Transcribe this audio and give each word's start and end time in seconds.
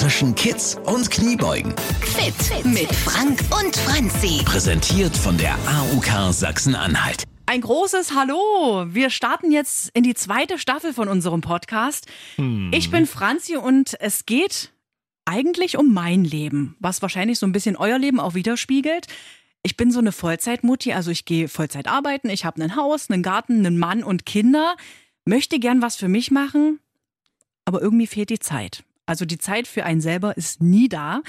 zwischen 0.00 0.34
Kids 0.34 0.78
und 0.86 1.10
Kniebeugen. 1.10 1.74
Fit 2.00 2.64
mit 2.64 2.90
Frank 2.90 3.38
und 3.50 3.76
Franzi. 3.76 4.42
Präsentiert 4.46 5.14
von 5.14 5.36
der 5.36 5.58
AUK 5.68 6.32
Sachsen-Anhalt. 6.32 7.24
Ein 7.44 7.60
großes 7.60 8.14
Hallo! 8.14 8.86
Wir 8.88 9.10
starten 9.10 9.52
jetzt 9.52 9.90
in 9.92 10.02
die 10.02 10.14
zweite 10.14 10.58
Staffel 10.58 10.94
von 10.94 11.08
unserem 11.08 11.42
Podcast. 11.42 12.06
Ich 12.70 12.90
bin 12.90 13.04
Franzi 13.04 13.58
und 13.58 13.94
es 14.00 14.24
geht 14.24 14.72
eigentlich 15.26 15.76
um 15.76 15.92
mein 15.92 16.24
Leben, 16.24 16.76
was 16.80 17.02
wahrscheinlich 17.02 17.38
so 17.38 17.44
ein 17.44 17.52
bisschen 17.52 17.76
euer 17.76 17.98
Leben 17.98 18.20
auch 18.20 18.32
widerspiegelt. 18.32 19.06
Ich 19.62 19.76
bin 19.76 19.92
so 19.92 19.98
eine 19.98 20.12
Vollzeitmutti, 20.12 20.94
also 20.94 21.10
ich 21.10 21.26
gehe 21.26 21.46
Vollzeit 21.46 21.88
arbeiten, 21.88 22.30
ich 22.30 22.46
habe 22.46 22.62
ein 22.62 22.74
Haus, 22.74 23.10
einen 23.10 23.22
Garten, 23.22 23.66
einen 23.66 23.78
Mann 23.78 24.02
und 24.02 24.24
Kinder, 24.24 24.76
möchte 25.26 25.58
gern 25.58 25.82
was 25.82 25.96
für 25.96 26.08
mich 26.08 26.30
machen, 26.30 26.80
aber 27.66 27.82
irgendwie 27.82 28.06
fehlt 28.06 28.30
die 28.30 28.38
Zeit. 28.38 28.82
Also 29.06 29.24
die 29.24 29.38
Zeit 29.38 29.66
für 29.66 29.84
einen 29.84 30.00
selber 30.00 30.36
ist 30.36 30.62
nie 30.62 30.88
da. 30.88 31.22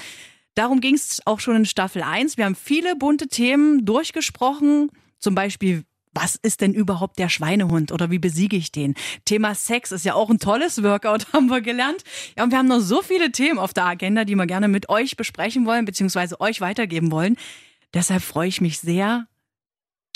Darum 0.54 0.80
ging 0.80 0.94
es 0.94 1.20
auch 1.24 1.40
schon 1.40 1.56
in 1.56 1.66
Staffel 1.66 2.02
1. 2.02 2.36
Wir 2.36 2.44
haben 2.44 2.54
viele 2.54 2.94
bunte 2.96 3.28
Themen 3.28 3.84
durchgesprochen, 3.84 4.90
zum 5.18 5.34
Beispiel 5.34 5.84
was 6.14 6.36
ist 6.36 6.60
denn 6.60 6.74
überhaupt 6.74 7.18
der 7.18 7.28
Schweinehund 7.28 7.90
oder 7.90 8.10
wie 8.10 8.18
besiege 8.18 8.56
ich 8.56 8.70
den? 8.70 8.94
Thema 9.24 9.54
Sex 9.54 9.92
ist 9.92 10.04
ja 10.04 10.14
auch 10.14 10.30
ein 10.30 10.38
tolles 10.38 10.82
Workout, 10.82 11.26
haben 11.32 11.46
wir 11.46 11.60
gelernt. 11.60 12.04
Ja, 12.36 12.44
und 12.44 12.50
wir 12.50 12.58
haben 12.58 12.68
noch 12.68 12.80
so 12.80 13.02
viele 13.02 13.32
Themen 13.32 13.58
auf 13.58 13.72
der 13.72 13.86
Agenda, 13.86 14.24
die 14.24 14.34
wir 14.34 14.46
gerne 14.46 14.68
mit 14.68 14.88
euch 14.88 15.16
besprechen 15.16 15.66
wollen, 15.66 15.84
beziehungsweise 15.84 16.40
euch 16.40 16.60
weitergeben 16.60 17.10
wollen. 17.10 17.36
Deshalb 17.94 18.22
freue 18.22 18.48
ich 18.48 18.60
mich 18.60 18.78
sehr. 18.78 19.26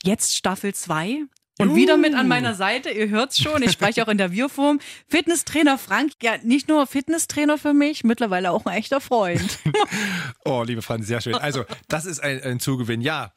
Jetzt 0.02 0.36
Staffel 0.36 0.74
2. 0.74 1.24
Und 1.58 1.74
wieder 1.74 1.96
mit 1.96 2.14
an 2.14 2.28
meiner 2.28 2.54
Seite, 2.54 2.90
ihr 2.90 3.08
hört's 3.08 3.40
schon, 3.40 3.62
ich 3.62 3.72
spreche 3.72 4.04
auch 4.04 4.08
in 4.08 4.18
der 4.18 4.30
Wir-Form. 4.30 4.78
Fitnesstrainer 5.08 5.78
Frank, 5.78 6.12
ja, 6.22 6.36
nicht 6.42 6.68
nur 6.68 6.86
Fitnesstrainer 6.86 7.56
für 7.56 7.72
mich, 7.72 8.04
mittlerweile 8.04 8.50
auch 8.50 8.66
ein 8.66 8.76
echter 8.76 9.00
Freund. 9.00 9.58
Oh, 10.44 10.62
liebe 10.62 10.80
Franz, 10.82 11.06
sehr 11.06 11.20
schön. 11.20 11.34
Also, 11.34 11.64
das 11.88 12.04
ist 12.04 12.20
ein, 12.20 12.40
ein 12.42 12.60
Zugewinn. 12.60 13.00
Ja, 13.00 13.32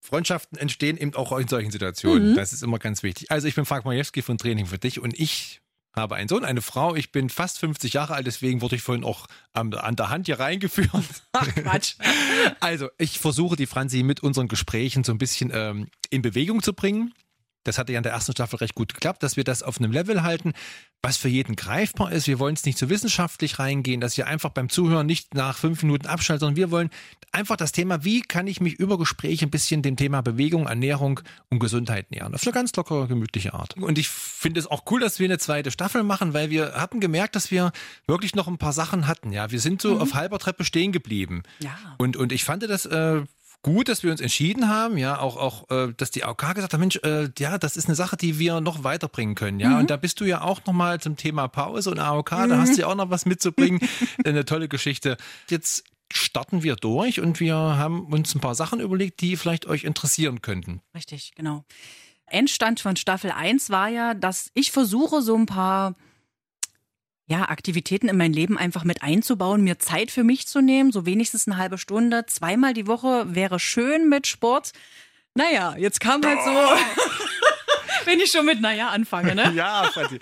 Freundschaften 0.00 0.56
entstehen 0.58 0.96
eben 0.96 1.14
auch 1.14 1.36
in 1.36 1.48
solchen 1.48 1.70
Situationen. 1.70 2.36
Das 2.36 2.52
ist 2.52 2.62
immer 2.62 2.78
ganz 2.78 3.02
wichtig. 3.02 3.30
Also, 3.30 3.48
ich 3.48 3.54
bin 3.54 3.64
Frank 3.64 3.84
Majewski 3.84 4.22
von 4.22 4.38
Training 4.38 4.66
für 4.66 4.78
dich 4.78 5.00
und 5.00 5.18
ich 5.18 5.60
habe 5.96 6.14
einen 6.14 6.28
Sohn, 6.28 6.44
eine 6.44 6.62
Frau. 6.62 6.94
Ich 6.94 7.10
bin 7.10 7.30
fast 7.30 7.58
50 7.58 7.94
Jahre 7.94 8.14
alt, 8.14 8.26
deswegen 8.26 8.60
wurde 8.60 8.76
ich 8.76 8.82
vorhin 8.82 9.02
auch 9.02 9.26
an, 9.52 9.72
an 9.74 9.96
der 9.96 10.10
Hand 10.10 10.26
hier 10.26 10.38
reingeführt. 10.38 10.90
Ach, 11.32 11.54
Quatsch. 11.54 11.96
Also, 12.60 12.88
ich 12.98 13.18
versuche 13.18 13.56
die 13.56 13.66
Franzi 13.66 14.02
mit 14.02 14.22
unseren 14.22 14.46
Gesprächen 14.46 15.02
so 15.02 15.12
ein 15.12 15.18
bisschen 15.18 15.50
ähm, 15.52 15.88
in 16.10 16.22
Bewegung 16.22 16.62
zu 16.62 16.74
bringen. 16.74 17.12
Das 17.66 17.78
hatte 17.78 17.92
ja 17.92 17.98
in 17.98 18.02
der 18.02 18.12
ersten 18.12 18.32
Staffel 18.32 18.56
recht 18.56 18.74
gut 18.74 18.94
geklappt, 18.94 19.22
dass 19.22 19.36
wir 19.36 19.44
das 19.44 19.62
auf 19.62 19.78
einem 19.78 19.92
Level 19.92 20.22
halten, 20.22 20.52
was 21.02 21.16
für 21.16 21.28
jeden 21.28 21.56
greifbar 21.56 22.12
ist. 22.12 22.26
Wir 22.26 22.38
wollen 22.38 22.54
es 22.54 22.64
nicht 22.64 22.78
zu 22.78 22.88
wissenschaftlich 22.88 23.58
reingehen, 23.58 24.00
dass 24.00 24.16
ihr 24.18 24.26
einfach 24.26 24.50
beim 24.50 24.68
Zuhören 24.68 25.06
nicht 25.06 25.34
nach 25.34 25.56
fünf 25.58 25.82
Minuten 25.82 26.06
abschaltet, 26.06 26.40
sondern 26.40 26.56
wir 26.56 26.70
wollen 26.70 26.90
einfach 27.32 27.56
das 27.56 27.72
Thema, 27.72 28.04
wie 28.04 28.22
kann 28.22 28.46
ich 28.46 28.60
mich 28.60 28.74
über 28.74 28.98
Gespräche 28.98 29.46
ein 29.46 29.50
bisschen 29.50 29.82
dem 29.82 29.96
Thema 29.96 30.22
Bewegung, 30.22 30.66
Ernährung 30.66 31.20
und 31.50 31.58
Gesundheit 31.58 32.10
nähern. 32.10 32.34
Auf 32.34 32.42
eine 32.42 32.52
ganz 32.52 32.74
lockere, 32.74 33.06
gemütliche 33.06 33.54
Art. 33.54 33.76
Und 33.76 33.98
ich 33.98 34.08
finde 34.08 34.60
es 34.60 34.66
auch 34.66 34.84
cool, 34.90 35.00
dass 35.00 35.18
wir 35.18 35.26
eine 35.26 35.38
zweite 35.38 35.70
Staffel 35.70 36.02
machen, 36.02 36.34
weil 36.34 36.50
wir 36.50 36.74
hatten 36.74 37.00
gemerkt, 37.00 37.36
dass 37.36 37.50
wir 37.50 37.72
wirklich 38.06 38.34
noch 38.34 38.48
ein 38.48 38.58
paar 38.58 38.72
Sachen 38.72 39.06
hatten. 39.06 39.32
Ja, 39.32 39.50
wir 39.50 39.60
sind 39.60 39.82
so 39.82 40.00
auf 40.00 40.14
halber 40.14 40.38
Treppe 40.38 40.64
stehen 40.64 40.92
geblieben. 40.92 41.42
Ja. 41.60 41.76
Und, 41.98 42.16
und 42.16 42.32
ich 42.32 42.44
fand 42.44 42.62
das 42.62 42.86
äh, 42.86 43.22
gut, 43.62 43.88
dass 43.88 44.02
wir 44.02 44.10
uns 44.10 44.20
entschieden 44.20 44.68
haben, 44.68 44.96
ja, 44.98 45.18
auch, 45.18 45.36
auch 45.36 45.70
äh, 45.70 45.92
dass 45.96 46.10
die 46.10 46.24
AOK 46.24 46.54
gesagt 46.54 46.72
hat, 46.72 46.80
Mensch, 46.80 46.96
äh, 47.02 47.28
ja, 47.38 47.58
das 47.58 47.76
ist 47.76 47.86
eine 47.86 47.94
Sache, 47.94 48.16
die 48.16 48.38
wir 48.38 48.60
noch 48.60 48.84
weiterbringen 48.84 49.34
können, 49.34 49.60
ja. 49.60 49.78
Und 49.78 49.90
da 49.90 49.96
bist 49.96 50.20
du 50.20 50.24
ja 50.24 50.42
auch 50.42 50.64
nochmal 50.66 51.00
zum 51.00 51.16
Thema 51.16 51.48
Pause 51.48 51.90
und 51.90 51.98
AOK, 51.98 52.30
da 52.30 52.58
hast 52.58 52.76
du 52.76 52.82
ja 52.82 52.86
auch 52.86 52.94
noch 52.94 53.10
was 53.10 53.26
mitzubringen. 53.26 53.80
eine 54.24 54.44
tolle 54.44 54.68
Geschichte. 54.68 55.16
Jetzt 55.48 55.84
starten 56.12 56.62
wir 56.62 56.76
durch 56.76 57.20
und 57.20 57.40
wir 57.40 57.54
haben 57.54 58.06
uns 58.12 58.34
ein 58.34 58.40
paar 58.40 58.54
Sachen 58.54 58.80
überlegt, 58.80 59.20
die 59.20 59.36
vielleicht 59.36 59.66
euch 59.66 59.84
interessieren 59.84 60.40
könnten. 60.42 60.80
Richtig, 60.94 61.32
genau. 61.34 61.64
Endstand 62.26 62.80
von 62.80 62.96
Staffel 62.96 63.30
1 63.30 63.70
war 63.70 63.88
ja, 63.88 64.14
dass 64.14 64.50
ich 64.54 64.72
versuche, 64.72 65.22
so 65.22 65.36
ein 65.36 65.46
paar 65.46 65.94
ja, 67.26 67.48
Aktivitäten 67.48 68.08
in 68.08 68.16
mein 68.16 68.32
Leben 68.32 68.56
einfach 68.56 68.84
mit 68.84 69.02
einzubauen, 69.02 69.62
mir 69.62 69.78
Zeit 69.78 70.10
für 70.10 70.22
mich 70.22 70.46
zu 70.46 70.60
nehmen, 70.60 70.92
so 70.92 71.06
wenigstens 71.06 71.46
eine 71.46 71.56
halbe 71.56 71.76
Stunde, 71.76 72.24
zweimal 72.26 72.72
die 72.72 72.86
Woche 72.86 73.34
wäre 73.34 73.58
schön 73.58 74.08
mit 74.08 74.26
Sport. 74.26 74.72
Naja, 75.34 75.74
jetzt 75.76 76.00
kam 76.00 76.24
halt 76.24 76.38
so, 76.44 76.50
wenn 78.04 78.20
ich 78.20 78.30
schon 78.30 78.46
mit 78.46 78.60
naja 78.60 78.88
anfange, 78.90 79.34
ne? 79.34 79.52
Ja, 79.54 79.90
Franzi. 79.92 80.18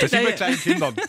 Das 0.00 0.10
sind 0.10 0.24
ja. 0.24 0.32
kleinen 0.32 0.60
Kindern. 0.60 0.96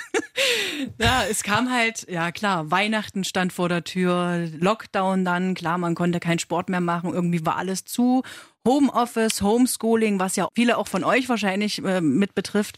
Ja, 1.00 1.24
es 1.30 1.44
kam 1.44 1.72
halt, 1.72 2.06
ja 2.10 2.32
klar, 2.32 2.70
Weihnachten 2.70 3.24
stand 3.24 3.52
vor 3.52 3.68
der 3.68 3.84
Tür, 3.84 4.48
Lockdown 4.60 5.26
dann, 5.26 5.56
klar, 5.56 5.78
man 5.80 5.96
konnte 5.96 6.20
keinen 6.20 6.38
Sport 6.38 6.70
mehr 6.70 6.80
machen, 6.80 7.14
irgendwie 7.14 7.46
war 7.46 7.58
alles 7.58 7.84
zu. 7.84 8.24
Homeoffice, 8.66 9.42
Homeschooling, 9.42 10.20
was 10.20 10.36
ja 10.36 10.48
viele 10.56 10.78
auch 10.78 10.88
von 10.88 11.04
euch 11.04 11.28
wahrscheinlich 11.30 11.84
äh, 11.84 12.02
mit 12.02 12.36
betrifft, 12.36 12.78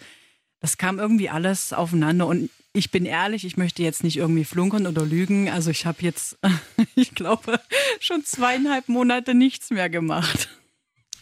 das 0.59 0.77
kam 0.77 0.99
irgendwie 0.99 1.29
alles 1.29 1.73
aufeinander 1.73 2.27
und 2.27 2.49
ich 2.73 2.91
bin 2.91 3.05
ehrlich, 3.05 3.45
ich 3.45 3.57
möchte 3.57 3.81
jetzt 3.81 4.03
nicht 4.03 4.17
irgendwie 4.17 4.45
flunkern 4.45 4.85
oder 4.85 5.03
lügen. 5.05 5.49
Also 5.49 5.71
ich 5.71 5.85
habe 5.85 5.97
jetzt, 6.01 6.37
ich 6.95 7.15
glaube, 7.15 7.59
schon 7.99 8.23
zweieinhalb 8.23 8.89
Monate 8.89 9.33
nichts 9.33 9.71
mehr 9.71 9.89
gemacht. 9.89 10.49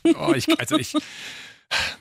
Oh, 0.03 0.33
ich, 0.35 0.59
also 0.59 0.77
ich. 0.77 0.93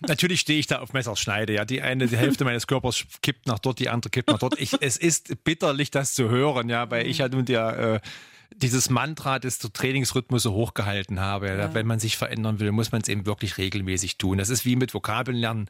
Natürlich 0.07 0.41
stehe 0.41 0.61
ich 0.61 0.69
da 0.69 0.79
auf 0.79 0.93
Messerschneide. 0.93 1.53
Ja, 1.53 1.65
die 1.65 1.83
eine 1.83 2.07
die 2.07 2.17
Hälfte 2.17 2.45
meines 2.45 2.67
Körpers 2.67 3.05
kippt 3.21 3.47
nach 3.47 3.59
dort, 3.59 3.81
die 3.81 3.89
andere 3.89 4.11
kippt 4.11 4.31
nach 4.31 4.39
dort. 4.39 4.61
Ich, 4.61 4.81
es 4.81 4.97
ist 4.97 5.43
bitterlich, 5.45 5.91
das 5.91 6.15
zu 6.15 6.29
hören, 6.29 6.69
ja, 6.69 6.89
weil 6.91 7.07
ich 7.07 7.21
halt 7.21 7.33
nun 7.33 7.45
der 7.45 7.79
äh, 7.79 8.09
dieses 8.55 8.91
Mantra 8.91 9.41
des 9.41 9.59
Trainingsrhythmus 9.59 10.45
so 10.45 10.53
hochgehalten 10.53 11.19
habe. 11.19 11.49
Ja. 11.49 11.75
Wenn 11.75 11.87
man 11.87 11.99
sich 11.99 12.17
verändern 12.17 12.61
will, 12.61 12.71
muss 12.73 12.93
man 12.93 13.03
es 13.03 13.09
eben 13.09 13.27
wirklich 13.27 13.59
regelmäßig 13.59 14.19
tun. 14.19 14.39
Das 14.39 14.51
ist 14.51 14.65
wie 14.65 14.77
mit 14.77 14.95
Vokabeln 14.95 15.37
lernen. 15.37 15.69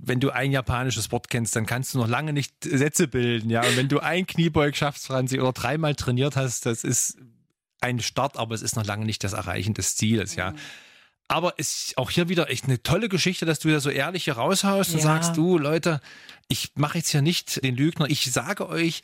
Wenn 0.00 0.18
du 0.20 0.30
ein 0.30 0.50
japanisches 0.50 1.12
Wort 1.12 1.28
kennst, 1.30 1.54
dann 1.54 1.64
kannst 1.66 1.94
du 1.94 1.98
noch 1.98 2.08
lange 2.08 2.32
nicht 2.32 2.52
Sätze 2.64 3.06
bilden, 3.08 3.50
ja. 3.50 3.62
Und 3.66 3.76
wenn 3.76 3.88
du 3.88 4.00
ein 4.00 4.26
Kniebeug 4.26 4.74
schaffst, 4.76 5.06
Franzi, 5.06 5.40
oder 5.40 5.52
dreimal 5.52 5.94
trainiert 5.94 6.34
hast, 6.36 6.66
das 6.66 6.82
ist 6.84 7.18
ein 7.80 8.00
Start, 8.00 8.36
aber 8.36 8.54
es 8.54 8.62
ist 8.62 8.74
noch 8.76 8.84
lange 8.84 9.04
nicht 9.06 9.22
das 9.22 9.32
Erreichen 9.32 9.74
des 9.74 9.94
Zieles, 9.96 10.34
ja. 10.34 10.54
Aber 11.28 11.54
es 11.58 11.88
ist 11.88 11.98
auch 11.98 12.10
hier 12.10 12.28
wieder 12.28 12.50
echt 12.50 12.64
eine 12.64 12.82
tolle 12.82 13.08
Geschichte, 13.08 13.46
dass 13.46 13.58
du 13.58 13.68
da 13.68 13.80
so 13.80 13.90
ehrlich 13.90 14.24
hier 14.24 14.34
raushaust 14.34 14.90
und 14.92 14.98
Ja. 14.98 15.04
sagst, 15.04 15.36
du 15.36 15.58
Leute, 15.58 16.00
ich 16.48 16.72
mache 16.76 16.98
jetzt 16.98 17.10
hier 17.10 17.22
nicht 17.22 17.62
den 17.64 17.76
Lügner, 17.76 18.06
ich 18.08 18.30
sage 18.32 18.68
euch, 18.68 19.02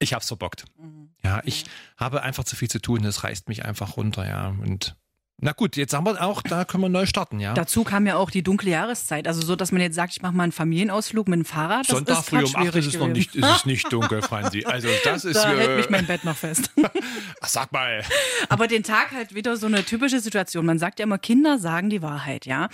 ich 0.00 0.14
hab's 0.14 0.28
verbockt. 0.28 0.64
Ja, 1.24 1.42
ich 1.44 1.64
habe 1.96 2.22
einfach 2.22 2.44
zu 2.44 2.54
viel 2.56 2.70
zu 2.70 2.80
tun, 2.80 3.02
das 3.02 3.24
reißt 3.24 3.48
mich 3.48 3.64
einfach 3.64 3.96
runter, 3.96 4.26
ja. 4.28 4.48
Und 4.64 4.96
na 5.40 5.52
gut, 5.52 5.76
jetzt 5.76 5.94
haben 5.94 6.04
wir 6.04 6.20
auch, 6.20 6.42
da 6.42 6.64
können 6.64 6.82
wir 6.82 6.88
neu 6.88 7.06
starten, 7.06 7.38
ja. 7.38 7.54
Dazu 7.54 7.84
kam 7.84 8.06
ja 8.06 8.16
auch 8.16 8.28
die 8.28 8.42
dunkle 8.42 8.70
Jahreszeit. 8.70 9.28
Also 9.28 9.40
so, 9.40 9.54
dass 9.54 9.70
man 9.70 9.80
jetzt 9.80 9.94
sagt, 9.94 10.12
ich 10.12 10.20
mache 10.20 10.32
mal 10.32 10.42
einen 10.42 10.50
Familienausflug 10.50 11.28
mit 11.28 11.36
dem 11.36 11.44
Fahrrad. 11.44 11.88
Das 11.88 11.94
Sonntag 11.94 12.18
ist 12.18 12.28
früh 12.28 12.42
um 12.42 12.56
8 12.56 12.74
ist 12.74 12.86
es 12.86 12.98
noch 12.98 13.06
nicht, 13.06 13.36
ist 13.36 13.44
es 13.44 13.64
nicht 13.64 13.92
dunkel, 13.92 14.20
Franzi. 14.20 14.64
Also 14.64 14.88
das 15.04 15.24
ist, 15.24 15.36
Da 15.36 15.50
hält 15.50 15.70
äh, 15.70 15.76
mich 15.76 15.90
mein 15.90 16.06
Bett 16.06 16.24
noch 16.24 16.36
fest. 16.36 16.72
ach, 17.40 17.48
sag 17.48 17.70
mal. 17.70 18.02
Aber 18.48 18.66
den 18.66 18.82
Tag 18.82 19.12
halt 19.12 19.32
wieder 19.32 19.56
so 19.56 19.66
eine 19.66 19.84
typische 19.84 20.18
Situation. 20.18 20.66
Man 20.66 20.80
sagt 20.80 20.98
ja 20.98 21.04
immer, 21.04 21.18
Kinder 21.18 21.58
sagen 21.58 21.88
die 21.88 22.02
Wahrheit, 22.02 22.44
ja. 22.44 22.68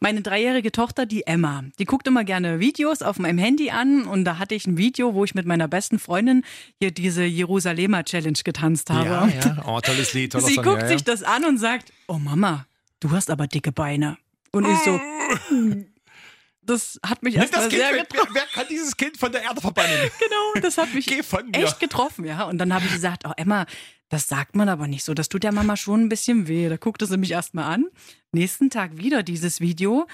Meine 0.00 0.20
dreijährige 0.20 0.72
Tochter, 0.72 1.06
die 1.06 1.26
Emma, 1.26 1.64
die 1.78 1.86
guckt 1.86 2.06
immer 2.06 2.24
gerne 2.24 2.60
Videos 2.60 3.00
auf 3.00 3.18
meinem 3.18 3.38
Handy 3.38 3.70
an 3.70 4.04
und 4.04 4.26
da 4.26 4.38
hatte 4.38 4.54
ich 4.54 4.66
ein 4.66 4.76
Video, 4.76 5.14
wo 5.14 5.24
ich 5.24 5.34
mit 5.34 5.46
meiner 5.46 5.68
besten 5.68 5.98
Freundin 5.98 6.44
hier 6.78 6.90
diese 6.90 7.24
Jerusalemer 7.24 8.04
Challenge 8.04 8.38
getanzt 8.44 8.90
habe. 8.90 9.08
Ja, 9.08 9.26
ja. 9.26 9.64
Oh, 9.66 9.80
tolles 9.80 10.12
Lied, 10.12 10.32
toller 10.32 10.44
Sie 10.46 10.54
Song, 10.56 10.64
guckt 10.64 10.82
ja, 10.82 10.82
ja. 10.82 10.88
sich 10.88 11.04
das 11.04 11.22
an 11.22 11.46
und 11.46 11.58
sagt, 11.58 11.92
oh 12.10 12.18
Mama, 12.18 12.66
du 12.98 13.12
hast 13.12 13.30
aber 13.30 13.46
dicke 13.46 13.70
Beine. 13.70 14.18
Und 14.50 14.66
ich 14.68 14.78
so, 14.80 15.00
das 16.62 16.98
hat 17.06 17.22
mich 17.22 17.36
erstmal 17.36 17.62
das 17.62 17.70
kind, 17.70 17.82
sehr 17.82 17.94
wer, 17.94 18.02
getroffen. 18.02 18.30
wer, 18.34 18.42
wer 18.42 18.48
kann 18.52 18.66
dieses 18.68 18.96
Kind 18.96 19.16
von 19.16 19.30
der 19.30 19.42
Erde 19.42 19.60
verbannen? 19.60 20.10
Genau, 20.18 20.60
das 20.60 20.76
hat 20.76 20.92
mich 20.92 21.08
echt 21.08 21.80
getroffen, 21.80 22.24
ja. 22.24 22.44
Und 22.44 22.58
dann 22.58 22.74
habe 22.74 22.84
ich 22.84 22.92
gesagt, 22.92 23.22
oh 23.26 23.32
Emma, 23.36 23.64
das 24.08 24.28
sagt 24.28 24.56
man 24.56 24.68
aber 24.68 24.88
nicht 24.88 25.04
so. 25.04 25.14
Das 25.14 25.28
tut 25.28 25.44
der 25.44 25.52
Mama 25.52 25.76
schon 25.76 26.02
ein 26.02 26.08
bisschen 26.08 26.48
weh. 26.48 26.68
Da 26.68 26.76
guckte 26.76 27.06
sie 27.06 27.16
mich 27.16 27.30
erstmal 27.30 27.72
an. 27.72 27.86
Nächsten 28.32 28.70
Tag 28.70 28.96
wieder 28.96 29.22
dieses 29.22 29.60
Video. 29.60 30.08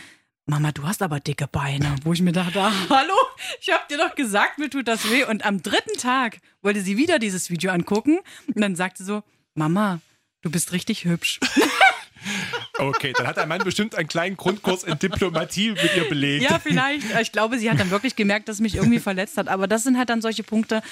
Mama, 0.45 0.73
du 0.73 0.83
hast 0.87 1.01
aber 1.01 1.19
dicke 1.19 1.49
Beine. 1.49 1.97
Wo 2.05 2.13
ich 2.13 2.21
mir 2.21 2.33
dachte, 2.33 2.63
hallo, 2.91 3.15
ich 3.59 3.73
habe 3.73 3.85
dir 3.89 3.97
doch 3.97 4.15
gesagt, 4.15 4.59
mir 4.59 4.69
tut 4.69 4.87
das 4.87 5.11
weh. 5.11 5.25
Und 5.25 5.47
am 5.47 5.63
dritten 5.63 5.99
Tag 5.99 6.41
wollte 6.61 6.83
sie 6.83 6.99
wieder 6.99 7.19
dieses 7.19 7.49
Video 7.49 7.71
angucken. 7.71 8.19
Und 8.55 8.61
dann 8.61 8.77
sagte 8.77 8.99
sie 9.03 9.07
so, 9.07 9.23
Mama, 9.55 10.01
du 10.43 10.51
bist 10.51 10.73
richtig 10.73 11.07
hübsch. 11.07 11.41
Okay, 12.79 13.13
dann 13.17 13.27
hat 13.27 13.39
ein 13.39 13.49
Mann 13.49 13.63
bestimmt 13.65 13.95
einen 13.95 14.09
kleinen 14.09 14.37
Grundkurs 14.37 14.85
in 14.85 14.99
Diplomatie 14.99 15.71
mit 15.71 15.97
ihr 15.97 16.09
belegt. 16.09 16.45
Ja, 16.45 16.59
vielleicht. 16.59 17.07
Ich 17.21 17.33
glaube, 17.33 17.59
sie 17.59 17.71
hat 17.71 17.81
dann 17.81 17.91
wirklich 17.91 18.17
gemerkt, 18.17 18.49
dass 18.49 18.57
es 18.57 18.61
mich 18.61 18.75
irgendwie 18.77 18.99
verletzt 18.99 19.37
hat. 19.39 19.49
Aber 19.49 19.67
das 19.67 19.83
sind 19.83 19.97
halt 19.97 20.11
dann 20.11 20.21
solche 20.21 20.43
Punkte, 20.43 20.83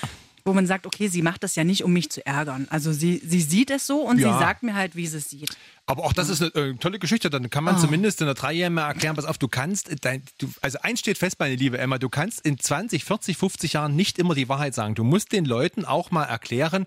wo 0.46 0.52
man 0.52 0.66
sagt, 0.66 0.86
okay, 0.86 1.08
sie 1.08 1.22
macht 1.22 1.42
das 1.42 1.56
ja 1.56 1.64
nicht, 1.64 1.84
um 1.84 1.92
mich 1.92 2.10
zu 2.10 2.25
ärgern. 2.26 2.66
Also 2.70 2.92
sie, 2.92 3.20
sie 3.25 3.40
sieht 3.40 3.70
es 3.70 3.86
so 3.86 4.00
und 4.02 4.19
Ja. 4.19 4.32
sie 4.32 4.38
sagt 4.38 4.62
mir 4.62 4.75
halt, 4.75 4.94
wie 4.94 5.06
sie 5.06 5.16
es 5.19 5.31
sieht. 5.31 5.56
Aber 5.86 6.04
auch 6.04 6.12
das 6.12 6.28
ist 6.28 6.42
eine 6.42 6.50
äh, 6.54 6.75
tolle 6.75 6.98
Geschichte. 6.98 7.31
Dann 7.31 7.48
kann 7.50 7.64
man 7.64 7.78
zumindest 7.78 8.20
in 8.20 8.26
der 8.26 8.34
Dreijährigen 8.34 8.75
mal 8.75 8.86
erklären, 8.88 9.16
pass 9.16 9.25
auf, 9.25 9.38
du 9.38 9.48
kannst, 9.48 9.88
äh, 9.90 9.96
dein, 10.00 10.22
du, 10.38 10.48
also 10.60 10.78
eins 10.82 11.00
steht 11.00 11.16
fest, 11.19 11.36
meine 11.38 11.54
liebe 11.56 11.78
Emma, 11.78 11.98
du 11.98 12.08
kannst 12.10 12.40
in 12.46 12.58
20, 12.58 13.04
40, 13.04 13.36
50 13.38 13.72
Jahren 13.75 13.96
nicht 13.96 14.19
immer 14.19 14.34
die 14.34 14.48
Wahrheit 14.48 14.75
sagen. 14.75 14.94
Du 14.94 15.04
musst 15.04 15.32
den 15.32 15.44
Leuten 15.46 15.84
auch 15.86 16.10
mal 16.10 16.25
erklären, 16.25 16.84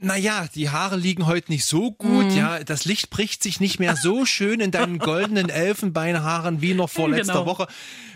naja, 0.00 0.46
die 0.54 0.70
Haare 0.70 0.96
liegen 0.96 1.26
heute 1.26 1.52
nicht 1.52 1.64
so 1.64 1.92
gut, 1.92 2.26
Mhm. 2.26 2.36
ja, 2.36 2.64
das 2.64 2.84
Licht 2.84 3.10
bricht 3.10 3.42
sich 3.42 3.60
nicht 3.60 3.78
mehr 3.78 3.96
so 3.96 4.24
schön 4.24 4.60
in 4.60 4.70
deinen 4.70 4.98
goldenen 4.98 5.48
Elfenbeinhaaren 5.48 6.60
wie 6.62 6.74
noch 6.74 6.90
vor 6.90 7.08
letzter 7.08 7.34
Genau. 7.34 7.46
Woche. 7.46 7.66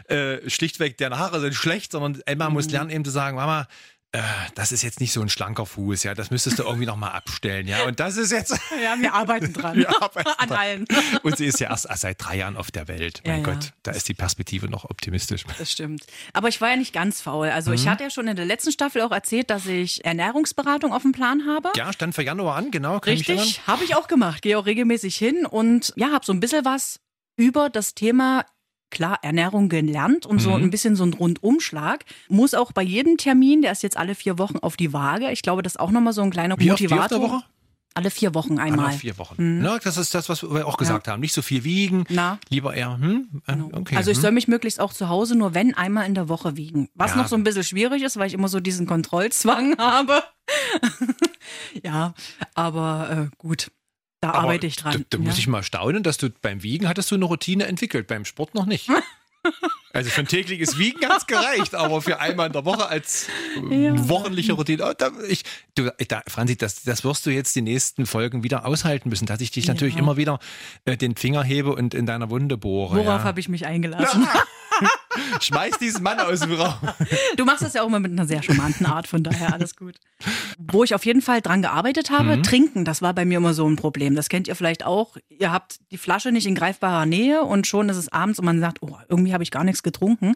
Äh, 0.08 0.48
schlichtweg, 0.50 0.98
deine 0.98 1.19
Haare 1.19 1.40
sind 1.40 1.54
schlecht, 1.54 1.92
sondern 1.92 2.20
Emma 2.26 2.48
Mhm. 2.48 2.54
muss 2.54 2.70
lernen 2.70 2.90
eben 2.90 3.04
zu 3.04 3.10
sagen, 3.10 3.36
Mama, 3.36 3.66
das 4.55 4.72
ist 4.72 4.82
jetzt 4.82 5.00
nicht 5.00 5.12
so 5.12 5.20
ein 5.20 5.28
schlanker 5.28 5.66
Fuß, 5.66 6.02
ja, 6.05 6.14
das 6.14 6.31
müsstest 6.31 6.58
du 6.58 6.62
irgendwie 6.62 6.87
noch 6.87 6.96
mal 6.96 7.08
abstellen, 7.11 7.66
ja, 7.66 7.84
und 7.84 7.99
das 8.00 8.16
ist 8.16 8.31
jetzt... 8.32 8.58
Ja, 8.82 8.96
wir 9.00 9.14
arbeiten 9.14 9.52
dran. 9.52 9.76
Wir 9.78 9.88
arbeiten 10.02 10.28
An 10.38 10.49
dran. 10.49 10.58
allen. 10.58 10.84
Und 11.22 11.37
sie 11.38 11.46
ist 11.46 11.61
ja 11.61 11.70
erst, 11.70 11.87
erst 11.87 12.02
seit 12.02 12.22
drei 12.22 12.37
Jahren 12.37 12.56
auf 12.56 12.70
der 12.70 12.87
Welt. 12.88 13.22
Mein 13.25 13.40
Ja, 13.43 13.49
ja. 13.49 13.55
Gott, 13.55 13.72
da 13.82 13.93
ist 13.93 14.08
die 14.08 14.14
Perspektive 14.14 14.69
noch 14.69 14.84
optimistisch. 14.84 15.44
Das 15.58 15.70
stimmt. 15.70 16.05
Aber 16.32 16.49
ich 16.49 16.61
war 16.61 16.70
ja 16.70 16.76
nicht 16.76 16.93
ganz 16.93 17.20
faul. 17.22 17.49
Also 17.49 17.70
Mhm. 17.70 17.76
ich 17.76 17.88
hatte 17.88 18.02
ja 18.05 18.11
schon 18.11 18.26
in 18.28 18.37
der 18.37 18.44
letzten 18.44 18.72
Staffel 18.72 19.00
auch 19.02 19.11
erzählt, 19.12 19.49
dass 19.50 19.66
ich 19.66 20.05
Ernährungsberatung 20.05 20.93
auf 20.93 21.02
dem 21.02 21.12
Plan 21.12 21.46
habe. 21.46 21.70
Ja, 21.76 21.93
stand 21.93 22.14
für 22.14 22.22
Januar 22.22 22.56
an, 22.56 22.70
genau. 22.70 22.99
Richtig, 22.99 23.60
habe 23.67 23.84
ich 23.84 23.94
auch 23.96 24.06
gemacht. 24.08 24.43
Gehe 24.43 24.58
auch 24.58 24.67
regelmäßig 24.67 25.17
hin 25.17 25.46
und 25.46 25.93
ja, 25.96 26.10
habe 26.12 26.25
so 26.26 26.32
ein 26.32 26.40
bisschen 26.40 26.64
was 26.64 27.00
über 27.37 27.70
das 27.70 27.94
Thema 27.94 28.44
klar 28.90 29.19
Ernährung 29.22 29.69
gelernt 29.69 30.25
und 30.26 30.38
so 30.40 30.50
Mhm. 30.50 30.64
ein 30.64 30.70
bisschen 30.70 30.94
so 30.96 31.04
ein 31.04 31.12
Rundumschlag. 31.14 32.04
Muss 32.28 32.54
auch 32.54 32.72
bei 32.72 32.82
jedem 32.82 33.16
Termin, 33.16 33.62
der 33.62 33.72
ist 33.72 33.82
jetzt 33.82 33.96
alle 33.96 34.14
vier 34.14 34.38
Wochen 34.38 34.58
auf 34.58 34.76
die 34.76 34.92
Waage. 34.92 35.31
Ich 35.32 35.42
glaube, 35.42 35.62
das 35.62 35.75
ist 35.75 35.81
auch 35.81 35.90
nochmal 35.90 36.12
so 36.12 36.22
ein 36.22 36.31
kleiner 36.31 36.58
Wie 36.58 36.70
oft, 36.70 36.81
wie 36.81 36.84
Motivator. 36.88 37.34
oft? 37.36 37.46
Alle 37.96 38.10
vier 38.10 38.34
Wochen 38.34 38.58
einmal. 38.58 38.86
Alle 38.88 38.96
vier 38.98 39.19
Wochen. 39.19 39.62
Ja, 39.64 39.78
das 39.78 39.96
ist 39.96 40.12
das, 40.16 40.28
was 40.28 40.42
wir 40.42 40.66
auch 40.66 40.76
gesagt 40.78 41.06
haben. 41.06 41.20
Nicht 41.20 41.32
so 41.32 41.42
viel 41.42 41.62
wiegen, 41.62 42.04
Na. 42.08 42.40
lieber 42.48 42.75
eher, 42.75 42.98
hm, 42.98 43.40
äh, 43.46 43.54
okay. 43.72 43.94
Also 43.96 44.10
ich 44.10 44.16
hm. 44.16 44.22
soll 44.22 44.31
mich 44.32 44.48
möglichst 44.48 44.81
auch 44.81 44.92
zu 44.92 45.08
Hause 45.08 45.36
nur 45.36 45.54
wenn 45.54 45.75
einmal 45.75 46.04
in 46.06 46.14
der 46.16 46.28
Woche 46.28 46.56
wiegen. 46.56 46.88
Was 46.94 47.12
Ja. 47.12 47.19
noch 47.19 47.28
so 47.28 47.36
ein 47.36 47.44
bisschen 47.44 47.62
schwierig 47.62 48.02
ist, 48.02 48.16
weil 48.16 48.26
ich 48.26 48.34
immer 48.34 48.48
so 48.48 48.58
diesen 48.58 48.86
Kontrollzwang 48.86 49.76
habe. 49.78 50.25
ja, 51.84 52.14
aber 52.54 53.28
äh, 53.32 53.36
gut, 53.38 53.70
da 54.25 54.31
Aber 54.31 54.41
arbeite 54.44 54.67
ich 54.67 54.76
dran. 54.76 54.93
Da, 55.11 55.17
da 55.17 55.19
ja. 55.19 55.25
muss 55.29 55.38
ich 55.38 55.47
mal 55.47 55.62
staunen, 55.62 56.03
dass 56.03 56.17
du 56.17 56.31
beim 56.41 56.62
Wiegen 56.62 56.88
hattest 56.88 57.11
du 57.11 57.15
eine 57.15 57.26
Routine 57.26 57.67
entwickelt, 57.67 58.06
beim 58.06 58.25
Sport 58.25 58.55
noch 58.55 58.67
nicht. 58.67 58.88
Also 59.93 60.09
für 60.09 60.23
ein 60.23 60.26
tägliches 60.26 60.79
Wiegen 60.79 61.06
hat's 61.06 61.26
gereicht, 61.26 61.75
aber 61.75 62.00
für 62.00 62.19
einmal 62.19 62.47
in 62.47 62.55
der 62.55 62.65
Woche 62.65 62.88
als 62.88 63.29
äh, 63.71 63.85
Ja. 63.85 64.09
wochenliche 64.09 64.55
Routine. 64.55 64.82
Oh, 64.88 64.93
da, 64.97 65.11
ich, 65.29 65.44
du, 65.75 65.93
da, 66.09 66.23
Franzi, 66.26 66.56
das, 66.56 66.82
das 66.82 67.05
wirst 67.05 67.26
du 67.26 67.31
jetzt 67.31 67.55
die 67.55 67.61
nächsten 67.61 68.06
Folgen 68.06 68.43
wieder 68.43 68.65
aushalten 68.65 69.11
müssen, 69.11 69.26
dass 69.26 69.43
ich 69.43 69.50
dich 69.50 69.69
natürlich 69.69 69.94
Ja. 69.97 70.00
immer 70.00 70.17
wieder 70.17 70.38
äh, 70.87 70.97
den 70.97 71.15
Finger 71.15 71.44
hebe 71.44 71.75
und 71.75 71.93
in 71.93 72.06
deiner 72.06 72.31
Wunde 72.31 72.56
bohre. 72.56 72.97
Worauf 72.97 73.20
ja. 73.20 73.25
habe 73.25 73.38
ich 73.38 73.50
mich 73.50 73.67
eingelassen? 73.67 74.27
Schmeiß 75.40 75.78
diesen 75.78 76.02
Mann 76.02 76.19
aus 76.20 76.40
dem 76.40 76.52
Raum. 76.52 76.75
Du 77.37 77.44
machst 77.44 77.62
das 77.62 77.75
ja 77.75 77.82
auch 77.82 77.87
immer 77.87 78.00
mit 78.00 78.12
einer 78.12 78.26
sehr 78.26 78.43
charmanten 78.43 78.87
Art, 78.87 79.06
von 79.06 79.22
daher 79.22 79.52
alles 79.52 79.76
gut. 79.76 79.96
Wo 80.58 80.84
ich 80.84 80.94
auf 80.94 81.05
jeden 81.05 81.22
Fall 81.22 81.40
dran 81.40 81.62
gearbeitet 81.62 82.11
habe, 82.11 82.43
trinken, 82.43 82.84
das 82.84 83.02
war 83.02 83.14
bei 83.14 83.25
mir 83.25 83.38
immer 83.38 83.55
so 83.55 83.69
ein 83.69 83.76
Problem. 83.76 84.14
Das 84.14 84.28
kennt 84.28 84.49
ihr 84.49 84.55
vielleicht 84.56 84.84
auch. 84.84 85.16
Ihr 85.28 85.52
habt 85.52 85.78
die 85.90 85.99
Flasche 85.99 86.32
nicht 86.32 86.46
in 86.46 86.55
greifbarer 86.55 87.06
Nähe 87.06 87.43
und 87.43 87.66
schon 87.66 87.88
ist 87.88 87.96
es 87.96 88.12
abends 88.12 88.38
und 88.38 88.44
man 88.44 88.61
sagt, 88.61 88.78
oh, 88.82 88.96
irgendwie 89.08 89.32
habe 89.32 89.43
ich 89.43 89.50
gar 89.50 89.64
nichts 89.64 89.82
getrunken. 89.82 90.34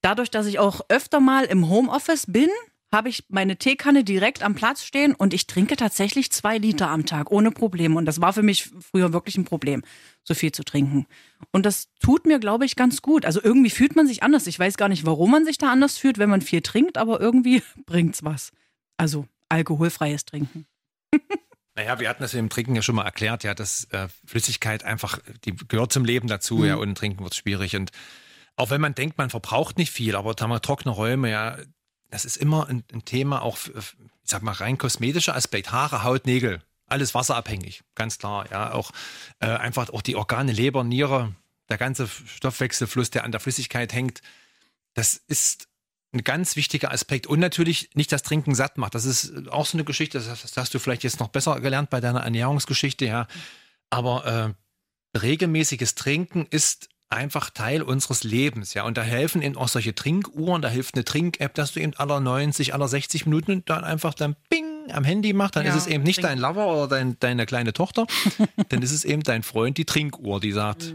Dadurch, 0.00 0.30
dass 0.30 0.46
ich 0.46 0.58
auch 0.58 0.80
öfter 0.88 1.20
mal 1.20 1.44
im 1.44 1.68
Homeoffice 1.68 2.26
bin, 2.26 2.48
habe 2.92 3.08
ich 3.10 3.24
meine 3.28 3.56
Teekanne 3.56 4.02
direkt 4.02 4.42
am 4.42 4.54
Platz 4.54 4.82
stehen 4.82 5.14
und 5.14 5.34
ich 5.34 5.46
trinke 5.46 5.76
tatsächlich 5.76 6.32
zwei 6.32 6.56
Liter 6.58 6.88
am 6.88 7.04
Tag 7.04 7.30
ohne 7.30 7.50
Probleme. 7.50 7.96
Und 7.96 8.06
das 8.06 8.20
war 8.20 8.32
für 8.32 8.42
mich 8.42 8.70
früher 8.80 9.12
wirklich 9.12 9.36
ein 9.36 9.44
Problem, 9.44 9.82
so 10.24 10.34
viel 10.34 10.52
zu 10.52 10.64
trinken. 10.64 11.06
Und 11.52 11.66
das 11.66 11.88
tut 12.00 12.26
mir, 12.26 12.38
glaube 12.38 12.64
ich, 12.64 12.76
ganz 12.76 13.02
gut. 13.02 13.26
Also 13.26 13.42
irgendwie 13.42 13.70
fühlt 13.70 13.94
man 13.94 14.06
sich 14.06 14.22
anders. 14.22 14.46
Ich 14.46 14.58
weiß 14.58 14.76
gar 14.76 14.88
nicht, 14.88 15.04
warum 15.04 15.30
man 15.30 15.44
sich 15.44 15.58
da 15.58 15.70
anders 15.70 15.98
fühlt, 15.98 16.18
wenn 16.18 16.30
man 16.30 16.40
viel 16.40 16.62
trinkt, 16.62 16.96
aber 16.96 17.20
irgendwie 17.20 17.62
bringt's 17.86 18.24
was. 18.24 18.52
Also 18.96 19.26
alkoholfreies 19.50 20.24
Trinken. 20.24 20.66
Naja, 21.74 22.00
wir 22.00 22.08
hatten 22.08 22.22
das 22.22 22.34
im 22.34 22.48
Trinken 22.48 22.74
ja 22.74 22.82
schon 22.82 22.96
mal 22.96 23.04
erklärt, 23.04 23.44
ja, 23.44 23.54
dass 23.54 23.84
äh, 23.92 24.08
Flüssigkeit 24.26 24.82
einfach, 24.82 25.20
die 25.44 25.54
gehört 25.54 25.92
zum 25.92 26.04
Leben 26.04 26.26
dazu, 26.26 26.64
ja, 26.64 26.74
und 26.74 26.96
Trinken 26.98 27.22
wird 27.22 27.36
schwierig. 27.36 27.76
Und 27.76 27.92
auch 28.56 28.70
wenn 28.70 28.80
man 28.80 28.96
denkt, 28.96 29.16
man 29.16 29.30
verbraucht 29.30 29.78
nicht 29.78 29.92
viel, 29.92 30.16
aber 30.16 30.34
da 30.34 30.42
haben 30.42 30.50
wir 30.50 30.60
trockene 30.60 30.92
Räume, 30.92 31.30
ja, 31.30 31.56
das 32.10 32.24
ist 32.24 32.36
immer 32.36 32.68
ein, 32.68 32.84
ein 32.92 33.04
Thema, 33.04 33.42
auch, 33.42 33.56
für, 33.56 33.78
ich 33.78 34.30
sag 34.30 34.42
mal, 34.42 34.52
rein 34.52 34.78
kosmetischer 34.78 35.34
Aspekt. 35.34 35.72
Haare, 35.72 36.04
Haut, 36.04 36.26
Nägel, 36.26 36.62
alles 36.86 37.14
wasserabhängig, 37.14 37.82
ganz 37.94 38.18
klar, 38.18 38.50
ja. 38.50 38.72
Auch 38.72 38.90
äh, 39.40 39.46
einfach 39.46 39.90
auch 39.90 40.02
die 40.02 40.16
Organe, 40.16 40.52
Leber, 40.52 40.84
Niere, 40.84 41.34
der 41.68 41.78
ganze 41.78 42.08
Stoffwechselfluss, 42.08 43.10
der 43.10 43.24
an 43.24 43.32
der 43.32 43.40
Flüssigkeit 43.40 43.92
hängt, 43.92 44.22
das 44.94 45.14
ist 45.14 45.68
ein 46.12 46.24
ganz 46.24 46.56
wichtiger 46.56 46.90
Aspekt. 46.90 47.26
Und 47.26 47.40
natürlich 47.40 47.90
nicht 47.94 48.10
das 48.10 48.22
Trinken 48.22 48.54
satt 48.54 48.78
macht. 48.78 48.94
Das 48.94 49.04
ist 49.04 49.48
auch 49.48 49.66
so 49.66 49.76
eine 49.76 49.84
Geschichte, 49.84 50.18
das, 50.18 50.42
das 50.42 50.56
hast 50.56 50.72
du 50.72 50.78
vielleicht 50.78 51.04
jetzt 51.04 51.20
noch 51.20 51.28
besser 51.28 51.60
gelernt 51.60 51.90
bei 51.90 52.00
deiner 52.00 52.20
Ernährungsgeschichte, 52.20 53.04
ja. 53.04 53.26
Aber 53.90 54.54
äh, 55.14 55.18
regelmäßiges 55.18 55.94
Trinken 55.94 56.46
ist 56.50 56.88
einfach 57.10 57.50
Teil 57.50 57.82
unseres 57.82 58.24
Lebens, 58.24 58.74
ja. 58.74 58.84
Und 58.84 58.98
da 58.98 59.02
helfen 59.02 59.42
eben 59.42 59.56
auch 59.56 59.68
solche 59.68 59.94
Trinkuhren, 59.94 60.62
da 60.62 60.68
hilft 60.68 60.94
eine 60.94 61.04
Trink-App, 61.04 61.54
dass 61.54 61.72
du 61.72 61.80
eben 61.80 61.94
aller 61.94 62.20
90, 62.20 62.74
aller 62.74 62.88
60 62.88 63.26
Minuten 63.26 63.64
dann 63.64 63.84
einfach 63.84 64.14
dann 64.14 64.36
Bing 64.50 64.90
am 64.90 65.04
Handy 65.04 65.32
machst. 65.32 65.56
Dann 65.56 65.64
Ja, 65.64 65.74
ist 65.74 65.82
es 65.82 65.86
eben 65.86 66.04
nicht 66.04 66.22
dein 66.22 66.38
Lover 66.38 66.66
oder 66.66 66.88
dein, 66.88 67.18
deine 67.18 67.46
kleine 67.46 67.72
Tochter, 67.72 68.06
dann 68.68 68.82
ist 68.82 68.92
es 68.92 69.04
eben 69.04 69.22
dein 69.22 69.42
Freund, 69.42 69.78
die 69.78 69.84
Trinkuhr, 69.84 70.40
die 70.40 70.52
sagt, 70.52 70.94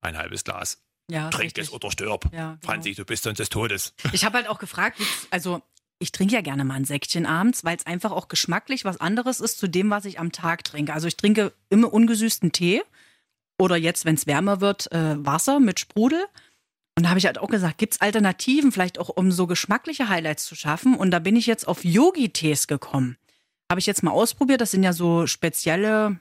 ein 0.00 0.16
halbes 0.16 0.44
Glas. 0.44 0.80
Ja, 1.10 1.28
Trink 1.30 1.58
es 1.58 1.70
oder 1.70 1.90
stirb. 1.90 2.30
Ja, 2.32 2.52
genau. 2.52 2.58
Franzi, 2.62 2.94
du 2.94 3.04
bist 3.04 3.26
uns 3.26 3.36
des 3.36 3.50
Todes. 3.50 3.92
Ich 4.12 4.24
habe 4.24 4.38
halt 4.38 4.48
auch 4.48 4.58
gefragt, 4.58 4.98
also 5.30 5.60
ich 5.98 6.12
trinke 6.12 6.34
ja 6.34 6.40
gerne 6.40 6.64
mal 6.64 6.74
ein 6.74 6.84
Säckchen 6.84 7.26
abends, 7.26 7.62
weil 7.64 7.76
es 7.76 7.86
einfach 7.86 8.10
auch 8.10 8.28
geschmacklich 8.28 8.84
was 8.84 9.00
anderes 9.00 9.40
ist 9.40 9.58
zu 9.58 9.68
dem, 9.68 9.90
was 9.90 10.06
ich 10.06 10.18
am 10.18 10.32
Tag 10.32 10.64
trinke. 10.64 10.92
Also 10.92 11.06
ich 11.06 11.16
trinke 11.16 11.52
immer 11.68 11.92
ungesüßten 11.92 12.52
Tee 12.52 12.82
oder 13.58 13.76
jetzt, 13.76 14.04
wenn 14.04 14.14
es 14.14 14.26
wärmer 14.26 14.60
wird, 14.60 14.90
äh, 14.92 15.14
Wasser 15.24 15.60
mit 15.60 15.80
Sprudel. 15.80 16.24
Und 16.96 17.04
da 17.04 17.08
habe 17.10 17.18
ich 17.18 17.26
halt 17.26 17.38
auch 17.38 17.48
gesagt, 17.48 17.78
gibt's 17.78 18.00
Alternativen, 18.00 18.70
vielleicht 18.70 18.98
auch 18.98 19.08
um 19.08 19.32
so 19.32 19.46
geschmackliche 19.46 20.08
Highlights 20.08 20.44
zu 20.44 20.54
schaffen. 20.54 20.94
Und 20.94 21.10
da 21.10 21.18
bin 21.18 21.34
ich 21.36 21.46
jetzt 21.46 21.66
auf 21.66 21.84
Yogi-Tees 21.84 22.66
gekommen. 22.66 23.16
Habe 23.70 23.80
ich 23.80 23.86
jetzt 23.86 24.02
mal 24.02 24.12
ausprobiert. 24.12 24.60
Das 24.60 24.70
sind 24.70 24.82
ja 24.84 24.92
so 24.92 25.26
spezielle 25.26 26.20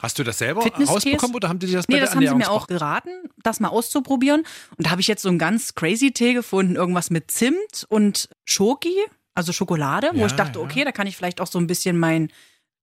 Hast 0.00 0.18
du 0.18 0.24
das 0.24 0.38
selber 0.38 0.62
rausbekommen 0.62 1.36
oder 1.36 1.48
haben 1.48 1.58
die 1.58 1.66
dir 1.66 1.76
das 1.76 1.86
bei 1.86 1.94
Nee, 1.94 1.98
der 2.00 2.06
das 2.06 2.14
haben 2.14 2.26
sie 2.26 2.34
mir 2.34 2.50
auch 2.50 2.66
geraten, 2.66 3.10
das 3.42 3.60
mal 3.60 3.68
auszuprobieren. 3.68 4.40
Und 4.76 4.86
da 4.86 4.90
habe 4.90 5.00
ich 5.00 5.06
jetzt 5.06 5.22
so 5.22 5.28
einen 5.28 5.38
ganz 5.38 5.74
crazy 5.74 6.12
Tee 6.12 6.34
gefunden, 6.34 6.76
irgendwas 6.76 7.10
mit 7.10 7.30
Zimt 7.30 7.86
und 7.88 8.28
Schoki, 8.44 8.94
also 9.34 9.52
Schokolade, 9.52 10.10
wo 10.12 10.20
Ja, 10.20 10.26
ich 10.26 10.32
dachte, 10.32 10.58
ja. 10.58 10.64
okay, 10.64 10.84
da 10.84 10.92
kann 10.92 11.06
ich 11.06 11.16
vielleicht 11.16 11.40
auch 11.40 11.46
so 11.46 11.58
ein 11.58 11.66
bisschen 11.66 11.98
mein 11.98 12.30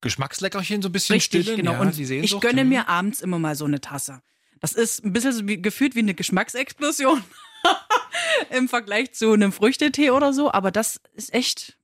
Geschmacksleckerchen 0.02 0.82
so 0.82 0.90
ein 0.90 0.92
bisschen 0.92 1.14
richtig 1.14 1.44
stillen. 1.44 1.58
genau. 1.58 1.74
Ja, 1.74 1.82
und 1.82 1.98
ich 1.98 2.40
gönne 2.40 2.66
mir 2.66 2.90
abends 2.90 3.22
immer 3.22 3.40
mal 3.40 3.56
so 3.56 3.66
eine 3.66 3.82
Tasse. 3.82 4.22
Das 4.60 4.74
ist 4.74 5.04
ein 5.04 5.12
bisschen 5.12 5.34
so 5.34 5.48
wie, 5.48 5.62
gefühlt 5.62 5.96
wie 5.96 6.00
eine 6.00 6.14
Geschmacksexplosion 6.14 7.24
im 8.52 8.70
Vergleich 8.70 9.14
zu 9.14 9.34
einem 9.34 9.52
Früchtetee 9.52 10.12
oder 10.12 10.34
so. 10.34 10.52
Aber 10.52 10.72
das 10.72 11.02
ist 11.16 11.34
echt. 11.34 11.78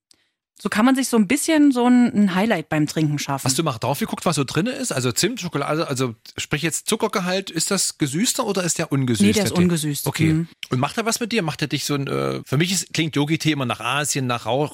So 0.60 0.70
kann 0.70 0.86
man 0.86 0.96
sich 0.96 1.08
so 1.08 1.18
ein 1.18 1.28
bisschen 1.28 1.72
so 1.72 1.88
ein, 1.88 2.34
Highlight 2.34 2.68
beim 2.68 2.88
Trinken 2.88 3.20
schaffen. 3.20 3.46
Hast 3.46 3.60
du 3.60 3.64
mal 3.64 3.78
drauf 3.78 4.00
geguckt, 4.00 4.26
was 4.26 4.38
so 4.38 4.44
drin 4.44 4.66
ist? 4.66 4.92
Also 4.92 5.12
Zimt, 5.12 5.40
Schokolade, 5.40 5.88
also 5.88 6.16
sprich 6.36 6.64
jetzt 6.64 6.90
Zuckergehalt, 6.90 7.52
ist 7.52 7.70
das 7.70 8.00
gesüßter 8.00 8.44
oder 8.44 8.64
ist 8.64 8.80
der 8.80 8.92
ungesüßt? 8.92 9.22
Nee, 9.22 9.34
der 9.34 9.44
ist 9.44 9.54
Tee? 9.54 9.62
ungesüßt. 9.62 10.08
Okay. 10.08 10.34
Mhm. 10.34 10.48
Und 10.72 10.80
macht 10.80 10.98
er 10.98 11.06
was 11.06 11.20
mit 11.20 11.32
dir? 11.32 11.44
Macht 11.44 11.62
er 11.62 11.68
dich 11.68 11.86
so 11.86 11.94
ein, 11.94 12.08
äh, 12.08 12.42
für 12.44 12.58
mich 12.58 12.72
ist, 12.72 12.92
klingt 12.92 13.16
Yogi-Tee 13.16 13.52
immer 13.52 13.68
nach 13.68 13.82
Asien, 13.82 14.26
nach 14.26 14.48
Rauch, 14.48 14.74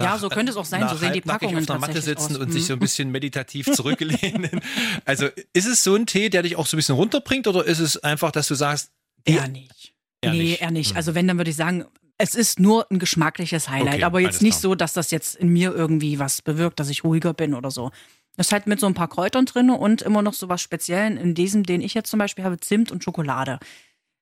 Räucherstäbchen. 0.00 0.06
Ja, 0.06 0.06
nach- 0.14 0.18
so 0.20 0.28
könnte 0.28 0.50
es 0.52 0.56
auch 0.56 0.64
sein. 0.64 0.80
So 0.82 0.86
nach 0.86 0.96
sehen 0.98 1.12
die 1.12 1.20
Packungen 1.20 1.58
auf 1.58 1.70
einer 1.70 1.78
Matte 1.78 2.00
sitzen 2.02 2.32
aus. 2.34 2.38
und 2.38 2.48
Mhm. 2.48 2.52
sich 2.52 2.66
so 2.66 2.72
ein 2.74 2.78
bisschen 2.78 3.10
meditativ 3.10 3.66
zurücklehnen. 3.72 4.60
also 5.04 5.26
ist 5.52 5.66
es 5.66 5.82
so 5.82 5.94
ein 5.94 6.06
Tee, 6.06 6.28
der 6.30 6.42
dich 6.42 6.56
auch 6.56 6.66
so 6.66 6.76
ein 6.76 6.78
bisschen 6.78 6.94
runterbringt 6.96 7.46
oder 7.46 7.64
ist 7.64 7.78
es 7.80 7.96
einfach, 8.02 8.30
dass 8.32 8.48
du 8.48 8.54
sagst, 8.54 8.90
Eher 9.24 9.48
nicht. 9.48 9.94
Eher 10.20 10.32
nee, 10.32 10.38
nicht. 10.42 10.60
eher 10.62 10.70
nicht. 10.70 10.90
Hm. 10.90 10.96
Also 10.96 11.14
wenn, 11.14 11.26
dann 11.26 11.36
würde 11.38 11.50
ich 11.50 11.56
sagen, 11.56 11.84
es 12.18 12.34
ist 12.34 12.60
nur 12.60 12.86
ein 12.90 12.98
geschmackliches 12.98 13.68
Highlight, 13.68 13.94
Okay, 13.96 14.04
aber 14.04 14.20
jetzt 14.20 14.40
nicht 14.40 14.52
klar. 14.60 14.60
so, 14.70 14.74
dass 14.74 14.92
das 14.92 15.10
jetzt 15.10 15.34
in 15.34 15.48
mir 15.48 15.74
irgendwie 15.74 16.18
was 16.18 16.40
bewirkt, 16.42 16.78
dass 16.80 16.88
ich 16.88 17.02
ruhiger 17.04 17.34
bin 17.34 17.52
oder 17.54 17.70
so. 17.70 17.90
Das 18.36 18.46
ist 18.48 18.52
halt 18.52 18.66
mit 18.66 18.78
so 18.80 18.86
ein 18.86 18.94
paar 18.94 19.08
Kräutern 19.08 19.46
drin 19.46 19.70
und 19.70 20.02
immer 20.02 20.22
noch 20.22 20.34
so 20.34 20.48
was 20.48 20.60
Speziellen. 20.62 21.16
In 21.16 21.34
diesem, 21.34 21.64
den 21.64 21.80
ich 21.80 21.94
jetzt 21.94 22.08
zum 22.10 22.18
Beispiel 22.18 22.44
habe, 22.44 22.58
Zimt 22.60 22.92
und 22.92 23.02
Schokolade. 23.02 23.58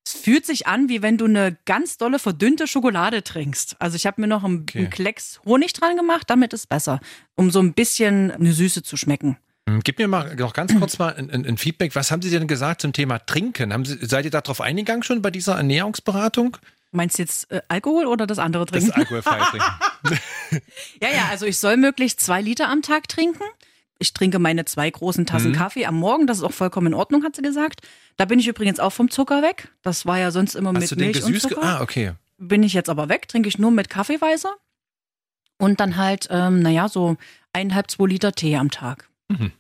Es 0.07 0.13
fühlt 0.13 0.45
sich 0.45 0.67
an, 0.67 0.89
wie 0.91 1.01
wenn 1.03 1.17
du 1.17 1.25
eine 1.25 1.57
ganz 1.65 1.97
dolle 1.97 2.19
verdünnte 2.19 2.67
Schokolade 2.67 3.23
trinkst. 3.25 3.77
Also 3.79 3.97
ich 3.97 4.07
habe 4.07 4.21
mir 4.21 4.27
noch 4.27 4.45
einen, 4.45 4.61
Okay. 4.63 4.79
einen 4.81 4.91
Klecks 4.91 5.41
Honig 5.47 5.73
dran 5.73 5.97
gemacht, 5.97 6.29
damit 6.29 6.53
ist 6.53 6.69
besser, 6.69 7.01
um 7.37 7.51
so 7.51 7.61
ein 7.61 7.73
bisschen 7.73 8.31
eine 8.31 8.53
Süße 8.53 8.83
zu 8.83 8.97
schmecken. 8.99 9.39
Hm, 9.69 9.81
Gib 9.83 9.99
mir 9.99 10.09
mal 10.09 10.35
noch 10.37 10.53
ganz 10.53 10.75
kurz 10.79 10.99
mal 10.99 11.15
ein, 11.15 11.31
ein, 11.31 11.47
ein 11.47 11.57
Feedback. 11.57 11.95
Was 11.95 12.11
haben 12.11 12.21
Sie 12.21 12.29
denn 12.31 12.47
gesagt 12.47 12.83
zum 12.83 12.93
Thema 12.93 13.19
Trinken? 13.19 13.73
Haben 13.73 13.87
Sie, 13.87 13.97
seid 14.03 14.27
ihr 14.27 14.31
darauf 14.31 14.61
eingegangen 14.61 15.03
schon 15.03 15.23
bei 15.23 15.31
dieser 15.31 15.57
Ernährungsberatung? 15.57 16.59
Meinst 16.93 17.19
du 17.19 17.23
jetzt 17.23 17.51
äh, 17.51 17.63
Alkohol 17.69 18.05
oder 18.07 18.27
das 18.27 18.39
andere 18.39 18.67
Das 18.67 18.73
trinken? 18.85 18.91
ist 18.91 18.97
alkoholfrei 18.99 19.39
trinken. 19.51 20.61
Ja, 21.03 21.09
ja, 21.09 21.29
also 21.31 21.47
ich 21.47 21.59
soll 21.59 21.79
möglichst 21.79 22.21
zwei 22.21 22.43
Liter 22.43 22.69
am 22.69 22.83
Tag 22.83 23.09
trinken. 23.09 23.43
Ich 23.99 24.13
trinke 24.13 24.39
meine 24.39 24.65
zwei 24.65 24.91
großen 24.91 25.25
Tassen 25.27 25.51
Mhm. 25.51 25.55
Kaffee 25.57 25.87
am 25.87 25.95
Morgen, 25.97 26.27
das 26.27 26.39
ist 26.39 26.43
auch 26.45 26.53
vollkommen 26.53 26.89
in 26.89 26.95
Ordnung, 26.95 27.23
hat 27.25 27.37
sie 27.37 27.43
gesagt. 27.43 27.81
Da 28.17 28.25
bin 28.25 28.39
ich 28.39 28.49
übrigens 28.49 28.81
auch 28.81 28.91
vom 28.93 29.11
Zucker 29.11 29.41
weg. 29.43 29.69
Das 29.83 30.05
war 30.07 30.19
ja 30.19 30.31
sonst 30.31 30.55
immer 30.57 30.73
Hast 30.75 30.81
mit 30.81 30.91
du 30.91 30.97
den 30.97 31.05
Milch 31.07 31.23
und 31.25 31.29
gesüßt? 31.33 31.49
ge- 31.49 31.55
Zucker. 31.57 31.67
Ah, 31.79 31.81
okay. 31.83 32.13
Bin 32.39 32.63
ich 32.65 32.73
jetzt 32.75 32.89
aber 32.91 33.09
weg, 33.09 33.29
trinke 33.29 33.49
ich 33.49 33.59
nur 33.59 33.71
mit 33.71 33.89
Kaffeeweißer. 33.89 34.53
Und 35.59 35.79
dann 35.81 35.97
halt, 35.97 36.27
ähm, 36.31 36.61
naja, 36.61 36.89
so 36.89 37.17
eineinhalb, 37.53 37.91
zwei 37.91 38.07
Liter 38.07 38.33
Tee 38.33 38.57
am 38.57 38.71
Tag. 38.71 39.09
Mhm. 39.29 39.53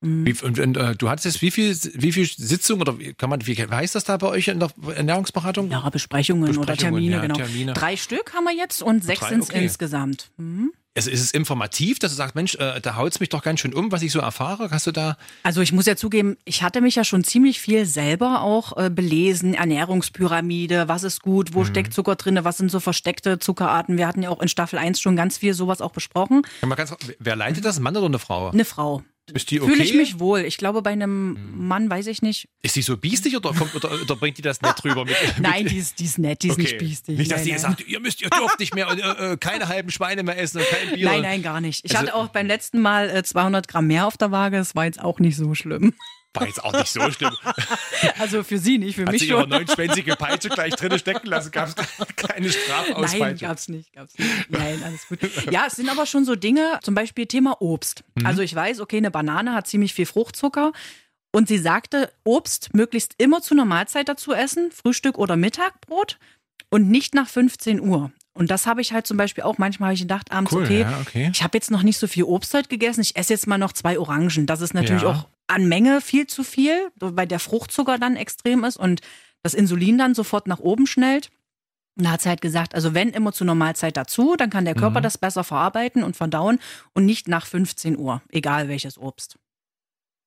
Mhm. 0.00 0.26
Wie, 0.26 0.34
und, 0.44 0.58
und 0.58 0.76
äh, 0.76 0.94
du 0.96 1.08
hattest 1.08 1.26
jetzt 1.26 1.42
wie 1.42 1.50
viel, 1.50 1.76
wie 1.94 2.12
viel 2.12 2.26
Sitzungen 2.26 2.82
oder 2.82 2.98
wie, 2.98 3.14
kann 3.14 3.30
man, 3.30 3.46
wie 3.46 3.54
heißt 3.56 3.94
das 3.94 4.04
da 4.04 4.16
bei 4.16 4.28
euch 4.28 4.48
in 4.48 4.60
der 4.60 4.70
Ernährungsberatung? 4.94 5.70
Ja, 5.70 5.88
Besprechungen, 5.90 6.42
oder 6.56 6.66
Besprechungen, 6.66 6.94
Termine, 6.94 7.16
ja, 7.16 7.20
genau. 7.22 7.34
Termine. 7.36 7.72
Drei 7.72 7.96
Stück 7.96 8.32
haben 8.34 8.44
wir 8.44 8.54
jetzt 8.54 8.82
und 8.82 9.02
sechs 9.04 9.28
sind 9.28 9.42
okay. 9.42 9.62
insgesamt. 9.64 10.30
Mhm. 10.36 10.72
Also 10.96 11.10
ist 11.10 11.20
es 11.22 11.30
informativ, 11.30 12.00
dass 12.00 12.10
du 12.10 12.16
sagst, 12.16 12.34
Mensch, 12.34 12.56
äh, 12.56 12.80
da 12.80 12.96
haut's 12.96 13.20
mich 13.20 13.28
doch 13.28 13.42
ganz 13.42 13.60
schön 13.60 13.72
um, 13.72 13.92
was 13.92 14.02
ich 14.02 14.10
so 14.10 14.18
erfahre? 14.18 14.70
Hast 14.72 14.86
du 14.88 14.90
da? 14.92 15.16
Also 15.44 15.60
ich 15.60 15.72
muss 15.72 15.86
ja 15.86 15.94
zugeben, 15.94 16.36
ich 16.44 16.62
hatte 16.64 16.80
mich 16.80 16.96
ja 16.96 17.04
schon 17.04 17.22
ziemlich 17.22 17.60
viel 17.60 17.86
selber 17.86 18.40
auch 18.42 18.76
äh, 18.76 18.90
belesen. 18.90 19.54
Ernährungspyramide, 19.54 20.88
was 20.88 21.04
ist 21.04 21.22
gut, 21.22 21.50
Mhm. 21.50 21.54
wo 21.54 21.64
steckt 21.64 21.92
Zucker 21.94 22.16
drin, 22.16 22.38
was 22.42 22.56
sind 22.56 22.70
so 22.70 22.80
versteckte 22.80 23.38
Zuckerarten. 23.38 23.96
Wir 23.96 24.06
hatten 24.08 24.22
ja 24.22 24.30
auch 24.30 24.40
in 24.40 24.48
Staffel 24.48 24.78
1 24.78 25.00
schon 25.00 25.14
ganz 25.16 25.38
viel 25.38 25.54
sowas 25.54 25.80
auch 25.80 25.92
besprochen. 25.92 26.42
Ganz, 26.76 26.94
wer 27.18 27.36
leitet 27.36 27.64
das? 27.64 27.78
Ein 27.78 27.82
Mann 27.84 27.96
oder 27.96 28.06
eine 28.06 28.18
Frau? 28.18 28.50
Eine 28.50 28.64
Frau. 28.64 29.02
Ist 29.34 29.50
die 29.50 29.60
okay? 29.60 29.70
Fühle 29.72 29.84
ich 29.84 29.94
mich 29.94 30.18
wohl. 30.20 30.40
Ich 30.40 30.56
glaube, 30.56 30.82
bei 30.82 30.90
einem 30.90 31.38
Mann 31.54 31.90
weiß 31.90 32.06
ich 32.06 32.22
nicht. 32.22 32.48
Ist 32.62 32.76
die 32.76 32.82
so 32.82 32.96
biestig 32.96 33.36
oder, 33.36 33.52
kommt, 33.52 33.74
oder, 33.74 33.90
oder 33.92 34.16
bringt 34.16 34.38
die 34.38 34.42
das 34.42 34.60
nett 34.62 34.82
rüber? 34.84 35.04
Mit, 35.04 35.16
Nein, 35.40 35.64
mit, 35.64 35.72
die 35.72 35.78
ist, 35.78 35.98
die 35.98 36.04
ist 36.04 36.18
nett, 36.18 36.42
die 36.42 36.48
ist 36.48 36.58
nicht 36.58 36.78
biestig. 36.78 37.18
Nicht, 37.18 37.30
dass 37.30 37.38
nein, 37.38 37.44
die 37.46 37.50
nein. 37.52 37.60
sagt, 37.60 37.86
ihr 37.86 38.00
müsst, 38.00 38.22
ihr 38.22 38.30
dürft 38.30 38.58
nicht 38.58 38.74
mehr, 38.74 38.88
äh, 38.88 39.32
äh, 39.32 39.36
keine 39.36 39.68
halben 39.68 39.90
Schweine 39.90 40.22
mehr 40.22 40.38
essen 40.38 40.58
und 40.58 40.66
kein 40.68 40.94
Bier. 40.94 41.06
Nein, 41.06 41.22
nein, 41.22 41.42
gar 41.42 41.60
nicht. 41.60 41.84
Ich 41.84 41.90
Also- 41.96 42.08
hatte 42.08 42.14
auch 42.14 42.28
beim 42.28 42.46
letzten 42.46 42.80
Mal 42.80 43.10
äh, 43.10 43.22
200 43.22 43.68
Gramm 43.68 43.86
mehr 43.86 44.06
auf 44.06 44.16
der 44.16 44.30
Waage. 44.30 44.56
Das 44.56 44.74
war 44.74 44.84
jetzt 44.84 45.00
auch 45.00 45.18
nicht 45.18 45.36
so 45.36 45.54
schlimm. 45.54 45.94
War 46.34 46.46
jetzt 46.46 46.62
auch 46.62 46.72
nicht 46.72 46.88
so 46.92 47.10
schlimm. 47.10 47.34
Also 48.18 48.44
für 48.44 48.58
sie 48.58 48.78
nicht, 48.78 48.94
für 48.96 49.02
Hat 49.06 49.12
mich 49.12 49.20
sich 49.22 49.30
ihre 49.30 49.40
schon. 49.40 49.48
neunschwänzige 49.50 50.14
Peitsche 50.14 50.48
gleich 50.50 50.74
drinnen 50.74 50.98
stecken 50.98 51.26
lassen, 51.26 51.50
gab 51.50 51.68
es 51.68 51.74
keine 52.16 52.46
Nein, 52.46 52.52
Strafauspeitsche. 52.52 53.44
gab's 53.46 53.68
nicht, 53.68 53.92
gab's 53.92 54.16
nicht. 54.18 54.50
Nein, 54.50 54.82
alles 54.84 55.06
gut. 55.08 55.18
Ja, 55.50 55.64
es 55.66 55.74
sind 55.74 55.88
aber 55.88 56.06
schon 56.06 56.24
so 56.24 56.36
Dinge, 56.36 56.78
zum 56.82 56.94
Beispiel 56.94 57.26
Thema 57.26 57.60
Obst. 57.60 58.04
Mhm. 58.14 58.26
Also 58.26 58.42
ich 58.42 58.54
weiß, 58.54 58.80
okay, 58.80 58.98
eine 58.98 59.10
Banane 59.10 59.52
hat 59.54 59.66
ziemlich 59.66 59.94
viel 59.94 60.06
Fruchtzucker. 60.06 60.72
Und 61.32 61.48
sie 61.48 61.58
sagte, 61.58 62.12
Obst 62.24 62.72
möglichst 62.74 63.14
immer 63.18 63.42
zu 63.42 63.54
einer 63.54 63.64
Mahlzeit 63.64 64.08
dazu 64.08 64.32
essen, 64.32 64.70
Frühstück 64.72 65.18
oder 65.18 65.36
Mittagbrot 65.36 66.18
und 66.70 66.88
nicht 66.88 67.14
nach 67.14 67.28
15 67.28 67.80
Uhr. 67.80 68.12
Und 68.32 68.50
das 68.50 68.66
habe 68.66 68.80
ich 68.80 68.92
halt 68.92 69.06
zum 69.06 69.16
Beispiel 69.16 69.44
auch. 69.44 69.58
Manchmal 69.58 69.88
habe 69.88 69.94
ich 69.94 70.00
gedacht, 70.02 70.30
abends, 70.32 70.52
Cool, 70.52 70.62
okay, 70.64 70.80
ja, 70.82 70.98
okay. 71.00 71.30
ich 71.34 71.42
habe 71.42 71.56
jetzt 71.58 71.70
noch 71.70 71.82
nicht 71.82 71.98
so 71.98 72.06
viel 72.06 72.22
Obst 72.24 72.54
heute 72.54 72.68
gegessen. 72.68 73.00
Ich 73.00 73.16
esse 73.16 73.32
jetzt 73.32 73.46
mal 73.46 73.58
noch 73.58 73.72
zwei 73.72 73.98
Orangen. 73.98 74.46
Das 74.46 74.60
ist 74.60 74.74
natürlich 74.74 75.02
Ja. 75.02 75.08
auch 75.10 75.26
an 75.48 75.66
Menge 75.66 76.00
viel 76.00 76.26
zu 76.26 76.44
viel, 76.44 76.90
weil 76.96 77.26
der 77.26 77.40
Fruchtzucker 77.40 77.98
dann 77.98 78.16
extrem 78.16 78.64
ist 78.64 78.76
und 78.76 79.00
das 79.42 79.54
Insulin 79.54 79.98
dann 79.98 80.14
sofort 80.14 80.46
nach 80.46 80.60
oben 80.60 80.86
schnellt. 80.86 81.30
Und 81.96 82.04
Da 82.04 82.12
hat 82.12 82.22
sie 82.22 82.28
halt 82.28 82.40
gesagt, 82.40 82.74
also 82.74 82.94
wenn 82.94 83.10
immer 83.10 83.32
zu 83.32 83.42
einer 83.44 83.54
Mahlzeit 83.56 83.96
dazu, 83.96 84.36
dann 84.36 84.50
kann 84.50 84.64
der 84.64 84.74
Körper 84.76 85.00
Mhm. 85.00 85.04
das 85.04 85.18
besser 85.18 85.42
verarbeiten 85.42 86.04
und 86.04 86.16
verdauen 86.16 86.60
und 86.94 87.04
nicht 87.06 87.26
nach 87.28 87.46
15 87.46 87.98
Uhr, 87.98 88.22
egal 88.28 88.68
welches 88.68 88.98
Obst. 88.98 89.36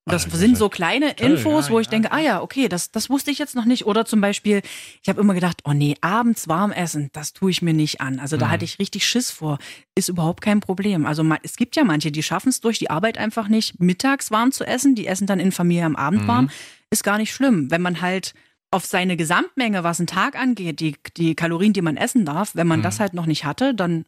Das 0.06 0.26
Ah, 0.26 0.30
das 0.32 0.40
sind 0.40 0.54
ist 0.54 0.60
so 0.60 0.68
kleine 0.68 1.16
toll, 1.16 1.30
Infos, 1.32 1.68
ja, 1.68 1.74
wo 1.74 1.80
ich 1.80 1.86
ja, 1.88 1.92
denke, 1.92 2.08
ja. 2.10 2.16
ah 2.16 2.20
ja, 2.20 2.42
okay, 2.42 2.68
das, 2.68 2.90
das 2.92 3.10
wusste 3.12 3.30
ich 3.30 3.38
jetzt 3.38 3.54
noch 3.56 3.66
nicht. 3.66 3.86
Oder 3.86 4.04
zum 4.04 4.20
Beispiel, 4.20 4.62
ich 5.04 5.10
habe 5.10 5.22
immer 5.22 5.36
gedacht, 5.36 5.62
oh 5.64 5.74
nee, 5.74 5.96
abends 6.02 6.48
warm 6.48 6.72
essen, 6.72 7.12
das 7.14 7.34
tue 7.34 7.52
ich 7.52 7.62
mir 7.62 7.74
nicht 7.74 8.02
an. 8.02 8.20
Also 8.20 8.36
da 8.36 8.48
Mhm. 8.48 8.52
hatte 8.52 8.66
ich 8.66 8.80
richtig 8.80 9.06
Schiss 9.06 9.30
vor. 9.30 9.60
Ist 9.94 10.10
überhaupt 10.10 10.42
kein 10.42 10.60
Problem. 10.60 11.06
Also 11.06 11.24
ma- 11.24 11.38
es 11.44 11.56
gibt 11.56 11.76
ja 11.76 11.84
manche, 11.84 12.12
die 12.12 12.24
schaffen 12.24 12.50
es 12.50 12.62
durch 12.62 12.80
die 12.80 12.90
Arbeit 12.90 13.20
einfach 13.20 13.48
nicht, 13.48 13.80
mittags 13.80 14.32
warm 14.32 14.52
zu 14.52 14.66
essen. 14.66 14.96
Die 14.96 15.06
essen 15.06 15.28
dann 15.28 15.40
in 15.40 15.52
Familie 15.52 15.86
am 15.86 15.96
Abend 15.96 16.24
Mhm. 16.24 16.28
warm. 16.28 16.50
Ist 16.90 17.04
gar 17.04 17.20
nicht 17.20 17.32
schlimm. 17.32 17.70
Wenn 17.70 17.84
man 17.84 18.02
halt 18.02 18.34
auf 18.72 18.86
seine 18.86 19.18
Gesamtmenge, 19.18 19.84
was 19.84 20.00
einen 20.00 20.08
Tag 20.08 20.36
angeht, 20.36 20.80
die, 20.80 20.96
die 21.18 21.36
Kalorien, 21.36 21.74
die 21.74 21.82
man 21.84 21.96
essen 21.98 22.26
darf, 22.26 22.56
wenn 22.56 22.68
man 22.68 22.80
Mhm. 22.80 22.84
das 22.84 23.00
halt 23.00 23.14
noch 23.14 23.28
nicht 23.28 23.46
hatte, 23.46 23.76
dann 23.76 24.06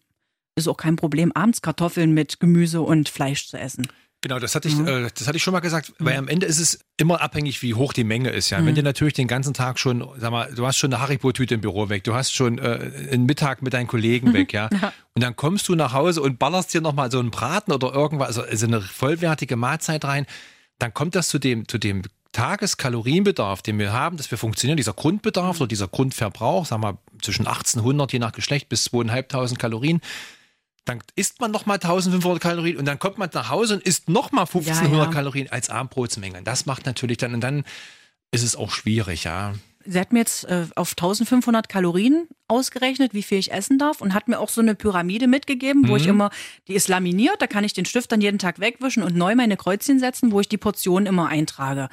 ist 0.55 0.67
auch 0.67 0.77
kein 0.77 0.95
Problem, 0.95 1.31
abends 1.33 1.61
Kartoffeln 1.61 2.13
mit 2.13 2.39
Gemüse 2.39 2.81
und 2.81 3.09
Fleisch 3.09 3.47
zu 3.47 3.57
essen. 3.59 3.87
Genau, 4.23 4.39
das 4.39 4.55
hatte 4.55 4.67
ich, 4.69 4.75
Mhm. 4.77 4.87
äh, 4.87 5.09
das 5.15 5.27
hatte 5.27 5.35
ich 5.37 5.43
schon 5.43 5.51
mal 5.51 5.59
gesagt, 5.59 5.93
weil 5.99 6.15
am 6.17 6.27
Ende 6.29 6.45
ist 6.45 6.57
es 6.59 6.79
immer 6.97 7.21
abhängig, 7.21 7.61
wie 7.61 7.73
hoch 7.75 7.91
die 7.93 8.05
Menge 8.05 8.29
ist. 8.29 8.49
Ja, 8.49 8.57
wenn 8.59 8.67
Mhm. 8.71 8.75
du 8.75 8.83
natürlich 8.83 9.13
den 9.13 9.27
ganzen 9.27 9.53
Tag 9.53 9.77
schon, 9.79 10.07
sag 10.17 10.31
mal, 10.31 10.49
du 10.55 10.65
hast 10.65 10.77
schon 10.77 10.93
eine 10.93 11.01
Haribo-Tüte 11.01 11.53
im 11.55 11.61
Büro 11.61 11.89
weg, 11.89 12.05
du 12.05 12.13
hast 12.15 12.33
schon 12.33 12.57
äh, 12.57 12.91
einen 13.11 13.25
Mittag 13.25 13.61
mit 13.61 13.73
deinen 13.73 13.87
Kollegen 13.87 14.33
weg, 14.33 14.53
ja, 14.53 14.69
Ja. 14.81 14.93
und 15.13 15.21
dann 15.21 15.35
kommst 15.35 15.67
du 15.67 15.75
nach 15.75 15.91
Hause 15.93 16.21
und 16.21 16.39
ballerst 16.39 16.73
dir 16.73 16.79
noch 16.81 16.93
mal 16.93 17.11
so 17.11 17.19
einen 17.19 17.31
Braten 17.31 17.73
oder 17.73 17.93
irgendwas, 17.93 18.27
also, 18.29 18.43
also 18.43 18.65
eine 18.65 18.81
vollwertige 18.81 19.57
Mahlzeit 19.57 20.05
rein, 20.05 20.25
dann 20.79 20.93
kommt 20.93 21.15
das 21.15 21.27
zu 21.27 21.37
dem, 21.37 21.67
zu 21.67 21.77
dem 21.77 22.03
Tageskalorienbedarf, 22.31 23.61
den 23.61 23.77
wir 23.77 23.91
haben, 23.93 24.17
dass 24.17 24.31
wir 24.31 24.37
funktionieren, 24.37 24.77
dieser 24.77 24.93
Grundbedarf 24.93 25.59
oder 25.59 25.67
dieser 25.67 25.87
Grundverbrauch, 25.87 26.65
sag 26.65 26.79
mal, 26.79 26.97
zwischen 27.21 27.45
1800 27.45 28.11
je 28.13 28.19
nach 28.19 28.31
Geschlecht 28.31 28.69
bis 28.69 28.85
2500 28.85 29.59
Kalorien, 29.59 30.01
dann 30.85 31.01
isst 31.15 31.39
man 31.39 31.51
nochmal 31.51 31.75
1500 31.75 32.41
Kalorien 32.41 32.77
und 32.77 32.85
dann 32.85 32.99
kommt 32.99 33.17
man 33.17 33.29
nach 33.33 33.49
Hause 33.49 33.75
und 33.75 33.83
isst 33.83 34.09
nochmal 34.09 34.45
1500 34.45 34.91
Ja, 34.91 35.03
ja. 35.05 35.11
Kalorien 35.11 35.51
als 35.51 35.69
Abendbrotsmenge. 35.69 36.43
Das 36.43 36.65
macht 36.65 36.85
natürlich 36.85 37.17
dann, 37.17 37.33
und 37.33 37.41
dann 37.41 37.63
ist 38.31 38.43
es 38.43 38.55
auch 38.55 38.71
schwierig, 38.71 39.23
ja. 39.23 39.53
Sie 39.85 39.99
hat 39.99 40.13
mir 40.13 40.19
jetzt 40.19 40.45
äh, 40.45 40.65
auf 40.75 40.91
1500 40.91 41.67
Kalorien 41.67 42.27
ausgerechnet, 42.47 43.13
wie 43.13 43.23
viel 43.23 43.37
ich 43.37 43.51
essen 43.51 43.77
darf 43.77 44.01
und 44.01 44.13
hat 44.13 44.27
mir 44.29 44.39
auch 44.39 44.49
so 44.49 44.61
eine 44.61 44.75
Pyramide 44.75 45.27
mitgegeben, 45.27 45.89
wo 45.89 45.97
ich 45.97 46.07
immer, 46.07 46.29
die 46.69 46.75
ist 46.75 46.87
laminiert, 46.87 47.41
da 47.41 47.47
kann 47.47 47.65
ich 47.65 47.73
den 47.73 47.83
Stift 47.85 48.11
dann 48.11 48.21
jeden 48.21 48.39
Tag 48.39 48.59
wegwischen 48.59 49.03
und 49.03 49.15
neu 49.15 49.35
meine 49.35 49.57
Kreuzchen 49.57 49.99
setzen, 49.99 50.31
wo 50.31 50.39
ich 50.39 50.47
die 50.47 50.57
Portionen 50.57 51.05
immer 51.05 51.27
eintrage. 51.27 51.89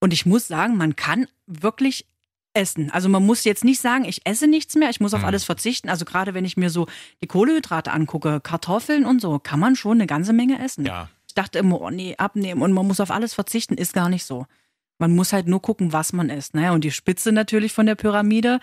Und 0.00 0.12
ich 0.12 0.24
muss 0.24 0.48
sagen, 0.48 0.76
man 0.76 0.96
kann 0.96 1.26
wirklich 1.46 2.06
essen. 2.54 2.90
Also 2.90 3.08
man 3.08 3.24
muss 3.26 3.44
jetzt 3.44 3.64
nicht 3.64 3.80
sagen, 3.80 4.04
ich 4.04 4.24
esse 4.26 4.46
nichts 4.46 4.74
mehr, 4.76 4.88
ich 4.90 5.00
muss 5.00 5.12
auf 5.14 5.24
alles 5.24 5.44
verzichten. 5.44 5.88
Also 5.88 6.04
gerade 6.04 6.34
wenn 6.34 6.44
ich 6.44 6.56
mir 6.56 6.70
so 6.70 6.86
die 7.22 7.26
Kohlehydrate 7.26 7.92
angucke, 7.92 8.40
Kartoffeln 8.40 9.04
und 9.04 9.20
so, 9.20 9.38
kann 9.38 9.60
man 9.60 9.76
schon 9.76 9.98
eine 9.98 10.06
ganze 10.06 10.32
Menge 10.32 10.62
essen. 10.64 10.86
Ja. 10.86 11.08
Ich 11.26 11.34
dachte 11.34 11.58
immer, 11.58 11.80
oh 11.80 11.90
nee, 11.90 12.14
abnehmen 12.16 12.62
und 12.62 12.72
man 12.72 12.86
muss 12.86 13.00
auf 13.00 13.10
alles 13.10 13.34
verzichten, 13.34 13.74
ist 13.74 13.92
gar 13.92 14.08
nicht 14.08 14.24
so. 14.24 14.46
Man 14.98 15.14
muss 15.14 15.32
halt 15.32 15.48
nur 15.48 15.60
gucken, 15.60 15.92
was 15.92 16.12
man 16.12 16.30
isst. 16.30 16.54
Naja, 16.54 16.72
und 16.72 16.84
die 16.84 16.92
Spitze 16.92 17.32
natürlich 17.32 17.72
von 17.72 17.86
der 17.86 17.96
Pyramide, 17.96 18.60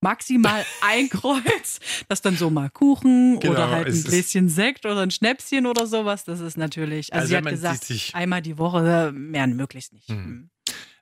maximal 0.00 0.64
ein 0.82 1.08
Kreuz, 1.08 1.78
das 2.08 2.20
dann 2.22 2.36
so 2.36 2.50
mal 2.50 2.70
Kuchen 2.70 3.38
Genau, 3.40 3.52
oder 3.54 3.70
halt 3.70 3.88
ein 3.88 4.02
Gläschen 4.02 4.48
Sekt 4.48 4.86
oder 4.86 5.00
ein 5.02 5.10
Schnäpschen 5.10 5.66
oder 5.66 5.86
sowas. 5.86 6.24
Das 6.24 6.40
ist 6.40 6.56
natürlich, 6.56 7.12
also, 7.12 7.22
Also 7.22 7.28
sie 7.30 7.36
hat 7.36 7.46
gesagt, 7.46 7.84
sich- 7.84 8.14
einmal 8.14 8.42
die 8.42 8.58
Woche 8.58 9.12
mehr 9.14 9.46
möglichst 9.46 9.92
nicht. 9.92 10.08
Hm. 10.08 10.50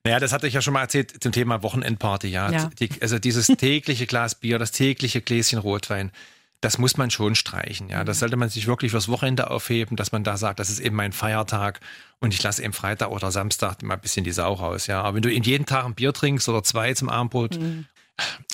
Naja, 0.07 0.21
das 0.21 0.33
hatte 0.33 0.47
ich 0.47 0.55
ja 0.55 0.63
schon 0.63 0.73
mal 0.73 0.83
erzählt 0.83 1.21
zum 1.21 1.33
Thema 1.33 1.65
Wochenendparty, 1.65 2.29
ja. 2.29 2.49
Ja. 2.49 2.71
Die, 2.79 2.89
also 3.01 3.19
dieses 3.19 3.47
tägliche 3.59 4.07
Glas 4.07 4.37
Bier, 4.37 4.61
das 4.61 4.71
tägliche 4.71 5.21
Gläschen 5.21 5.59
Rotwein, 5.59 6.13
das 6.61 6.79
muss 6.79 6.97
man 6.97 7.11
schon 7.11 7.35
streichen, 7.35 7.89
ja. 7.89 8.03
Mhm. 8.03 8.07
Das 8.07 8.21
sollte 8.21 8.37
man 8.37 8.49
sich 8.49 8.69
wirklich 8.69 8.93
fürs 8.93 9.09
Wochenende 9.09 9.51
aufheben, 9.51 9.97
dass 9.97 10.13
man 10.13 10.23
da 10.23 10.37
sagt, 10.37 10.61
das 10.61 10.71
ist 10.71 10.79
eben 10.79 10.95
mein 10.95 11.13
Feiertag 11.13 11.81
und 12.21 12.33
ich 12.33 12.41
lasse 12.41 12.63
eben 12.63 12.73
Freitag 12.73 13.11
oder 13.11 13.33
Samstag 13.33 13.83
mal 13.83 13.95
ein 13.95 14.01
bisschen 14.01 14.23
die 14.23 14.31
Sau 14.31 14.53
raus, 14.53 14.87
ja. 14.87 15.03
Aber 15.03 15.17
wenn 15.17 15.23
du 15.23 15.33
eben 15.33 15.45
jeden 15.45 15.67
Tag 15.67 15.85
ein 15.85 15.97
Bier 15.97 16.13
trinkst 16.13 16.49
oder 16.49 16.63
zwei 16.63 16.95
zum 16.95 17.09
Abendbrot, 17.09 17.59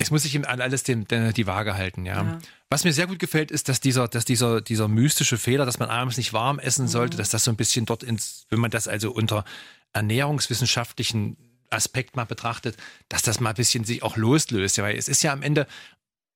es 0.00 0.10
muss 0.10 0.22
sich 0.22 0.34
eben 0.34 0.46
an 0.46 0.62
alles 0.62 0.84
den, 0.84 1.04
den, 1.04 1.34
die 1.34 1.46
Waage 1.46 1.74
halten, 1.74 2.06
ja. 2.06 2.22
Ja. 2.22 2.38
Was 2.70 2.84
mir 2.84 2.94
sehr 2.94 3.06
gut 3.06 3.18
gefällt, 3.18 3.50
ist, 3.50 3.68
dass 3.68 3.80
dieser, 3.80 4.08
dass 4.08 4.24
dieser, 4.24 4.62
dieser 4.62 4.88
mystische 4.88 5.36
Fehler, 5.36 5.66
dass 5.66 5.78
man 5.78 5.90
abends 5.90 6.16
nicht 6.16 6.32
warm 6.32 6.58
essen 6.58 6.88
sollte, 6.88 7.18
dass 7.18 7.28
das 7.28 7.44
so 7.44 7.50
ein 7.50 7.56
bisschen 7.56 7.84
dort 7.84 8.02
ins, 8.02 8.46
wenn 8.48 8.58
man 8.58 8.70
das 8.70 8.88
also 8.88 9.12
unter 9.12 9.44
ernährungswissenschaftlichen 9.92 11.36
Aspekt 11.70 12.16
mal 12.16 12.24
betrachtet, 12.24 12.76
dass 13.08 13.22
das 13.22 13.40
mal 13.40 13.50
ein 13.50 13.56
bisschen 13.56 13.84
sich 13.84 14.02
auch 14.02 14.16
loslöst. 14.16 14.76
Ja, 14.76 14.84
weil 14.84 14.96
es 14.96 15.08
ist 15.08 15.22
ja 15.22 15.32
am 15.32 15.42
Ende 15.42 15.66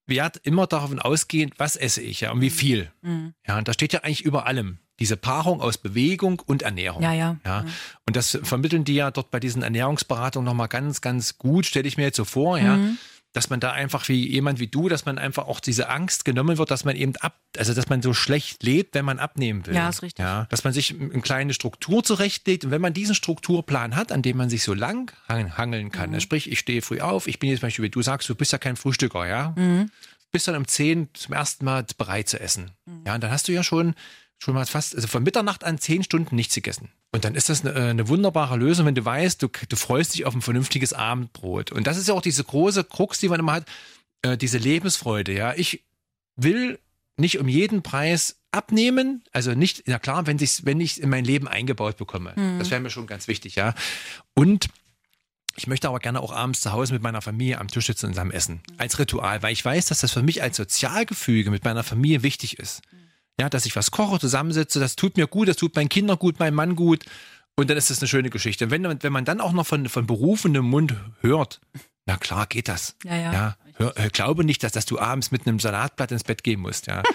Wert 0.06 0.40
immer 0.44 0.66
davon 0.66 0.98
ausgehend, 1.00 1.54
was 1.58 1.76
esse 1.76 2.00
ich 2.00 2.20
ja 2.20 2.30
und 2.30 2.40
wie 2.40 2.50
viel. 2.50 2.90
Mhm. 3.02 3.34
Ja, 3.46 3.58
und 3.58 3.68
da 3.68 3.72
steht 3.72 3.92
ja 3.92 4.00
eigentlich 4.00 4.24
über 4.24 4.46
allem 4.46 4.78
diese 4.98 5.16
Paarung 5.16 5.60
aus 5.60 5.76
Bewegung 5.78 6.40
und 6.46 6.62
Ernährung. 6.62 7.02
Ja, 7.02 7.12
ja. 7.12 7.36
Ja, 7.44 7.64
und 8.06 8.16
das 8.16 8.38
vermitteln 8.42 8.84
die 8.84 8.94
ja 8.94 9.10
dort 9.10 9.30
bei 9.30 9.40
diesen 9.40 9.62
Ernährungsberatungen 9.62 10.46
nochmal 10.46 10.68
ganz, 10.68 11.00
ganz 11.00 11.36
gut, 11.36 11.66
stelle 11.66 11.86
ich 11.86 11.96
mir 11.96 12.04
jetzt 12.04 12.16
so 12.16 12.24
vor, 12.24 12.58
ja, 12.58 12.76
Mhm. 12.76 12.98
Dass 13.36 13.50
man 13.50 13.60
da 13.60 13.72
einfach 13.72 14.08
wie 14.08 14.26
jemand 14.28 14.58
wie 14.60 14.66
du, 14.66 14.88
dass 14.88 15.04
man 15.04 15.18
einfach 15.18 15.46
auch 15.46 15.60
diese 15.60 15.88
Angst 15.90 16.24
genommen 16.24 16.56
wird, 16.56 16.70
dass 16.70 16.84
man 16.86 16.96
eben 16.96 17.14
ab, 17.16 17.38
also 17.58 17.74
dass 17.74 17.88
man 17.90 18.00
so 18.00 18.14
schlecht 18.14 18.62
lebt, 18.62 18.94
wenn 18.94 19.04
man 19.04 19.18
abnehmen 19.18 19.66
will. 19.66 19.74
Ja, 19.74 19.88
ist 19.90 20.02
richtig. 20.02 20.22
Ja, 20.24 20.46
dass 20.50 20.64
man 20.64 20.72
sich 20.72 20.94
eine 20.98 21.20
kleine 21.20 21.52
Struktur 21.52 22.02
zurechtlegt 22.02 22.64
und 22.64 22.70
wenn 22.70 22.80
man 22.80 22.94
diesen 22.94 23.14
Strukturplan 23.14 23.94
hat, 23.94 24.10
an 24.10 24.22
dem 24.22 24.38
man 24.38 24.48
sich 24.48 24.62
so 24.62 24.72
lang 24.72 25.12
hang- 25.28 25.56
hangeln 25.58 25.90
kann, 25.92 26.10
Mhm. 26.10 26.20
sprich, 26.20 26.50
ich 26.50 26.58
stehe 26.58 26.80
früh 26.80 27.00
auf, 27.00 27.26
ich 27.26 27.38
bin 27.38 27.50
jetzt 27.50 27.60
zum 27.60 27.66
Beispiel, 27.66 27.84
wie 27.84 27.90
du 27.90 28.00
sagst, 28.02 28.28
du 28.28 28.34
bist 28.34 28.52
ja 28.52 28.58
kein 28.58 28.76
Frühstücker, 28.76 29.26
ja, 29.26 29.52
Mhm. 29.56 29.90
bist 30.32 30.48
dann 30.48 30.56
um 30.56 30.66
10 30.66 31.10
zum 31.12 31.34
ersten 31.34 31.64
Mal 31.66 31.84
bereit 31.98 32.28
zu 32.30 32.40
essen. 32.40 32.70
Mhm. 32.86 33.02
Ja, 33.06 33.14
und 33.16 33.22
dann 33.22 33.30
hast 33.30 33.48
du 33.48 33.52
ja 33.52 33.62
schon, 33.62 33.94
schon 34.38 34.54
mal 34.54 34.66
fast, 34.66 34.94
also 34.94 35.08
von 35.08 35.22
Mitternacht 35.22 35.64
an 35.64 35.78
10 35.78 36.02
Stunden 36.02 36.36
nichts 36.36 36.54
gegessen. 36.54 36.90
Und 37.12 37.24
dann 37.24 37.34
ist 37.34 37.48
das 37.48 37.64
eine, 37.64 37.74
äh, 37.74 37.90
eine 37.90 38.08
wunderbare 38.08 38.56
Lösung, 38.56 38.86
wenn 38.86 38.94
du 38.94 39.04
weißt, 39.04 39.42
du, 39.42 39.48
du 39.68 39.76
freust 39.76 40.14
dich 40.14 40.26
auf 40.26 40.34
ein 40.34 40.42
vernünftiges 40.42 40.92
Abendbrot. 40.92 41.72
Und 41.72 41.86
das 41.86 41.96
ist 41.96 42.08
ja 42.08 42.14
auch 42.14 42.22
diese 42.22 42.44
große 42.44 42.84
Krux, 42.84 43.18
die 43.20 43.28
man 43.28 43.40
immer 43.40 43.54
hat. 43.54 43.66
äh, 44.22 44.36
diese 44.36 44.58
Lebensfreude, 44.58 45.32
ja. 45.32 45.54
Ich 45.54 45.84
will 46.36 46.78
nicht 47.16 47.38
um 47.38 47.48
jeden 47.48 47.82
Preis 47.82 48.36
abnehmen, 48.50 49.22
also 49.32 49.52
nicht, 49.52 49.84
na 49.86 49.98
klar, 49.98 50.26
wenn 50.26 50.38
ich 50.38 50.64
wenn 50.64 50.80
ich 50.80 51.00
in 51.00 51.08
mein 51.08 51.24
Leben 51.24 51.48
eingebaut 51.48 51.96
bekomme. 51.96 52.32
Mhm. 52.36 52.58
Das 52.58 52.70
wäre 52.70 52.80
mir 52.80 52.90
schon 52.90 53.06
ganz 53.06 53.28
wichtig, 53.28 53.56
ja. 53.56 53.74
Und 54.34 54.68
ich 55.56 55.66
möchte 55.66 55.88
aber 55.88 55.98
gerne 55.98 56.20
auch 56.20 56.32
abends 56.32 56.60
zu 56.60 56.72
Hause 56.72 56.92
mit 56.92 57.02
meiner 57.02 57.22
Familie 57.22 57.58
am 57.58 57.68
Tisch 57.68 57.86
sitzen 57.86 58.06
und 58.06 58.12
zusammen 58.12 58.30
essen. 58.30 58.60
Als 58.76 58.98
Ritual, 58.98 59.42
weil 59.42 59.52
ich 59.52 59.64
weiß, 59.64 59.86
dass 59.86 60.00
das 60.00 60.12
für 60.12 60.22
mich 60.22 60.42
als 60.42 60.56
Sozialgefüge 60.58 61.50
mit 61.50 61.64
meiner 61.64 61.82
Familie 61.82 62.22
wichtig 62.22 62.58
ist. 62.58 62.82
Ja, 63.40 63.48
dass 63.50 63.66
ich 63.66 63.76
was 63.76 63.90
koche, 63.90 64.18
zusammensitze, 64.18 64.80
das 64.80 64.96
tut 64.96 65.16
mir 65.16 65.26
gut, 65.26 65.48
das 65.48 65.56
tut 65.56 65.74
meinen 65.76 65.88
Kindern 65.88 66.18
gut, 66.18 66.38
meinem 66.38 66.54
Mann 66.54 66.74
gut. 66.74 67.04
Und 67.54 67.70
dann 67.70 67.76
ist 67.76 67.90
das 67.90 68.00
eine 68.00 68.08
schöne 68.08 68.30
Geschichte. 68.30 68.64
Und 68.64 68.70
wenn, 68.70 69.02
wenn 69.02 69.12
man 69.12 69.24
dann 69.24 69.40
auch 69.40 69.52
noch 69.52 69.66
von, 69.66 69.88
von 69.88 70.06
berufenem 70.06 70.64
Mund 70.64 70.94
hört, 71.20 71.60
na 72.06 72.16
klar, 72.16 72.46
geht 72.46 72.68
das. 72.68 72.96
Ja, 73.04 73.16
ja. 73.16 73.32
ja 73.32 73.56
hör, 73.74 73.92
hör, 73.96 74.10
glaube 74.10 74.44
nicht, 74.44 74.62
dass, 74.62 74.72
dass 74.72 74.86
du 74.86 74.98
abends 74.98 75.30
mit 75.30 75.46
einem 75.46 75.58
Salatblatt 75.58 76.12
ins 76.12 76.24
Bett 76.24 76.44
gehen 76.44 76.60
musst, 76.60 76.86
ja. 76.86 77.02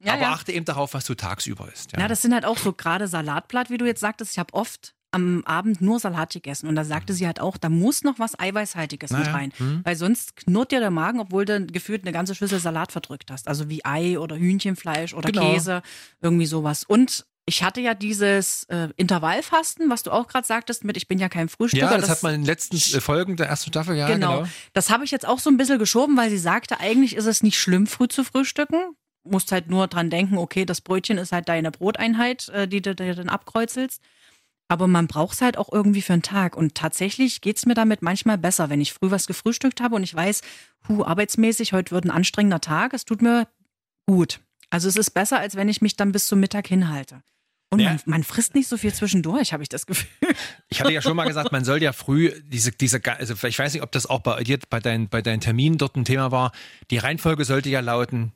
Ja, 0.00 0.12
Aber 0.12 0.22
ja. 0.22 0.32
achte 0.32 0.52
eben 0.52 0.64
darauf, 0.64 0.94
was 0.94 1.04
du 1.06 1.14
tagsüber 1.14 1.68
isst. 1.72 1.90
Ja. 1.92 2.02
Ja, 2.02 2.08
das 2.08 2.22
sind 2.22 2.32
halt 2.32 2.44
auch 2.44 2.56
so 2.56 2.72
gerade 2.72 3.08
Salatblatt, 3.08 3.68
wie 3.68 3.78
du 3.78 3.84
jetzt 3.84 3.98
sagtest. 3.98 4.30
Ich 4.30 4.38
habe 4.38 4.54
oft 4.54 4.94
am 5.10 5.42
Abend 5.44 5.80
nur 5.80 5.98
Salat 5.98 6.32
gegessen 6.32 6.68
und 6.68 6.76
da 6.76 6.84
sagte 6.84 7.14
sie 7.14 7.26
halt 7.26 7.40
auch, 7.40 7.56
da 7.56 7.68
muss 7.68 8.04
noch 8.04 8.18
was 8.18 8.38
Eiweißhaltiges 8.38 9.10
mit 9.10 9.20
Naja, 9.20 9.32
rein, 9.32 9.52
hm. 9.56 9.80
weil 9.84 9.96
sonst 9.96 10.36
knurrt 10.36 10.70
dir 10.72 10.80
der 10.80 10.90
Magen, 10.90 11.20
obwohl 11.20 11.44
du 11.44 11.64
gefühlt 11.66 12.02
eine 12.02 12.12
ganze 12.12 12.34
Schüssel 12.34 12.58
Salat 12.58 12.92
verdrückt 12.92 13.30
hast, 13.30 13.48
also 13.48 13.68
wie 13.68 13.84
Ei 13.84 14.18
oder 14.18 14.36
Hühnchenfleisch 14.36 15.14
oder 15.14 15.30
Genau. 15.30 15.52
Käse, 15.52 15.82
irgendwie 16.20 16.46
sowas. 16.46 16.84
Und 16.84 17.26
ich 17.48 17.62
hatte 17.62 17.80
ja 17.80 17.94
dieses 17.94 18.64
äh, 18.64 18.88
Intervallfasten, 18.96 19.88
was 19.88 20.02
du 20.02 20.10
auch 20.10 20.28
gerade 20.28 20.46
sagtest, 20.46 20.84
mit 20.84 20.98
ich 20.98 21.08
bin 21.08 21.18
ja 21.18 21.30
kein 21.30 21.48
Frühstücker. 21.48 21.90
ja, 21.90 21.98
das, 21.98 22.10
hat 22.10 22.22
man 22.22 22.34
in 22.34 22.42
den 22.42 22.46
letzten 22.46 22.76
äh, 22.76 23.00
Folgen 23.00 23.36
der 23.36 23.46
ersten 23.46 23.70
Staffel, 23.70 23.96
ja, 23.96 24.06
genau. 24.06 24.40
genau. 24.40 24.48
Das 24.74 24.90
habe 24.90 25.04
ich 25.04 25.10
jetzt 25.10 25.26
auch 25.26 25.38
so 25.38 25.48
ein 25.48 25.56
bisschen 25.56 25.78
geschoben, 25.78 26.16
weil 26.18 26.28
sie 26.28 26.38
sagte, 26.38 26.78
eigentlich 26.78 27.16
ist 27.16 27.24
es 27.24 27.42
nicht 27.42 27.58
schlimm, 27.58 27.86
früh 27.86 28.08
zu 28.08 28.22
frühstücken. 28.22 28.76
Musst 29.24 29.50
halt 29.50 29.70
nur 29.70 29.88
dran 29.88 30.10
denken, 30.10 30.36
okay, 30.36 30.66
das 30.66 30.82
Brötchen 30.82 31.16
ist 31.16 31.32
halt 31.32 31.48
deine 31.48 31.70
Broteinheit, 31.70 32.50
äh, 32.50 32.68
die 32.68 32.82
du 32.82 32.94
dir 32.94 33.14
dann 33.14 33.30
abkreuzelst. 33.30 34.02
Aber 34.68 34.86
man 34.86 35.06
braucht 35.06 35.34
es 35.34 35.40
halt 35.40 35.56
auch 35.56 35.72
irgendwie 35.72 36.02
für 36.02 36.12
einen 36.12 36.22
Tag. 36.22 36.56
Und 36.56 36.74
tatsächlich 36.74 37.40
geht's 37.40 37.64
mir 37.66 37.74
damit 37.74 38.02
manchmal 38.02 38.36
besser, 38.38 38.68
wenn 38.70 38.80
ich 38.80 38.92
früh 38.92 39.10
was 39.10 39.26
gefrühstückt 39.26 39.80
habe 39.80 39.96
und 39.96 40.02
ich 40.02 40.14
weiß, 40.14 40.42
hu, 40.88 41.04
arbeitsmäßig, 41.04 41.72
heute 41.72 41.92
wird 41.92 42.04
ein 42.04 42.10
anstrengender 42.10 42.60
Tag. 42.60 42.92
Es 42.92 43.04
tut 43.04 43.22
mir 43.22 43.48
gut. 44.06 44.40
Also 44.70 44.88
es 44.88 44.96
ist 44.96 45.10
besser, 45.10 45.38
als 45.40 45.56
wenn 45.56 45.68
ich 45.68 45.80
mich 45.80 45.96
dann 45.96 46.12
bis 46.12 46.26
zum 46.26 46.40
Mittag 46.40 46.66
hinhalte. 46.68 47.22
Und 47.70 47.80
Ja. 47.80 47.90
man, 47.90 48.00
man 48.06 48.24
frisst 48.24 48.54
nicht 48.54 48.68
so 48.68 48.76
viel 48.78 48.94
zwischendurch, 48.94 49.52
habe 49.52 49.62
ich 49.62 49.68
das 49.68 49.84
Gefühl. 49.86 50.08
Ich 50.70 50.80
hatte 50.80 50.92
ja 50.92 51.02
schon 51.02 51.16
mal 51.16 51.26
gesagt, 51.26 51.52
man 51.52 51.64
soll 51.64 51.82
ja 51.82 51.92
früh 51.92 52.32
diese, 52.44 52.72
diese, 52.72 53.00
also 53.04 53.34
ich 53.46 53.58
weiß 53.58 53.72
nicht, 53.74 53.82
ob 53.82 53.92
das 53.92 54.06
auch 54.06 54.20
bei 54.20 54.42
dir, 54.42 54.58
bei, 54.70 54.80
dein, 54.80 55.08
bei 55.08 55.20
deinen 55.22 55.40
Terminen 55.40 55.76
dort 55.78 55.96
ein 55.96 56.04
Thema 56.04 56.30
war. 56.30 56.52
Die 56.90 56.98
Reihenfolge 56.98 57.44
sollte 57.44 57.68
ja 57.68 57.80
lauten, 57.80 58.32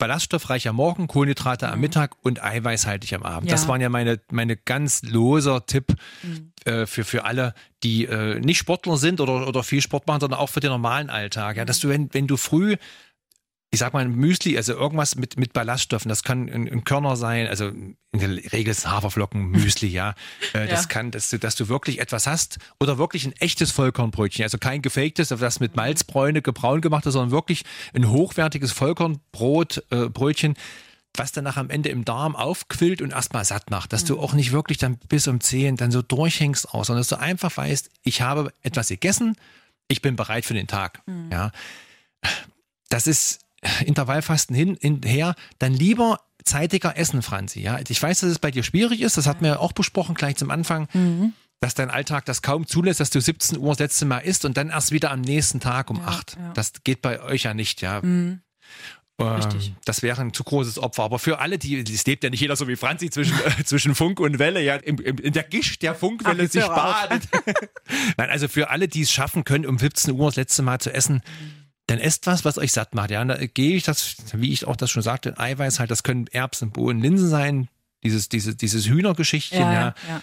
ballaststoffreicher 0.00 0.72
Morgen, 0.72 1.06
Kohlenhydrate 1.06 1.68
am 1.68 1.78
Mittag 1.80 2.16
und 2.22 2.42
eiweißhaltig 2.42 3.14
am 3.14 3.22
Abend. 3.22 3.44
Mhm. 3.44 3.48
Ja. 3.50 3.54
Das 3.54 3.68
waren 3.68 3.80
ja 3.80 3.88
meine, 3.88 4.18
meine 4.32 4.56
ganz 4.56 5.02
loser 5.02 5.64
Tipp 5.66 5.94
Mhm. 6.22 6.52
äh, 6.64 6.86
für, 6.86 7.04
für 7.04 7.24
alle, 7.24 7.54
die 7.84 8.06
äh, 8.06 8.40
nicht 8.40 8.58
Sportler 8.58 8.96
sind 8.96 9.20
oder, 9.20 9.46
oder 9.46 9.62
viel 9.62 9.80
Sport 9.80 10.06
machen, 10.08 10.20
sondern 10.20 10.40
auch 10.40 10.48
für 10.48 10.60
den 10.60 10.70
normalen 10.70 11.08
Alltag. 11.10 11.56
Ja, 11.56 11.64
dass 11.64 11.78
du, 11.78 11.88
wenn, 11.88 12.12
wenn 12.12 12.26
du 12.26 12.36
früh 12.36 12.76
ich 13.72 13.78
sag 13.78 13.92
mal, 13.92 14.00
ein 14.04 14.10
Müsli, 14.14 14.56
also 14.56 14.72
irgendwas 14.72 15.14
mit, 15.14 15.38
mit 15.38 15.52
Ballaststoffen, 15.52 16.08
das 16.08 16.24
kann 16.24 16.48
ein, 16.48 16.68
ein 16.68 16.82
Körner 16.82 17.14
sein, 17.16 17.46
also 17.46 17.68
in 17.68 17.96
der 18.12 18.30
Regel 18.52 18.72
ist 18.72 18.90
Haferflocken, 18.90 19.50
Müsli, 19.50 19.86
ja. 19.86 20.14
Äh, 20.54 20.66
Das 20.66 20.82
Ja. 20.82 20.88
kann, 20.88 21.12
dass 21.12 21.30
du, 21.30 21.38
dass 21.38 21.54
du 21.54 21.68
wirklich 21.68 22.00
etwas 22.00 22.26
hast 22.26 22.58
oder 22.80 22.98
wirklich 22.98 23.24
ein 23.26 23.32
echtes 23.38 23.70
Vollkornbrötchen, 23.70 24.42
also 24.42 24.58
kein 24.58 24.82
gefaktes, 24.82 25.28
das 25.28 25.60
mit 25.60 25.76
Malzbräune 25.76 26.42
gebraun 26.42 26.80
gemacht 26.80 27.06
ist, 27.06 27.12
sondern 27.12 27.30
wirklich 27.30 27.62
ein 27.94 28.10
hochwertiges 28.10 28.72
Vollkornbrot, 28.72 29.84
äh, 29.90 30.08
Brötchen, 30.08 30.54
was 31.16 31.30
dann 31.30 31.44
nach 31.44 31.56
am 31.56 31.70
Ende 31.70 31.90
im 31.90 32.04
Darm 32.04 32.34
aufquillt 32.34 33.00
und 33.02 33.12
erstmal 33.12 33.44
satt 33.44 33.70
macht, 33.70 33.92
dass 33.92 34.04
du 34.04 34.18
auch 34.20 34.32
nicht 34.32 34.50
wirklich 34.52 34.78
dann 34.78 34.96
bis 35.08 35.28
um 35.28 35.40
10 35.40 35.76
dann 35.76 35.90
so 35.92 36.02
durchhängst 36.02 36.72
aus, 36.74 36.88
sondern 36.88 37.00
dass 37.00 37.08
du 37.08 37.18
einfach 37.20 37.56
weißt, 37.56 37.88
ich 38.02 38.20
habe 38.22 38.52
etwas 38.62 38.88
gegessen, 38.88 39.36
ich 39.88 40.02
bin 40.02 40.16
bereit 40.16 40.44
für 40.44 40.54
den 40.54 40.66
Tag, 40.66 41.02
ja. 41.30 41.52
Das 42.88 43.06
ist 43.06 43.40
Intervallfasten 43.84 44.56
hin, 44.56 44.76
hin, 44.80 45.00
her, 45.04 45.34
dann 45.58 45.74
lieber 45.74 46.20
zeitiger 46.44 46.96
essen, 46.96 47.22
Franzi. 47.22 47.60
Ja, 47.60 47.78
ich 47.86 48.02
weiß, 48.02 48.20
dass 48.20 48.30
es 48.30 48.38
bei 48.38 48.50
dir 48.50 48.62
schwierig 48.62 49.00
ist. 49.02 49.16
Das 49.16 49.26
hatten 49.26 49.44
wir 49.44 49.60
auch 49.60 49.72
besprochen 49.72 50.14
gleich 50.14 50.36
zum 50.36 50.50
Anfang, 50.50 50.88
dass 51.60 51.74
dein 51.74 51.90
Alltag 51.90 52.24
das 52.24 52.40
kaum 52.40 52.66
zulässt, 52.66 53.00
dass 53.00 53.10
du 53.10 53.20
17 53.20 53.58
Uhr 53.58 53.68
das 53.70 53.78
letzte 53.78 54.06
Mal 54.06 54.20
isst 54.20 54.44
und 54.46 54.56
dann 54.56 54.70
erst 54.70 54.92
wieder 54.92 55.10
am 55.10 55.20
nächsten 55.20 55.60
Tag 55.60 55.90
um 55.90 56.00
8. 56.00 56.36
ja. 56.36 56.52
Das 56.54 56.72
geht 56.84 57.02
bei 57.02 57.20
euch 57.20 57.42
ja 57.42 57.54
nicht, 57.54 57.82
ja. 57.82 58.00
Mhm. 58.00 58.40
Richtig. 59.20 59.68
Ähm, 59.68 59.76
Das 59.84 60.02
wäre 60.02 60.20
ein 60.22 60.32
zu 60.32 60.44
großes 60.44 60.78
Opfer. 60.78 61.02
Aber 61.04 61.18
für 61.18 61.40
alle, 61.40 61.58
die, 61.58 61.78
es 61.80 62.06
lebt 62.06 62.24
ja 62.24 62.30
nicht 62.30 62.40
jeder 62.40 62.56
so 62.56 62.68
wie 62.68 62.76
Franzi 62.76 63.10
zwischen, 63.10 63.38
äh, 63.58 63.64
zwischen 63.64 63.94
Funk 63.94 64.20
und 64.20 64.38
Welle, 64.38 64.62
ja, 64.62 64.76
im, 64.76 64.98
im, 64.98 65.18
in 65.18 65.32
der 65.32 65.42
Gischt 65.42 65.82
der 65.82 65.94
Funkwelle 65.94 66.44
Ach, 66.46 66.50
sich 66.50 66.66
badet. 66.66 67.28
Nein, 68.16 68.30
also 68.30 68.48
für 68.48 68.70
alle, 68.70 68.88
die 68.88 69.02
es 69.02 69.12
schaffen 69.12 69.44
können, 69.44 69.66
um 69.66 69.78
17 69.78 70.14
Uhr 70.14 70.26
das 70.26 70.36
letzte 70.36 70.62
Mal 70.62 70.80
zu 70.80 70.92
essen, 70.92 71.22
dann 71.90 71.98
esst 71.98 72.26
was, 72.26 72.44
was 72.44 72.58
euch 72.58 72.72
satt 72.72 72.94
macht. 72.94 73.10
Ja, 73.10 73.20
und 73.22 73.28
da 73.28 73.36
gehe 73.46 73.76
ich 73.76 73.82
das, 73.82 74.16
wie 74.32 74.52
ich 74.52 74.64
auch 74.66 74.76
das 74.76 74.90
schon 74.90 75.02
sagte, 75.02 75.38
Eiweiß 75.38 75.78
halt, 75.80 75.90
das 75.90 76.02
können 76.02 76.26
Erbsen, 76.28 76.70
Bohnen, 76.70 77.00
Linsen 77.02 77.28
sein, 77.28 77.68
dieses, 78.04 78.28
diese, 78.28 78.54
dieses 78.54 78.86
Hühnergeschichtchen, 78.86 79.60
ja, 79.60 79.72
ja, 79.72 79.94
ja. 80.08 80.22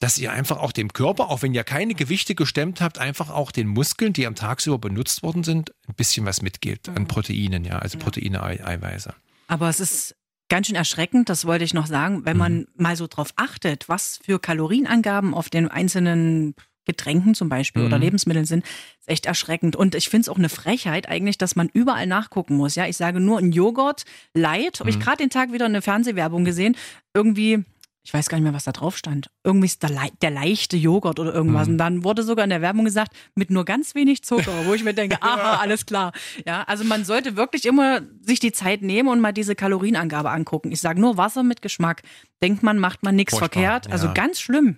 dass 0.00 0.18
ihr 0.18 0.32
einfach 0.32 0.58
auch 0.58 0.72
dem 0.72 0.92
Körper, 0.92 1.30
auch 1.30 1.42
wenn 1.42 1.54
ihr 1.54 1.64
keine 1.64 1.94
Gewichte 1.94 2.34
gestemmt 2.34 2.80
habt, 2.80 2.98
einfach 2.98 3.30
auch 3.30 3.50
den 3.52 3.68
Muskeln, 3.68 4.12
die 4.12 4.26
am 4.26 4.34
Tagsüber 4.34 4.78
benutzt 4.78 5.22
worden 5.22 5.44
sind, 5.44 5.72
ein 5.88 5.94
bisschen 5.94 6.26
was 6.26 6.42
mitgebt 6.42 6.88
Mhm. 6.88 6.96
an 6.96 7.06
Proteinen, 7.08 7.64
ja, 7.64 7.78
also 7.78 7.98
Proteine, 7.98 8.42
Ei- 8.42 8.64
Eiweiße. 8.64 9.14
Aber 9.46 9.68
es 9.68 9.80
ist 9.80 10.16
ganz 10.50 10.66
schön 10.66 10.76
erschreckend, 10.76 11.28
das 11.30 11.46
wollte 11.46 11.64
ich 11.64 11.72
noch 11.74 11.86
sagen, 11.86 12.26
wenn 12.26 12.36
man 12.36 12.66
mal 12.76 12.96
so 12.96 13.06
drauf 13.06 13.32
achtet, 13.36 13.88
was 13.88 14.18
für 14.24 14.38
Kalorienangaben 14.38 15.32
auf 15.32 15.48
den 15.48 15.68
einzelnen 15.68 16.54
Getränken 16.84 17.34
zum 17.34 17.48
Beispiel 17.48 17.84
oder 17.84 17.96
Mhm. 17.96 18.02
Lebensmitteln 18.04 18.44
sind, 18.44 18.64
ist 19.00 19.08
echt 19.08 19.26
erschreckend. 19.26 19.76
Und 19.76 19.94
ich 19.94 20.08
finde 20.08 20.22
es 20.22 20.28
auch 20.28 20.38
eine 20.38 20.48
Frechheit 20.48 21.08
eigentlich, 21.08 21.38
dass 21.38 21.56
man 21.56 21.68
überall 21.72 22.06
nachgucken 22.06 22.56
muss. 22.56 22.74
Ja, 22.74 22.86
ich 22.86 22.96
sage 22.96 23.20
nur 23.20 23.38
ein 23.38 23.52
Joghurt 23.52 24.04
Light, 24.34 24.80
habe 24.80 24.90
ich 24.90 25.00
gerade 25.00 25.18
den 25.18 25.30
Tag 25.30 25.52
wieder 25.52 25.64
eine 25.66 25.82
Fernsehwerbung 25.82 26.44
gesehen, 26.44 26.76
irgendwie. 27.14 27.64
Ich 28.06 28.12
weiß 28.12 28.28
gar 28.28 28.36
nicht 28.36 28.44
mehr, 28.44 28.52
was 28.52 28.64
da 28.64 28.72
drauf 28.72 28.98
stand. 28.98 29.30
Irgendwie 29.44 29.64
ist 29.64 29.82
der, 29.82 29.88
lei- 29.88 30.10
der 30.20 30.30
leichte 30.30 30.76
Joghurt 30.76 31.18
oder 31.18 31.32
irgendwas. 31.32 31.68
Und 31.68 31.78
dann 31.78 32.04
wurde 32.04 32.22
sogar 32.22 32.44
in 32.44 32.50
der 32.50 32.60
Werbung 32.60 32.84
gesagt, 32.84 33.14
mit 33.34 33.48
nur 33.50 33.64
ganz 33.64 33.94
wenig 33.94 34.22
Zucker, 34.22 34.52
wo 34.66 34.74
ich 34.74 34.84
mir 34.84 34.92
denke, 34.92 35.16
aha, 35.22 35.56
alles 35.62 35.86
klar. 35.86 36.12
Ja, 36.46 36.64
also 36.64 36.84
man 36.84 37.06
sollte 37.06 37.36
wirklich 37.36 37.64
immer 37.64 38.02
sich 38.20 38.40
die 38.40 38.52
Zeit 38.52 38.82
nehmen 38.82 39.08
und 39.08 39.20
mal 39.20 39.32
diese 39.32 39.54
Kalorienangabe 39.54 40.28
angucken. 40.30 40.70
Ich 40.70 40.82
sage 40.82 41.00
nur 41.00 41.16
Wasser 41.16 41.42
mit 41.44 41.62
Geschmack. 41.62 42.02
Denkt 42.42 42.62
man, 42.62 42.78
macht 42.78 43.02
man 43.04 43.16
nichts 43.16 43.38
verkehrt. 43.38 43.90
Also 43.90 44.08
ja. 44.08 44.12
ganz 44.12 44.38
schlimm. 44.38 44.76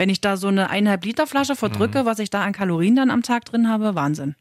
Wenn 0.00 0.08
ich 0.08 0.22
da 0.22 0.38
so 0.38 0.48
eine 0.48 0.70
eineinhalb 0.70 1.04
Liter 1.04 1.26
Flasche 1.26 1.54
verdrücke, 1.54 2.06
was 2.06 2.18
ich 2.20 2.30
da 2.30 2.42
an 2.42 2.54
Kalorien 2.54 2.96
dann 2.96 3.10
am 3.10 3.22
Tag 3.22 3.44
drin 3.44 3.68
habe, 3.68 3.94
Wahnsinn. 3.94 4.34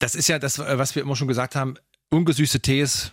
Das 0.00 0.16
ist 0.16 0.26
ja 0.26 0.40
das, 0.40 0.58
äh, 0.58 0.78
was 0.78 0.96
wir 0.96 1.02
immer 1.02 1.14
schon 1.14 1.28
gesagt 1.28 1.54
haben, 1.54 1.74
ungesüßte 2.10 2.58
Tees, 2.58 3.12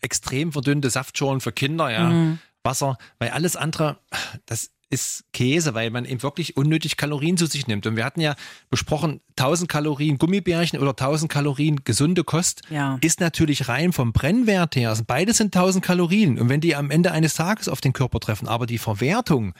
extrem 0.00 0.50
verdünnte 0.50 0.90
Saftschorlen 0.90 1.40
für 1.40 1.52
Kinder, 1.52 1.92
ja, 1.92 2.08
Mhm. 2.10 2.38
Wasser, 2.64 2.98
weil 3.20 3.30
alles 3.30 3.54
andere, 3.54 3.98
das 4.46 4.70
ist 4.90 5.22
Käse, 5.32 5.74
weil 5.74 5.90
man 5.90 6.04
eben 6.04 6.24
wirklich 6.24 6.56
unnötig 6.56 6.96
Kalorien 6.96 7.36
zu 7.36 7.46
sich 7.46 7.68
nimmt. 7.68 7.86
Und 7.86 7.94
wir 7.94 8.04
hatten 8.04 8.20
ja 8.20 8.34
besprochen, 8.68 9.20
1000 9.36 9.70
Kalorien 9.70 10.18
Gummibärchen 10.18 10.80
oder 10.80 10.90
1000 10.96 11.30
Kalorien 11.30 11.84
gesunde 11.84 12.24
Kost 12.24 12.62
Ja. 12.68 12.98
ist 13.00 13.20
natürlich 13.20 13.68
rein 13.68 13.92
vom 13.92 14.12
Brennwert 14.12 14.74
her. 14.74 14.88
Also 14.88 15.04
beides 15.06 15.36
sind 15.36 15.54
1000 15.54 15.84
Kalorien. 15.84 16.40
Und 16.40 16.48
wenn 16.48 16.60
die 16.60 16.74
am 16.74 16.90
Ende 16.90 17.12
eines 17.12 17.34
Tages 17.34 17.68
auf 17.68 17.80
den 17.80 17.92
Körper 17.92 18.18
treffen, 18.18 18.48
aber 18.48 18.66
die 18.66 18.78
Verwertung, 18.78 19.54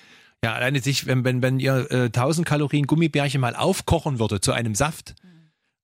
ja, 0.44 0.55
alleine 0.55 0.81
sich, 0.81 1.07
wenn, 1.07 1.24
wenn, 1.24 1.42
wenn 1.42 1.61
ihr 1.61 1.90
äh, 1.90 2.05
1000 2.07 2.46
Kalorien 2.46 2.87
Gummibärchen 2.87 3.40
mal 3.40 3.55
aufkochen 3.55 4.18
würde 4.18 4.40
zu 4.40 4.52
einem 4.52 4.74
Saft 4.74 5.14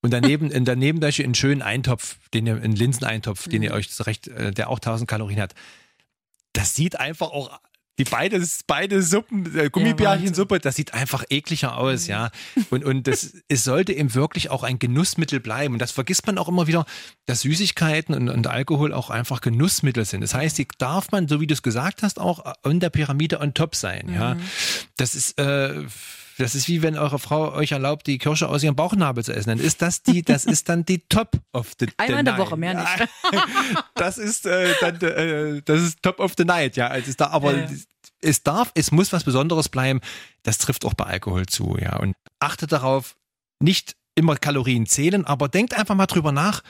und 0.03 0.13
daneben, 0.13 0.51
in 0.51 0.65
daneben 0.65 1.03
euch 1.05 1.23
einen 1.23 1.35
schönen 1.35 1.63
Eintopf, 1.63 2.17
den 2.31 2.47
ihr, 2.47 2.57
einen 2.57 2.75
Linseneintopf, 2.75 3.49
den 3.49 3.63
ihr 3.63 3.73
euch 3.73 3.91
zurecht, 3.91 4.29
äh, 4.29 4.51
der 4.51 4.69
auch 4.69 4.79
1000 4.79 5.09
Kalorien 5.09 5.41
hat, 5.41 5.55
das 6.53 6.75
sieht 6.75 6.99
einfach 6.99 7.31
auch 7.31 7.61
die 7.99 8.05
beide, 8.05 8.45
beide 8.67 9.03
Suppen, 9.03 9.59
äh, 9.59 9.71
Gummibärchensuppe, 9.71 10.61
das 10.61 10.77
sieht 10.77 10.95
einfach 10.95 11.25
ekliger 11.29 11.77
aus, 11.77 12.07
ja. 12.07 12.31
Und, 12.71 12.85
und 12.85 13.07
das, 13.07 13.35
es 13.49 13.65
sollte 13.65 13.93
eben 13.93 14.15
wirklich 14.15 14.51
auch 14.51 14.63
ein 14.63 14.79
Genussmittel 14.79 15.41
bleiben. 15.41 15.75
Und 15.75 15.81
das 15.81 15.91
vergisst 15.91 16.27
man 16.27 16.39
auch 16.39 16.49
immer 16.49 16.67
wieder, 16.69 16.87
dass 17.27 17.41
Süßigkeiten 17.41 18.15
und, 18.15 18.29
und 18.29 18.47
Alkohol 18.47 18.95
auch 18.95 19.11
einfach 19.11 19.41
Genussmittel 19.41 20.05
sind. 20.05 20.21
Das 20.21 20.33
heißt, 20.33 20.57
die 20.59 20.69
darf 20.79 21.11
man, 21.11 21.27
so 21.27 21.41
wie 21.41 21.47
du 21.47 21.55
es 21.55 21.63
gesagt 21.63 22.03
hast, 22.03 22.21
auch 22.21 22.55
in 22.65 22.79
der 22.81 22.91
Pyramide 22.91 23.41
on 23.41 23.53
top 23.53 23.75
sein, 23.75 24.13
ja. 24.15 24.37
Das 24.97 25.15
ist, 25.15 25.39
äh, 25.39 25.85
das 26.39 26.55
ist 26.55 26.69
wie 26.69 26.83
wenn 26.83 26.97
eure 26.97 27.19
Frau 27.19 27.53
euch 27.53 27.73
erlaubt, 27.73 28.07
die 28.07 28.19
Kirsche 28.19 28.49
aus 28.49 28.63
ihrem 28.63 28.77
Bauchnabel 28.77 29.25
zu 29.25 29.35
essen. 29.35 29.51
Dann 29.51 29.59
ist 29.59 29.83
das 29.83 30.03
die, 30.03 30.23
das 30.23 30.45
ist 30.45 30.69
dann 30.69 30.85
die 30.85 31.01
Top 31.09 31.33
of 31.53 31.73
the 31.79 31.87
Einmal 31.97 32.15
the 32.15 32.19
in 32.21 32.25
der 32.25 32.35
night. 32.35 32.47
Woche, 32.47 32.57
mehr 32.57 32.75
nicht. 32.75 33.09
Das 33.95 34.17
ist 34.19 34.47
äh, 34.47 34.75
dann 34.81 35.01
äh, 35.01 35.63
das 35.65 35.83
ist 35.83 36.03
Top 36.03 36.21
of 36.21 36.35
the 36.39 36.45
Night, 36.45 36.77
ja. 36.77 36.87
Also 36.87 37.13
da, 37.17 37.29
aber 37.29 37.53
Ja, 37.55 37.65
ja. 37.65 37.71
es 38.21 38.43
darf, 38.43 38.71
es 38.75 38.91
muss 38.93 39.13
was 39.13 39.25
Besonderes 39.25 39.69
bleiben. 39.69 40.01
Das 40.45 40.59
trifft 40.59 40.85
auch 40.85 40.95
bei 40.95 41.05
Alkohol 41.05 41.47
zu, 41.47 41.77
ja. 41.81 41.97
Und 41.99 42.15
achtet 42.39 42.73
darauf, 42.73 43.17
nicht 43.61 43.97
immer 44.15 44.37
Kalorien 44.37 44.87
zählen, 44.87 45.25
aber 45.25 45.49
denkt 45.49 45.75
einfach 45.75 45.95
mal 45.95 46.07
drüber 46.07 46.33
nach, 46.33 46.63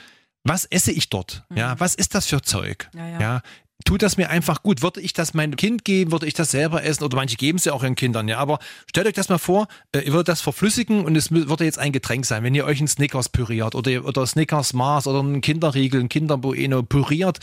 was 0.43 0.65
esse 0.65 0.91
ich 0.91 1.09
dort? 1.09 1.43
Ja, 1.53 1.79
was 1.79 1.93
ist 1.95 2.15
das 2.15 2.25
für 2.25 2.41
Zeug? 2.41 2.89
Ja, 2.95 3.07
ja. 3.07 3.19
ja 3.19 3.41
tut 3.85 4.01
das 4.01 4.17
mir 4.17 4.29
einfach 4.29 4.61
gut? 4.63 4.81
Würde 4.81 5.01
ich 5.01 5.13
das 5.13 5.33
meinem 5.33 5.55
Kind 5.55 5.85
geben? 5.85 6.11
Würde 6.11 6.27
ich 6.27 6.33
das 6.33 6.51
selber 6.51 6.83
essen? 6.83 7.03
Oder 7.03 7.15
manche 7.15 7.37
geben 7.37 7.57
es 7.57 7.65
ja 7.65 7.73
auch 7.73 7.83
ihren 7.83 7.95
Kindern, 7.95 8.27
ja. 8.27 8.37
Aber 8.37 8.59
stellt 8.87 9.07
euch 9.07 9.13
das 9.13 9.29
mal 9.29 9.37
vor, 9.37 9.67
äh, 9.93 9.99
ihr 10.01 10.11
würdet 10.13 10.27
das 10.27 10.41
verflüssigen 10.41 11.05
und 11.05 11.15
es 11.15 11.31
würde 11.31 11.63
jetzt 11.65 11.79
ein 11.79 11.91
Getränk 11.91 12.25
sein, 12.25 12.43
wenn 12.43 12.53
ihr 12.55 12.65
euch 12.65 12.79
einen 12.79 12.87
Snickers 12.87 13.29
püriert 13.29 13.75
oder, 13.75 14.05
oder 14.05 14.25
Snickers 14.27 14.73
Mars 14.73 15.07
oder 15.07 15.19
einen 15.19 15.41
Kinderriegel, 15.41 15.99
einen 16.01 16.09
Kinderbueno 16.09 16.83
püriert 16.83 17.39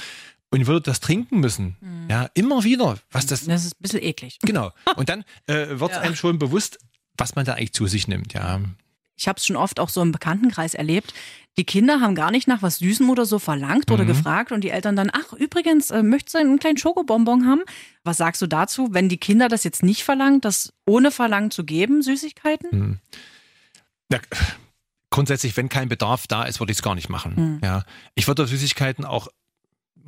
und 0.51 0.61
ihr 0.61 0.67
würdet 0.67 0.87
das 0.87 1.01
trinken 1.01 1.41
müssen. 1.41 1.77
Ja, 2.09 2.29
immer 2.35 2.63
wieder. 2.65 2.99
Was 3.11 3.27
das, 3.27 3.45
Das 3.47 3.65
ist 3.65 3.75
ein 3.75 3.83
bisschen 3.83 4.03
eklig. 4.03 4.39
genau. 4.43 4.71
Und 4.97 5.09
dann 5.09 5.25
äh, 5.47 5.81
wird 5.81 5.91
Ja. 5.93 6.01
einem 6.01 6.15
schon 6.15 6.39
bewusst, 6.39 6.79
was 7.17 7.35
man 7.35 7.45
da 7.45 7.55
eigentlich 7.55 7.73
zu 7.73 7.87
sich 7.87 8.07
nimmt, 8.09 8.33
ja. 8.35 8.61
Ich 9.17 9.29
habe 9.29 9.39
es 9.39 9.47
schon 9.47 9.57
oft 9.57 9.81
auch 9.81 9.89
so 9.89 10.03
im 10.03 10.13
Bekanntenkreis 10.13 10.75
erlebt. 10.75 11.15
Die 11.59 11.65
Kinder 11.65 12.01
haben 12.01 12.15
gar 12.15 12.31
nicht 12.31 12.47
nach 12.49 12.61
was 12.61 12.79
Süßem 12.79 13.09
oder 13.09 13.25
so 13.25 13.39
verlangt 13.39 13.91
oder 13.91 14.05
gefragt 14.05 14.53
und 14.53 14.63
die 14.63 14.69
Eltern 14.69 14.95
dann, 14.95 15.11
ach 15.11 15.33
übrigens, 15.33 15.91
äh, 15.91 16.03
möchtest 16.03 16.35
du 16.35 16.39
einen 16.39 16.59
kleinen 16.59 16.77
Schokobonbon 16.77 17.47
haben? 17.47 17.63
Was 18.05 18.19
sagst 18.19 18.43
du 18.43 18.47
dazu, 18.47 18.89
wenn 18.93 19.09
die 19.09 19.17
Kinder 19.17 19.49
das 19.49 19.65
jetzt 19.65 19.83
nicht 19.83 20.05
verlangen, 20.05 20.43
das 20.43 20.75
ohne 20.85 21.11
Verlangen 21.11 21.51
zu 21.51 21.65
geben, 21.65 22.03
Süßigkeiten? 22.03 23.01
Ja, 24.13 24.19
grundsätzlich, 25.11 25.57
wenn 25.57 25.71
kein 25.71 25.89
Bedarf 25.89 26.27
da 26.27 26.45
ist, 26.45 26.61
würde 26.61 26.73
ich 26.73 26.79
es 26.79 26.83
gar 26.83 26.95
nicht 26.95 27.09
machen. 27.09 27.59
Ja, 27.65 27.85
ich 28.15 28.29
würde 28.29 28.47
Süßigkeiten 28.47 29.07
auch, 29.07 29.29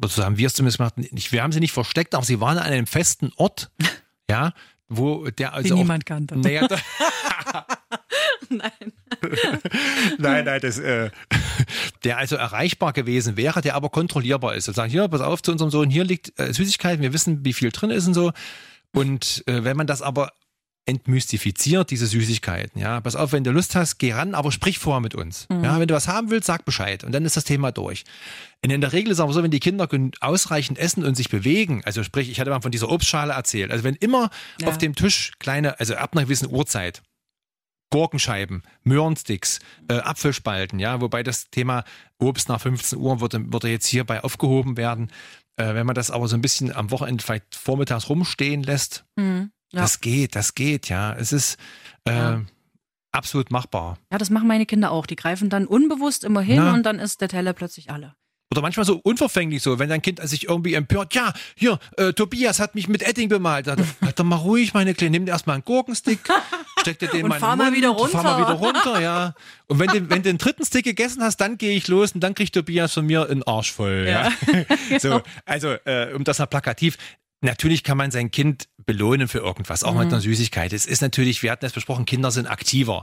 so 0.05 0.23
haben 0.23 0.37
wir 0.37 0.47
es 0.47 0.55
zumindest 0.55 0.79
gemacht, 0.79 0.99
nicht, 0.99 1.33
wir 1.33 1.43
haben 1.43 1.53
sie 1.53 1.61
nicht 1.61 1.73
versteckt, 1.73 2.15
aber 2.15 2.27
sie 2.27 2.41
waren 2.41 2.59
an 2.59 2.65
einem 2.65 2.87
festen 2.87 3.33
Ort, 3.37 3.71
ja, 4.31 4.53
wo 4.89 5.29
der 5.31 5.53
also 5.53 5.69
Den 5.69 5.73
auch, 5.75 5.79
niemand 5.79 6.07
kannte. 6.07 6.39
Naja, 6.39 6.67
da, 6.67 6.79
Nein. 8.49 8.71
nein, 10.19 10.45
nein, 10.45 10.61
das, 10.61 10.79
äh, 10.79 11.11
der 12.05 12.19
also 12.19 12.37
erreichbar 12.37 12.93
gewesen 12.93 13.37
wäre, 13.37 13.61
der 13.61 13.75
aber 13.75 13.91
kontrollierbar 13.91 14.55
ist. 14.55 14.69
Und 14.69 14.75
sagen, 14.75 14.91
hier, 14.91 15.09
pass 15.09 15.21
auf 15.21 15.43
zu 15.43 15.53
unserem 15.53 15.71
Sohn, 15.71 15.91
hier 15.91 16.05
liegt 16.05 16.39
äh, 16.39 16.53
Süßigkeiten, 16.53 17.03
wir 17.03 17.13
wissen, 17.13 17.45
wie 17.45 17.53
viel 17.53 17.71
drin 17.71 17.91
ist 17.91 18.07
und 18.07 18.15
so. 18.15 18.33
Und 18.93 19.43
äh, 19.47 19.65
wenn 19.65 19.77
man 19.77 19.87
das 19.87 20.03
aber 20.03 20.33
entmystifiziert, 20.89 21.91
diese 21.91 22.07
Süßigkeiten, 22.07 22.81
ja, 22.81 23.01
pass 23.01 23.15
auf, 23.15 23.33
wenn 23.33 23.45
du 23.45 23.51
Lust 23.51 23.75
hast, 23.77 23.99
geh 23.99 24.13
ran, 24.13 24.35
aber 24.35 24.51
sprich 24.51 24.79
vorher 24.79 25.01
mit 25.01 25.15
uns. 25.15 25.47
Ja, 25.51 25.79
wenn 25.79 25.87
du 25.89 25.95
was 25.95 26.09
haben 26.09 26.31
willst, 26.31 26.47
sag 26.47 26.65
Bescheid 26.65 27.05
und 27.05 27.13
dann 27.13 27.25
ist 27.25 27.37
das 27.37 27.45
Thema 27.45 27.71
durch. 27.73 28.05
Und 28.65 28.71
in 28.71 28.81
der 28.81 28.93
Regel 28.93 29.13
ist 29.13 29.21
aber 29.21 29.33
so, 29.33 29.43
wenn 29.43 29.51
die 29.51 29.61
Kinder 29.61 29.89
ausreichend 30.21 30.79
essen 30.79 31.05
und 31.05 31.15
sich 31.15 31.29
bewegen, 31.29 31.83
also 31.85 32.03
sprich, 32.03 32.31
ich 32.31 32.41
hatte 32.41 32.51
mal 32.51 32.61
von 32.61 32.73
dieser 32.73 32.91
Obstschale 32.91 33.33
erzählt, 33.35 33.71
also 33.71 33.85
wenn 33.85 33.95
immer 33.97 34.31
Ja. 34.61 34.69
auf 34.69 34.79
dem 34.79 34.95
Tisch 34.95 35.33
kleine, 35.39 35.79
also 35.79 35.95
ab 35.95 36.11
einer 36.15 36.25
gewissen 36.25 36.51
Uhrzeit, 36.51 37.03
Gurkenscheiben, 37.91 38.63
Möhrensticks, 38.85 39.61
äh, 39.89 39.95
Apfelspalten, 39.95 40.79
ja, 40.79 41.01
wobei 41.01 41.23
das 41.23 41.49
Thema 41.51 41.85
Obst 42.19 42.49
nach 42.49 42.61
15 42.61 42.99
Uhr 42.99 43.21
würde, 43.21 43.51
würde 43.53 43.69
jetzt 43.69 43.87
hierbei 43.87 44.23
aufgehoben 44.23 44.77
werden. 44.77 45.11
Äh, 45.57 45.75
wenn 45.75 45.87
man 45.87 45.95
das 45.95 46.11
aber 46.11 46.29
so 46.29 46.37
ein 46.37 46.43
bisschen 46.43 46.75
am 46.75 46.91
Wochenende 46.91 47.25
vielleicht 47.25 47.55
vormittags 47.55 48.09
rumstehen 48.11 48.63
lässt, 48.63 49.05
Mhm. 49.17 49.51
Ja. 49.73 49.83
das 49.83 50.01
geht, 50.01 50.35
das 50.35 50.55
geht, 50.55 50.89
ja. 50.89 51.13
Es 51.15 51.33
ist 51.33 51.59
äh, 52.07 52.13
Ja. 52.13 52.41
absolut 53.13 53.51
machbar. 53.51 53.99
ja, 54.11 54.19
das 54.19 54.31
machen 54.31 54.49
meine 54.49 54.67
Kinder 54.67 54.91
auch. 54.91 55.07
Die 55.07 55.17
greifen 55.17 55.51
dann 55.51 55.67
unbewusst 55.67 56.25
immer 56.25 56.41
hin 56.41 56.57
Na. 56.59 56.75
und 56.75 56.85
dann 56.85 56.99
ist 56.99 57.21
der 57.21 57.29
Teller 57.29 57.53
plötzlich 57.53 57.91
alle. 57.91 58.15
Oder 58.51 58.63
manchmal 58.63 58.87
so 58.87 58.99
unverfänglich 59.03 59.63
so, 59.63 59.79
wenn 59.79 59.91
dein 59.91 60.01
Kind 60.01 60.27
sich 60.27 60.49
irgendwie 60.49 60.73
empört, 60.73 61.15
ja, 61.15 61.35
hier, 61.55 61.79
äh, 61.99 62.15
Tobias 62.15 62.61
hat 62.61 62.75
mich 62.75 62.89
mit 62.89 63.03
Edding 63.07 63.29
bemalt. 63.29 63.67
Dann, 63.67 63.85
halt 64.01 64.19
doch 64.19 64.25
mal 64.25 64.37
ruhig, 64.37 64.73
meine 64.73 64.95
Kleine, 64.95 65.11
nimm 65.11 65.27
dir 65.27 65.33
erstmal 65.33 65.57
einen 65.57 65.65
Gurkenstick, 65.65 66.21
steck 66.81 66.99
dir 66.99 67.09
den 67.09 67.25
Und 67.25 67.29
mal 67.29 67.35
in 67.35 67.41
fahr 67.43 67.57
den 67.57 67.59
mal 67.59 67.65
Mund, 67.67 67.77
wieder 67.77 67.89
runter. 67.91 68.23
Fahr 68.23 68.23
mal 68.25 68.39
wieder 68.41 68.55
runter, 68.59 69.01
ja. 69.03 69.35
Und 69.67 69.79
wenn 69.79 69.89
du, 69.89 70.09
wenn 70.09 70.23
du 70.23 70.31
den 70.31 70.39
dritten 70.39 70.65
Stick 70.65 70.87
gegessen 70.87 71.23
hast, 71.23 71.37
dann 71.43 71.59
gehe 71.59 71.77
ich 71.77 71.89
los 71.89 72.13
und 72.13 72.21
dann 72.21 72.35
kriegt 72.35 72.55
Tobias 72.55 72.95
von 72.95 73.05
mir 73.05 73.29
einen 73.29 73.43
Arsch 73.43 73.71
voll. 73.71 74.07
Ja. 74.09 74.33
so, 74.99 75.21
also, 75.45 75.73
äh, 75.85 76.15
um 76.15 76.25
das 76.25 76.39
mal 76.39 76.47
plakativ. 76.47 76.97
Natürlich 77.43 77.85
kann 77.85 77.99
man 77.99 78.11
sein 78.11 78.31
Kind 78.31 78.69
belohnen 78.89 79.29
für 79.29 79.41
irgendwas, 79.41 79.85
auch 79.85 79.95
mit 79.95 80.07
einer 80.07 80.23
Süßigkeit. 80.23 80.73
Es 80.73 80.87
ist 80.87 81.03
natürlich, 81.03 81.43
wir 81.43 81.51
hatten 81.53 81.67
es 81.67 81.75
besprochen, 81.75 82.07
Kinder 82.07 82.31
sind 82.31 82.47
aktiver. 82.47 83.03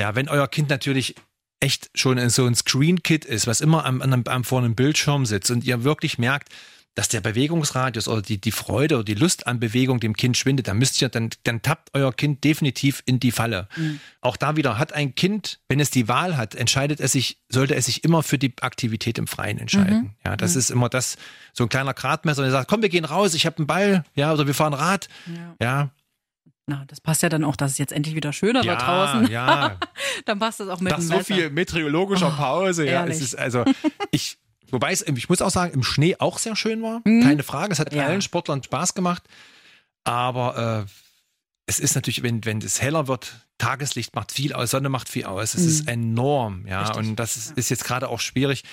Ja, 0.00 0.14
wenn 0.14 0.26
euer 0.30 0.48
Kind 0.48 0.70
natürlich 0.70 1.16
echt 1.60 1.90
schon 1.94 2.16
in 2.16 2.30
so 2.30 2.46
ein 2.46 2.54
Screen-Kit 2.54 3.26
ist, 3.26 3.46
was 3.46 3.60
immer 3.60 3.84
am, 3.84 4.00
am, 4.00 4.24
am 4.26 4.44
vor 4.44 4.60
einem 4.60 4.74
Bildschirm 4.74 5.26
sitzt 5.26 5.50
und 5.50 5.64
ihr 5.64 5.84
wirklich 5.84 6.16
merkt, 6.16 6.48
dass 6.98 7.06
der 7.06 7.20
Bewegungsradius 7.20 8.08
oder 8.08 8.22
die, 8.22 8.40
die 8.40 8.50
Freude 8.50 8.96
oder 8.96 9.04
die 9.04 9.14
Lust 9.14 9.46
an 9.46 9.60
Bewegung 9.60 10.00
dem 10.00 10.16
Kind 10.16 10.36
schwindet, 10.36 10.66
dann 10.66 10.78
müsst 10.78 11.00
ihr, 11.00 11.08
dann, 11.08 11.30
dann 11.44 11.62
tappt 11.62 11.90
euer 11.94 12.12
Kind 12.12 12.42
definitiv 12.42 13.04
in 13.06 13.20
die 13.20 13.30
Falle. 13.30 13.68
Auch 14.20 14.36
da 14.36 14.56
wieder 14.56 14.78
hat 14.80 14.92
ein 14.94 15.14
Kind, 15.14 15.60
wenn 15.68 15.78
es 15.78 15.92
die 15.92 16.08
Wahl 16.08 16.36
hat, 16.36 16.56
entscheidet 16.56 16.98
es 16.98 17.12
sich, 17.12 17.38
sollte 17.48 17.76
es 17.76 17.86
sich 17.86 18.02
immer 18.02 18.24
für 18.24 18.36
die 18.36 18.52
Aktivität 18.62 19.16
im 19.18 19.28
Freien 19.28 19.58
entscheiden. 19.58 20.16
Ja, 20.26 20.36
das 20.36 20.56
ist 20.56 20.70
immer 20.70 20.88
das, 20.88 21.18
so 21.52 21.62
ein 21.62 21.68
kleiner 21.68 21.94
Gradmesser, 21.94 22.42
der 22.42 22.50
sagt, 22.50 22.68
komm, 22.68 22.82
wir 22.82 22.88
gehen 22.88 23.04
raus, 23.04 23.32
ich 23.34 23.46
habe 23.46 23.58
einen 23.58 23.68
Ball, 23.68 24.04
ja, 24.16 24.32
oder 24.32 24.48
wir 24.48 24.54
fahren 24.54 24.74
Rad. 24.74 25.08
Ja, 25.62 25.90
Na, 26.66 26.84
das 26.88 27.00
passt 27.00 27.22
ja 27.22 27.28
dann 27.28 27.44
auch, 27.44 27.54
dass 27.54 27.70
es 27.70 27.78
jetzt 27.78 27.92
endlich 27.92 28.16
wieder 28.16 28.32
schöner 28.32 28.64
ja, 28.64 28.72
wird 28.72 28.82
draußen. 28.82 29.30
ja. 29.30 29.78
dann 30.24 30.40
passt 30.40 30.58
das 30.58 30.68
auch 30.68 30.80
mit 30.80 30.90
Nach 30.90 30.98
dem 30.98 31.06
so 31.06 31.20
viel 31.20 31.48
meteorologischer 31.50 32.30
Pause, 32.30 32.86
ja, 32.86 33.02
ehrlich. 33.02 33.18
es 33.18 33.22
ist 33.22 33.38
also 33.38 33.64
ich 34.10 34.36
wobei 34.70 34.92
es 34.92 35.02
ich 35.02 35.28
muss 35.28 35.42
auch 35.42 35.50
sagen, 35.50 35.72
im 35.74 35.82
Schnee 35.82 36.16
auch 36.18 36.38
sehr 36.38 36.56
schön 36.56 36.82
war, 36.82 37.02
keine 37.02 37.42
Frage, 37.42 37.72
es 37.72 37.78
hat 37.78 37.92
Ja. 37.92 38.06
allen 38.06 38.22
Sportlern 38.22 38.62
Spaß 38.62 38.94
gemacht, 38.94 39.22
aber 40.04 40.86
äh, 40.86 40.90
es 41.66 41.80
ist 41.80 41.94
natürlich, 41.94 42.22
wenn 42.22 42.44
wenn 42.44 42.58
es 42.62 42.80
heller 42.80 43.08
wird, 43.08 43.46
Tageslicht 43.58 44.14
macht 44.14 44.32
viel 44.32 44.52
aus, 44.52 44.70
Sonne 44.70 44.88
macht 44.88 45.08
viel 45.08 45.24
aus, 45.24 45.54
es 45.54 45.64
ist 45.64 45.88
enorm, 45.88 46.66
ja, 46.66 46.82
Richtig, 46.82 46.96
und 47.10 47.16
das 47.16 47.36
ist, 47.36 47.58
ist 47.58 47.68
jetzt 47.70 47.84
gerade 47.84 48.08
auch 48.08 48.20
schwierig, 48.20 48.64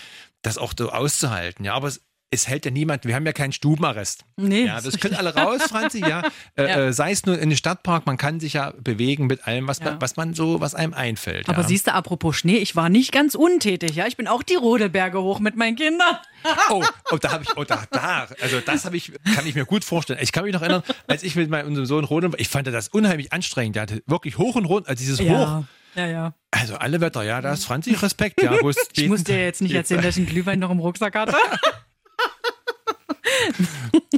das 0.42 0.58
auch 0.58 0.74
so 0.78 0.92
auszuhalten, 0.92 1.66
ja, 1.66 1.74
aber 1.74 1.88
es 1.88 2.02
es 2.32 2.48
hält 2.48 2.66
ja 2.66 2.72
niemand, 2.72 3.06
wir 3.06 3.16
haben 3.16 3.26
ja 3.26 3.32
keinen 3.34 3.52
Stubenarrest. 3.54 4.26
Nee, 4.36 4.66
Ja, 4.66 4.82
das 4.82 5.00
können 5.00 5.16
alle 5.16 5.34
raus, 5.36 5.62
Franzi, 5.64 6.00
ja. 6.00 6.22
Äh, 6.58 6.64
Ja. 6.68 6.86
Äh, 6.88 6.94
sei 6.94 7.12
es 7.12 7.26
nur 7.26 7.38
in 7.40 7.50
den 7.50 7.58
Stadtpark, 7.58 8.06
man 8.06 8.18
kann 8.18 8.40
sich 8.40 8.54
ja 8.54 8.74
bewegen 8.80 9.28
mit 9.28 9.48
allem, 9.48 9.68
was, 9.68 9.80
Ja. 9.80 9.98
was 10.02 10.16
man 10.18 10.34
so, 10.34 10.60
was 10.60 10.76
einem 10.76 10.94
einfällt. 10.94 11.48
Aber 11.50 11.62
ja. 11.62 11.68
siehst 11.68 11.88
du, 11.88 11.94
apropos 11.94 12.36
Schnee, 12.38 12.58
ich 12.58 12.76
war 12.76 12.90
nicht 12.90 13.12
ganz 13.12 13.36
untätig, 13.36 13.96
ja. 13.96 14.08
Ich 14.08 14.18
bin 14.18 14.28
auch 14.28 14.44
die 14.44 14.56
Rodelberge 14.56 15.22
hoch 15.22 15.40
mit 15.40 15.56
meinen 15.56 15.76
Kindern. 15.76 16.18
Oh, 16.70 16.84
oh, 17.12 17.18
da 17.18 17.32
habe 17.32 17.44
ich, 17.44 17.58
oh, 17.58 17.64
da, 17.64 17.86
da, 17.90 18.28
also 18.40 18.60
das 18.60 18.86
habe 18.86 18.96
ich, 18.98 19.12
kann 19.34 19.48
ich 19.48 19.56
mir 19.56 19.66
gut 19.66 19.84
vorstellen. 19.84 20.20
Ich 20.22 20.32
kann 20.32 20.44
mich 20.44 20.54
noch 20.54 20.62
erinnern, 20.62 20.84
als 21.08 21.24
ich 21.24 21.36
mit 21.36 21.50
meinem 21.50 21.68
unserem 21.70 21.88
Sohn 21.88 22.04
rodeln 22.04 22.34
war, 22.34 22.40
ich 22.40 22.50
fand 22.50 22.68
das 22.68 22.88
unheimlich 22.90 23.34
anstrengend. 23.34 23.76
Der 23.78 23.82
hatte 23.84 24.04
wirklich 24.06 24.38
hoch 24.38 24.54
und 24.56 24.66
runter, 24.66 24.90
also 24.90 25.00
dieses 25.00 25.20
Hoch. 25.20 25.64
ja, 25.96 26.06
ja. 26.06 26.34
Also 26.52 26.76
alle 26.76 27.02
Wetter, 27.02 27.24
ja, 27.24 27.42
da 27.42 27.52
ist 27.54 27.66
Franzi 27.66 27.94
Respekt, 27.94 28.44
ja. 28.44 28.54
Ich 28.94 29.08
muss 29.08 29.24
dir 29.24 29.44
jetzt 29.44 29.62
nicht 29.64 29.74
erzählen, 29.74 30.04
dass 30.04 30.18
ich 30.18 30.22
einen 30.22 30.28
Glühwein 30.28 30.60
noch 30.60 30.70
im 30.70 30.78
Rucksack 30.80 31.16
hatte. 31.16 31.36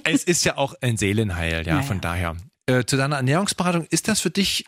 Es 0.03 0.23
ist 0.23 0.45
ja 0.45 0.57
auch 0.57 0.75
ein 0.81 0.97
Seelenheil, 0.97 1.65
ja, 1.65 1.77
Ja, 1.77 1.81
von 1.81 2.01
daher. 2.01 2.35
Äh, 2.65 2.85
zu 2.85 2.97
deiner 2.97 3.17
Ernährungsberatung, 3.17 3.85
ist 3.89 4.07
das 4.07 4.19
für 4.19 4.29
dich, 4.29 4.65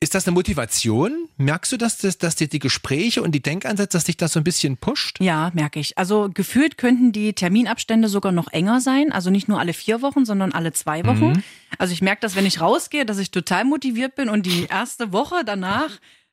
ist 0.00 0.14
das 0.14 0.26
eine 0.26 0.34
Motivation? 0.34 1.28
Merkst 1.36 1.72
du, 1.72 1.76
dass, 1.76 1.98
das, 1.98 2.18
dass 2.18 2.36
dir 2.36 2.48
die 2.48 2.60
Gespräche 2.60 3.22
und 3.22 3.32
die 3.32 3.42
Denkansätze, 3.42 3.96
dass 3.96 4.04
dich 4.04 4.16
das 4.16 4.32
so 4.32 4.40
ein 4.40 4.44
bisschen 4.44 4.76
pusht? 4.76 5.18
Ja, 5.20 5.50
merke 5.54 5.80
ich. 5.80 5.98
Also 5.98 6.30
gefühlt 6.32 6.78
könnten 6.78 7.10
die 7.10 7.32
Terminabstände 7.32 8.08
sogar 8.08 8.30
noch 8.30 8.52
enger 8.52 8.80
sein. 8.80 9.10
Also 9.10 9.30
nicht 9.30 9.48
nur 9.48 9.58
alle 9.58 9.72
vier 9.72 10.00
Wochen, 10.02 10.24
sondern 10.24 10.52
alle 10.52 10.72
zwei 10.72 11.04
Wochen. 11.04 11.32
Mhm. 11.32 11.42
Also 11.78 11.92
ich 11.92 12.02
merke, 12.02 12.20
dass 12.20 12.36
wenn 12.36 12.46
ich 12.46 12.60
rausgehe, 12.60 13.04
dass 13.04 13.18
ich 13.18 13.32
total 13.32 13.64
motiviert 13.64 14.14
bin 14.14 14.28
und 14.28 14.46
die 14.46 14.66
erste 14.70 15.12
Woche 15.12 15.42
danach 15.44 15.90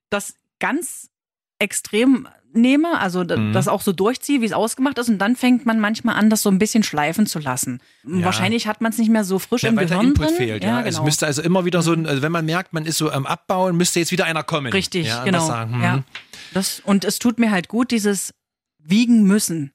das 0.10 0.36
ganz 0.60 1.10
extrem 1.58 2.28
nehme, 2.56 3.00
also 3.00 3.24
Mhm. 3.24 3.54
das 3.54 3.68
auch 3.68 3.82
so 3.82 3.92
durchziehe, 3.92 4.42
wie 4.42 4.46
es 4.46 4.54
ausgemacht 4.54 4.98
ist. 4.98 5.10
Und 5.10 5.20
dann 5.20 5.36
fängt 5.36 5.66
man 5.66 5.80
manchmal 5.80 6.16
an, 6.16 6.30
das 6.30 6.42
so 6.42 6.50
ein 6.50 6.58
bisschen 6.58 6.84
schleifen 6.84 7.26
zu 7.28 7.40
lassen. 7.40 7.80
Wahrscheinlich 8.04 8.68
hat 8.68 8.82
man 8.82 8.92
es 8.92 8.98
nicht 8.98 9.10
mehr 9.12 9.24
so 9.24 9.40
frisch 9.40 9.64
Ja, 9.64 9.70
im 9.70 9.76
weil 9.76 9.86
der 9.86 9.98
Gehirn 9.98 10.14
Input 10.14 10.28
drin. 10.30 10.36
fehlt, 10.36 10.64
ja. 10.64 10.82
Es 10.82 10.96
genau. 10.96 11.06
müsste 11.06 11.26
also 11.26 11.42
immer 11.42 11.66
wieder 11.66 11.82
so 11.82 11.94
ein, 11.94 12.06
also 12.08 12.22
wenn 12.22 12.32
man 12.32 12.46
merkt, 12.46 12.74
man 12.74 12.86
ist 12.86 12.98
so 12.98 13.12
am 13.12 13.26
Abbauen, 13.26 13.76
müsste 13.78 14.00
jetzt 14.00 14.12
wieder 14.12 14.26
einer 14.26 14.44
kommen. 14.44 14.72
Richtig, 14.72 15.08
ja, 15.08 15.24
genau. 15.24 15.46
Sagen. 15.46 15.82
Ja. 15.84 15.98
Mhm. 15.98 16.04
Das, 16.54 16.80
und 16.86 17.04
es 17.06 17.20
tut 17.20 17.40
mir 17.40 17.52
halt 17.52 17.68
gut, 17.68 17.92
dieses 17.92 18.34
Wiegen 18.80 19.24
müssen. 19.24 19.72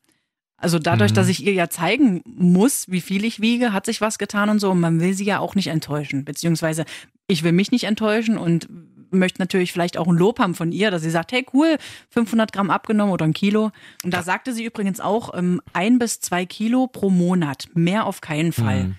Also 0.56 0.78
dadurch, 0.78 1.12
Mhm. 1.12 1.14
dass 1.16 1.28
ich 1.28 1.44
ihr 1.44 1.52
ja 1.54 1.68
zeigen 1.70 2.22
muss, 2.26 2.84
wie 2.88 3.00
viel 3.00 3.24
ich 3.24 3.40
wiege, 3.40 3.72
hat 3.72 3.86
sich 3.86 4.00
was 4.00 4.18
getan 4.18 4.48
und 4.50 4.58
so. 4.58 4.70
Und 4.70 4.80
man 4.80 5.00
will 5.00 5.14
sie 5.14 5.24
ja 5.24 5.38
auch 5.38 5.54
nicht 5.54 5.68
enttäuschen. 5.68 6.24
Beziehungsweise 6.24 6.84
ich 7.26 7.42
will 7.42 7.52
mich 7.52 7.70
nicht 7.72 7.84
enttäuschen 7.84 8.36
und 8.38 8.68
möchte 9.10 9.40
natürlich 9.40 9.72
vielleicht 9.72 9.96
auch 9.96 10.06
ein 10.08 10.16
Lob 10.16 10.38
haben 10.38 10.54
von 10.54 10.72
ihr, 10.72 10.90
dass 10.90 11.02
sie 11.02 11.10
sagt, 11.10 11.32
hey 11.32 11.46
cool, 11.52 11.76
500 12.10 12.52
Gramm 12.52 12.70
abgenommen 12.70 13.12
oder 13.12 13.24
ein 13.24 13.32
Kilo. 13.32 13.72
Und 14.04 14.14
da 14.14 14.22
sagte 14.22 14.52
sie 14.52 14.64
übrigens 14.64 15.00
auch, 15.00 15.34
ähm, 15.36 15.60
ein 15.72 15.98
bis 15.98 16.20
zwei 16.20 16.46
Kilo 16.46 16.86
pro 16.86 17.10
Monat. 17.10 17.68
Mehr 17.74 18.06
auf 18.06 18.20
keinen 18.20 18.52
Fall. 18.52 18.84
Mhm. 18.84 18.96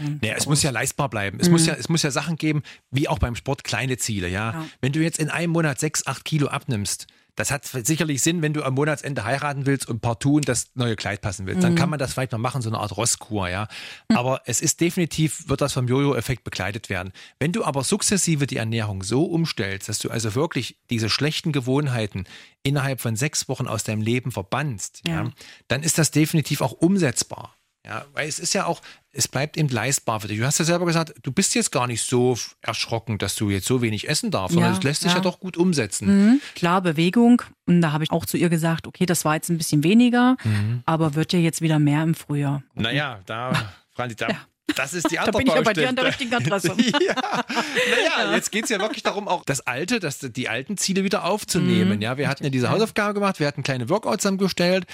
Ähm, 0.00 0.20
Ja, 0.22 0.34
es 0.34 0.46
muss 0.46 0.62
ja 0.62 0.70
leistbar 0.70 1.08
bleiben. 1.10 1.38
Es 1.40 1.50
muss 1.50 1.66
ja, 1.66 1.74
es 1.74 1.88
muss 1.88 2.02
ja 2.02 2.10
Sachen 2.10 2.36
geben, 2.36 2.62
wie 2.90 3.08
auch 3.08 3.18
beim 3.18 3.34
Sport 3.34 3.64
kleine 3.64 3.98
Ziele, 3.98 4.28
ja. 4.28 4.52
Ja. 4.52 4.66
Wenn 4.80 4.92
du 4.92 5.00
jetzt 5.00 5.18
in 5.18 5.28
einem 5.28 5.52
Monat 5.52 5.78
sechs, 5.78 6.06
acht 6.06 6.24
Kilo 6.24 6.48
abnimmst, 6.48 7.06
das 7.34 7.50
hat 7.50 7.64
sicherlich 7.64 8.22
Sinn, 8.22 8.42
wenn 8.42 8.52
du 8.52 8.62
am 8.62 8.74
Monatsende 8.74 9.24
heiraten 9.24 9.64
willst 9.64 9.88
und 9.88 10.00
partout 10.00 10.38
in 10.38 10.44
das 10.44 10.66
neue 10.74 10.96
Kleid 10.96 11.22
passen 11.22 11.46
willst. 11.46 11.62
Dann 11.62 11.74
kann 11.74 11.88
man 11.88 11.98
das 11.98 12.12
vielleicht 12.12 12.32
noch 12.32 12.38
machen, 12.38 12.60
so 12.60 12.68
eine 12.68 12.78
Art 12.78 12.96
Rosskur, 12.96 13.48
ja. 13.48 13.68
Aber 14.14 14.42
es 14.44 14.60
ist 14.60 14.80
definitiv, 14.80 15.48
wird 15.48 15.62
das 15.62 15.72
vom 15.72 15.88
Jojo-Effekt 15.88 16.44
begleitet 16.44 16.90
werden. 16.90 17.12
Wenn 17.38 17.52
du 17.52 17.64
aber 17.64 17.84
sukzessive 17.84 18.46
die 18.46 18.58
Ernährung 18.58 19.02
so 19.02 19.24
umstellst, 19.24 19.88
dass 19.88 19.98
du 19.98 20.10
also 20.10 20.34
wirklich 20.34 20.76
diese 20.90 21.08
schlechten 21.08 21.52
Gewohnheiten 21.52 22.24
innerhalb 22.62 23.00
von 23.00 23.16
sechs 23.16 23.48
Wochen 23.48 23.66
aus 23.66 23.82
deinem 23.82 24.02
Leben 24.02 24.30
verbannst, 24.30 25.00
ja. 25.06 25.24
Ja. 25.24 25.30
dann 25.68 25.82
ist 25.82 25.98
das 25.98 26.10
definitiv 26.10 26.60
auch 26.60 26.72
umsetzbar. 26.72 27.56
Ja, 27.84 28.04
weil 28.12 28.28
es 28.28 28.38
ist 28.38 28.52
ja 28.54 28.66
auch, 28.66 28.80
es 29.10 29.26
bleibt 29.26 29.56
eben 29.56 29.68
leistbar 29.68 30.20
für 30.20 30.28
dich. 30.28 30.38
Du 30.38 30.46
hast 30.46 30.58
ja 30.58 30.64
selber 30.64 30.86
gesagt, 30.86 31.14
du 31.22 31.32
bist 31.32 31.54
jetzt 31.56 31.72
gar 31.72 31.88
nicht 31.88 32.02
so 32.02 32.38
erschrocken, 32.60 33.18
dass 33.18 33.34
du 33.34 33.50
jetzt 33.50 33.66
so 33.66 33.82
wenig 33.82 34.08
essen 34.08 34.30
darfst, 34.30 34.54
sondern 34.54 34.72
Ja, 34.72 34.78
es 34.78 34.84
lässt 34.84 35.00
sich 35.02 35.10
ja. 35.10 35.16
ja. 35.18 35.22
doch 35.22 35.40
gut 35.40 35.56
umsetzen. 35.56 36.06
Mhm. 36.26 36.40
Klar, 36.54 36.80
Bewegung. 36.80 37.42
Und 37.66 37.80
da 37.82 37.90
habe 37.92 38.04
ich 38.04 38.12
auch 38.12 38.24
zu 38.24 38.36
ihr 38.36 38.48
gesagt, 38.50 38.86
okay, 38.86 39.04
das 39.04 39.24
war 39.24 39.34
jetzt 39.34 39.48
ein 39.50 39.58
bisschen 39.58 39.82
weniger, 39.82 40.36
Mhm. 40.44 40.82
aber 40.86 41.14
wird 41.16 41.32
ja 41.32 41.40
jetzt 41.40 41.60
wieder 41.60 41.78
mehr 41.80 42.02
im 42.04 42.14
Frühjahr. 42.14 42.62
Naja, 42.74 43.18
da, 43.26 43.52
Franzi, 43.96 44.14
da, 44.14 44.28
das 44.76 44.94
ist 44.94 45.10
die 45.10 45.16
Da 45.16 45.22
andere 45.24 45.38
bin 45.38 45.48
ich 45.48 45.54
ja 45.54 45.60
bei 45.62 45.72
dir 45.72 45.88
an 45.88 45.96
der 45.96 46.04
richtigen 46.06 46.32
Adresse. 46.34 46.68
ja, 46.68 47.44
naja, 47.90 48.34
jetzt 48.36 48.52
geht 48.52 48.64
es 48.64 48.70
ja 48.70 48.78
wirklich 48.78 49.02
darum, 49.02 49.26
auch 49.26 49.44
das 49.44 49.60
Alte, 49.66 49.98
das, 49.98 50.20
die 50.20 50.48
alten 50.48 50.76
Ziele 50.76 51.02
wieder 51.04 51.24
aufzunehmen. 51.24 51.96
Mhm. 51.96 52.02
Ja, 52.02 52.16
wir 52.16 52.28
hatten 52.28 52.44
ja 52.44 52.50
diese 52.50 52.70
Hausaufgabe 52.70 53.12
gemacht, 53.14 53.40
wir 53.40 53.46
hatten 53.48 53.64
kleine 53.64 53.88
Workouts 53.88 54.22
zusammengestellt. 54.22 54.86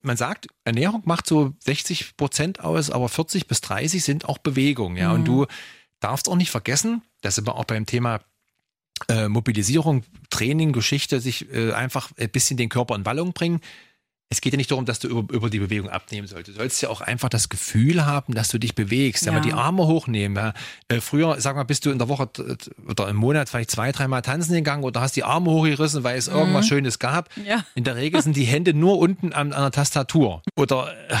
Man 0.00 0.16
sagt, 0.16 0.46
Ernährung 0.64 1.02
macht 1.04 1.26
so 1.26 1.54
60 1.60 2.16
Prozent 2.16 2.60
aus, 2.60 2.90
aber 2.90 3.08
40 3.08 3.46
bis 3.48 3.60
30 3.62 4.02
sind 4.04 4.24
auch 4.28 4.38
Bewegung. 4.38 4.96
Ja, 4.96 5.08
Mhm. 5.08 5.14
und 5.14 5.24
du 5.26 5.46
darfst 6.00 6.28
auch 6.28 6.36
nicht 6.36 6.50
vergessen, 6.50 7.02
dass 7.20 7.34
sind 7.34 7.46
wir 7.46 7.56
auch 7.56 7.64
beim 7.64 7.86
Thema 7.86 8.20
äh, 9.08 9.28
Mobilisierung, 9.28 10.02
Training, 10.30 10.72
Geschichte, 10.72 11.20
sich 11.20 11.52
äh, 11.52 11.72
einfach 11.72 12.10
ein 12.18 12.30
bisschen 12.30 12.56
den 12.56 12.68
Körper 12.68 12.96
in 12.96 13.04
Wallung 13.06 13.32
bringen. 13.32 13.60
Es 14.30 14.42
geht 14.42 14.52
ja 14.52 14.58
nicht 14.58 14.70
darum, 14.70 14.84
dass 14.84 14.98
du 14.98 15.08
über, 15.08 15.32
über 15.32 15.48
die 15.48 15.58
Bewegung 15.58 15.88
abnehmen 15.88 16.26
sollst. 16.26 16.48
Du 16.48 16.52
sollst 16.52 16.82
ja 16.82 16.90
auch 16.90 17.00
einfach 17.00 17.30
das 17.30 17.48
Gefühl 17.48 18.04
haben, 18.04 18.34
dass 18.34 18.48
du 18.48 18.58
dich 18.58 18.74
bewegst. 18.74 19.24
Ja. 19.24 19.32
Mal 19.32 19.40
die 19.40 19.54
Arme 19.54 19.86
hochnehmen. 19.86 20.36
Ja. 20.36 20.52
Äh, 20.88 21.00
früher, 21.00 21.40
sag 21.40 21.56
mal, 21.56 21.64
bist 21.64 21.86
du 21.86 21.90
in 21.90 21.98
der 21.98 22.10
Woche 22.10 22.28
oder 22.86 23.08
im 23.08 23.16
Monat 23.16 23.48
vielleicht 23.48 23.70
zwei, 23.70 23.90
dreimal 23.90 24.20
tanzen 24.20 24.52
gegangen 24.52 24.84
oder 24.84 25.00
hast 25.00 25.16
die 25.16 25.24
Arme 25.24 25.50
hochgerissen, 25.50 26.04
weil 26.04 26.18
es 26.18 26.28
irgendwas 26.28 26.66
Schönes 26.68 26.98
gab. 26.98 27.30
Ja. 27.42 27.64
In 27.74 27.84
der 27.84 27.96
Regel 27.96 28.20
sind 28.20 28.36
die 28.36 28.44
Hände 28.44 28.74
nur 28.74 28.98
unten 28.98 29.32
an, 29.32 29.54
an 29.54 29.62
der 29.62 29.70
Tastatur. 29.70 30.42
Oder 30.56 30.92
äh, 31.08 31.16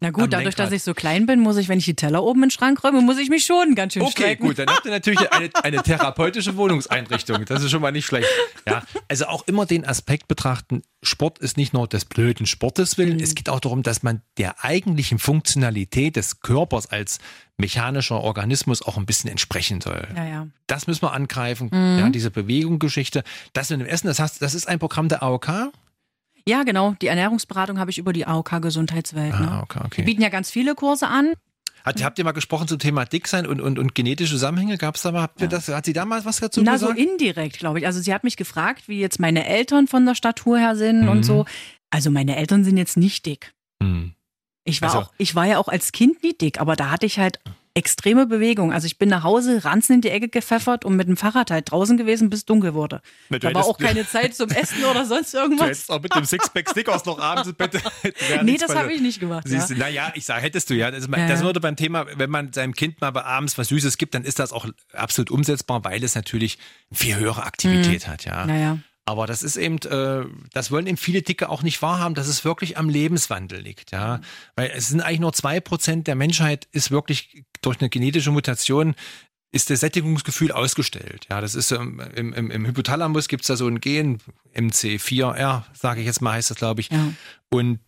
Na 0.00 0.10
gut, 0.10 0.24
dadurch, 0.30 0.44
Lenkrad. 0.44 0.66
dass 0.66 0.72
ich 0.72 0.82
so 0.82 0.92
klein 0.92 1.24
bin, 1.24 1.40
muss 1.40 1.56
ich, 1.56 1.68
wenn 1.70 1.78
ich 1.78 1.86
die 1.86 1.94
Teller 1.96 2.22
oben 2.22 2.42
in 2.42 2.48
den 2.48 2.50
Schrank 2.50 2.84
räume, 2.84 3.00
muss 3.00 3.16
ich 3.16 3.30
mich 3.30 3.46
schon 3.46 3.74
ganz 3.74 3.94
schön 3.94 4.02
Okay, 4.02 4.10
strecken. 4.12 4.46
gut, 4.46 4.58
dann 4.58 4.68
habt 4.68 4.84
ihr 4.84 4.90
natürlich 4.90 5.32
eine, 5.32 5.48
eine 5.62 5.82
therapeutische 5.82 6.54
Wohnungseinrichtung. 6.58 7.46
Das 7.46 7.62
ist 7.62 7.70
schon 7.70 7.80
mal 7.80 7.92
nicht 7.92 8.04
schlecht. 8.04 8.28
Ja, 8.68 8.82
also 9.08 9.24
auch 9.26 9.46
immer 9.46 9.64
den 9.64 9.86
Aspekt 9.86 10.28
betrachten, 10.28 10.82
Sport 11.02 11.38
ist 11.38 11.56
nicht 11.56 11.72
nur 11.72 11.86
des 11.88 12.04
blöden 12.04 12.46
Sportes 12.46 12.98
willen, 12.98 13.20
es 13.20 13.34
geht 13.34 13.48
auch 13.48 13.60
darum, 13.60 13.82
dass 13.82 14.02
man 14.02 14.20
der 14.36 14.62
eigentlichen 14.62 15.18
Funktionalität 15.18 16.16
des 16.16 16.40
Körpers 16.40 16.86
als 16.86 17.18
mechanischer 17.56 18.20
Organismus 18.20 18.82
auch 18.82 18.98
ein 18.98 19.06
bisschen 19.06 19.30
entsprechen 19.30 19.80
soll. 19.80 20.06
Ja, 20.14 20.26
ja. 20.26 20.46
Das 20.66 20.86
müssen 20.86 21.02
wir 21.02 21.12
angreifen, 21.12 21.70
ja, 21.72 22.10
diese 22.10 22.30
Bewegungsgeschichte. 22.30 23.22
Das 23.54 23.70
mit 23.70 23.80
dem 23.80 23.86
Essen, 23.86 24.08
das, 24.08 24.18
heißt, 24.18 24.42
das 24.42 24.54
ist 24.54 24.68
ein 24.68 24.78
Programm 24.78 25.08
der 25.08 25.22
AOK? 25.22 25.72
Ja, 26.48 26.62
genau. 26.62 26.94
Die 27.02 27.08
Ernährungsberatung 27.08 27.78
habe 27.78 27.90
ich 27.90 27.98
über 27.98 28.12
die 28.12 28.26
AOK 28.26 28.60
Gesundheitswelt. 28.62 29.38
Ne? 29.38 29.48
Ah, 29.50 29.60
okay, 29.62 29.80
Die 29.80 29.86
okay. 29.86 30.02
bieten 30.02 30.22
ja 30.22 30.28
ganz 30.28 30.50
viele 30.50 30.74
Kurse 30.74 31.08
an. 31.08 31.32
Hat, 31.84 32.02
habt 32.02 32.18
ihr 32.18 32.24
mal 32.24 32.32
gesprochen 32.32 32.66
zum 32.66 32.78
Thema 32.80 33.04
Dicksein 33.04 33.46
und, 33.46 33.60
und, 33.60 33.78
und 33.78 33.94
genetische 33.94 34.32
Zusammenhänge? 34.32 34.76
Gab's 34.76 35.02
da 35.02 35.12
mal, 35.12 35.22
habt 35.22 35.40
ihr 35.40 35.46
das, 35.48 35.68
hat 35.68 35.84
sie 35.84 35.92
damals 35.92 36.24
was 36.24 36.38
dazu 36.40 36.62
Na, 36.62 36.78
so 36.78 36.88
gesagt? 36.88 37.00
indirekt, 37.00 37.58
glaube 37.58 37.78
ich. 37.78 37.86
Also 37.86 38.00
sie 38.00 38.12
hat 38.12 38.24
mich 38.24 38.36
gefragt, 38.36 38.88
wie 38.88 38.98
jetzt 39.00 39.20
meine 39.20 39.46
Eltern 39.46 39.86
von 39.86 40.04
der 40.04 40.14
Statur 40.16 40.58
her 40.58 40.74
sind 40.76 41.02
Mhm. 41.02 41.08
und 41.08 41.22
so. 41.22 41.44
Also 41.90 42.10
meine 42.10 42.36
Eltern 42.36 42.64
sind 42.64 42.76
jetzt 42.76 42.96
nicht 42.96 43.24
dick. 43.26 43.52
Hm. 43.80 44.14
Ich 44.64 44.82
war, 44.82 44.88
Also- 44.88 45.00
auch, 45.06 45.12
ich 45.18 45.34
war 45.36 45.46
ja 45.46 45.58
auch 45.58 45.68
als 45.68 45.92
Kind 45.92 46.24
nie 46.24 46.32
dick, 46.36 46.60
aber 46.60 46.74
da 46.74 46.90
hatte 46.90 47.06
ich 47.06 47.20
halt 47.20 47.38
extreme 47.76 48.26
Bewegung. 48.26 48.72
Also 48.72 48.86
ich 48.86 48.98
bin 48.98 49.08
nach 49.08 49.22
Hause, 49.22 49.64
Ranzen 49.64 49.94
in 49.96 50.00
die 50.00 50.08
Ecke 50.10 50.28
gepfeffert 50.28 50.84
und 50.84 50.96
mit 50.96 51.08
dem 51.08 51.16
Fahrrad 51.16 51.50
halt 51.50 51.70
draußen 51.70 51.96
gewesen, 51.96 52.30
bis 52.30 52.40
es 52.40 52.44
dunkel 52.46 52.74
wurde. 52.74 53.02
Du 53.28 53.38
Da 53.38 53.52
war 53.54 53.64
auch 53.64 53.78
keine 53.78 54.08
Zeit 54.08 54.34
zum 54.34 54.48
Essen 54.50 54.82
oder 54.84 55.04
sonst 55.04 55.34
Du 55.34 55.38
irgendwas. 55.38 55.66
hättest 55.68 55.90
auch 55.90 56.00
mit 56.02 56.14
dem 56.14 56.24
Sixpack 56.24 56.68
Stickers 56.70 57.04
noch 57.04 57.18
abends 57.20 57.48
im 57.48 57.54
Bett. 57.54 57.72
Nee, 58.42 58.56
das 58.56 58.74
habe 58.74 58.92
ich 58.92 59.00
nicht 59.00 59.20
gemacht. 59.20 59.44
Siehst 59.46 59.68
Ja. 59.70 59.74
du, 59.74 59.80
naja, 59.80 60.12
ich 60.14 60.24
sage, 60.24 60.42
hättest 60.42 60.70
du 60.70 60.74
ja. 60.74 60.90
Das, 60.90 61.06
Ja, 61.06 61.28
das 61.28 61.40
ja. 61.40 61.46
würde 61.46 61.60
beim 61.60 61.76
Thema, 61.76 62.06
wenn 62.16 62.30
man 62.30 62.52
seinem 62.52 62.74
Kind 62.74 63.00
mal 63.00 63.16
abends 63.16 63.58
was 63.58 63.68
Süßes 63.68 63.98
gibt, 63.98 64.14
dann 64.14 64.24
ist 64.24 64.38
das 64.38 64.52
auch 64.52 64.66
absolut 64.92 65.30
umsetzbar, 65.30 65.84
weil 65.84 66.02
es 66.02 66.14
natürlich 66.14 66.58
viel 66.92 67.16
höhere 67.16 67.44
Aktivität 67.44 68.08
hat, 68.08 68.24
ja. 68.24 68.46
Naja. 68.46 68.78
Aber 69.08 69.26
das 69.26 69.44
ist 69.44 69.56
eben, 69.56 69.78
äh, 69.82 70.26
das 70.52 70.72
wollen 70.72 70.88
eben 70.88 70.96
viele 70.96 71.22
Dicke 71.22 71.48
auch 71.48 71.62
nicht 71.62 71.80
wahrhaben, 71.80 72.16
dass 72.16 72.26
es 72.26 72.44
wirklich 72.44 72.76
am 72.76 72.88
Lebenswandel 72.88 73.60
liegt, 73.60 73.92
ja. 73.92 74.20
Weil 74.56 74.72
es 74.74 74.88
sind 74.88 75.00
eigentlich 75.00 75.20
nur 75.20 75.32
zwei 75.32 75.60
Prozent 75.60 76.08
der 76.08 76.16
Menschheit 76.16 76.66
ist 76.72 76.90
wirklich 76.90 77.44
durch 77.62 77.80
eine 77.80 77.88
genetische 77.88 78.32
Mutation 78.32 78.96
ist 79.52 79.70
das 79.70 79.80
Sättigungsgefühl 79.80 80.50
ausgestellt. 80.50 81.26
Ja, 81.30 81.40
das 81.40 81.54
ist 81.54 81.70
ähm, 81.70 82.02
im, 82.14 82.32
im, 82.32 82.50
im 82.50 82.66
Hypothalamus 82.66 83.28
gibt 83.28 83.42
es 83.42 83.46
da 83.46 83.56
so 83.56 83.68
ein 83.68 83.80
Gen, 83.80 84.18
MC4R, 84.54 85.62
sage 85.72 86.00
ich 86.00 86.06
jetzt 86.06 86.20
mal, 86.20 86.32
heißt 86.32 86.50
das, 86.50 86.58
glaube 86.58 86.80
ich. 86.80 86.90
Ja. 86.90 87.12
Und 87.48 87.78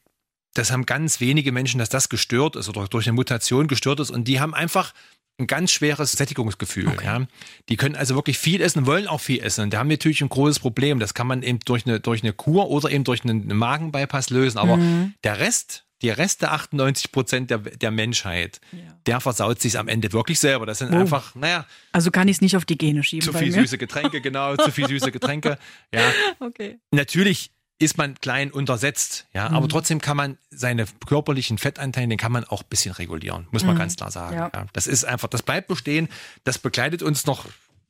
das 0.55 0.71
haben 0.71 0.87
ganz 0.87 1.21
wenige 1.21 1.53
Menschen, 1.53 1.79
dass 1.79 1.89
das 1.89 2.09
gestört 2.09 2.57
ist 2.57 2.69
oder 2.69 2.87
durch 2.87 3.07
eine 3.07 3.15
Mutation 3.15 3.67
gestört 3.67 4.01
ist. 4.01 4.11
Und 4.11 4.29
die 4.29 4.41
haben 4.41 4.55
einfach 4.55 4.95
ein 5.39 5.47
ganz 5.47 5.71
schweres 5.71 6.13
Sättigungsgefühl. 6.13 6.93
Ja. 7.05 7.27
Die 7.69 7.77
können 7.77 7.95
also 7.95 8.15
wirklich 8.15 8.39
viel 8.39 8.61
essen, 8.61 8.87
wollen 8.87 9.07
auch 9.07 9.21
viel 9.21 9.41
essen. 9.43 9.63
Und 9.65 9.73
da 9.73 9.79
haben 9.79 9.89
natürlich 9.89 10.21
ein 10.21 10.29
großes 10.29 10.59
Problem. 10.59 10.99
Das 10.99 11.15
kann 11.15 11.27
man 11.27 11.43
eben 11.43 11.61
durch 11.65 11.87
eine, 11.87 12.01
durch 12.01 12.23
eine 12.23 12.33
Kur 12.33 12.71
oder 12.71 12.91
eben 12.91 13.05
durch 13.05 13.23
einen 13.25 13.47
Magenbypass 13.57 14.31
lösen. 14.31 14.59
Aber 14.59 14.79
der 15.25 15.39
Rest, 15.39 15.85
die 16.03 16.11
Rest 16.11 16.43
der 16.43 16.53
98 16.53 17.13
Prozent 17.13 17.51
der, 17.51 17.59
der 17.59 17.91
Menschheit, 17.93 18.61
der 19.07 19.21
versaut 19.21 19.61
sich 19.61 19.79
am 19.79 19.87
Ende 19.89 20.13
wirklich 20.13 20.41
selber. 20.41 20.67
Das 20.67 20.79
sind 20.79 20.93
einfach, 20.93 21.35
naja, 21.35 21.67
Also 21.93 22.11
kann 22.11 22.27
ich 22.29 22.37
es 22.37 22.41
nicht 22.41 22.57
auf 22.57 22.65
die 22.65 22.77
Gene 22.79 23.03
schieben. 23.05 23.25
zu 23.25 23.33
viel 23.33 23.53
süße 23.53 23.79
Getränke, 23.79 24.21
genau, 24.21 24.57
zu 24.57 24.71
viel 24.73 24.89
süße 24.89 25.13
Getränke. 25.13 25.59
Ja, 25.95 26.03
Okay. 26.41 26.79
natürlich 26.91 27.51
ist 27.81 27.97
man 27.97 28.17
klein 28.21 28.51
untersetzt, 28.51 29.27
ja, 29.33 29.49
Mhm. 29.49 29.55
aber 29.55 29.69
trotzdem 29.69 30.01
kann 30.01 30.17
man 30.17 30.39
seine 30.51 30.87
körperlichen 31.07 31.59
Fettanteile, 31.59 32.09
den 32.09 32.19
kann 32.19 32.33
man 32.33 32.45
auch 32.45 32.63
ein 32.63 32.69
bisschen 32.69 32.93
regulieren, 32.93 33.47
muss 33.53 33.65
man 33.65 33.77
ganz 33.77 33.97
klar 33.97 34.11
sagen. 34.11 34.35
Ja. 34.37 34.51
Ja. 34.53 34.67
das 34.73 34.87
ist 34.87 35.05
einfach, 35.05 35.29
das 35.29 35.43
bleibt 35.43 35.69
bestehen, 35.69 36.09
das 36.45 36.59
begleitet 36.59 37.03
uns 37.03 37.27
noch 37.27 37.47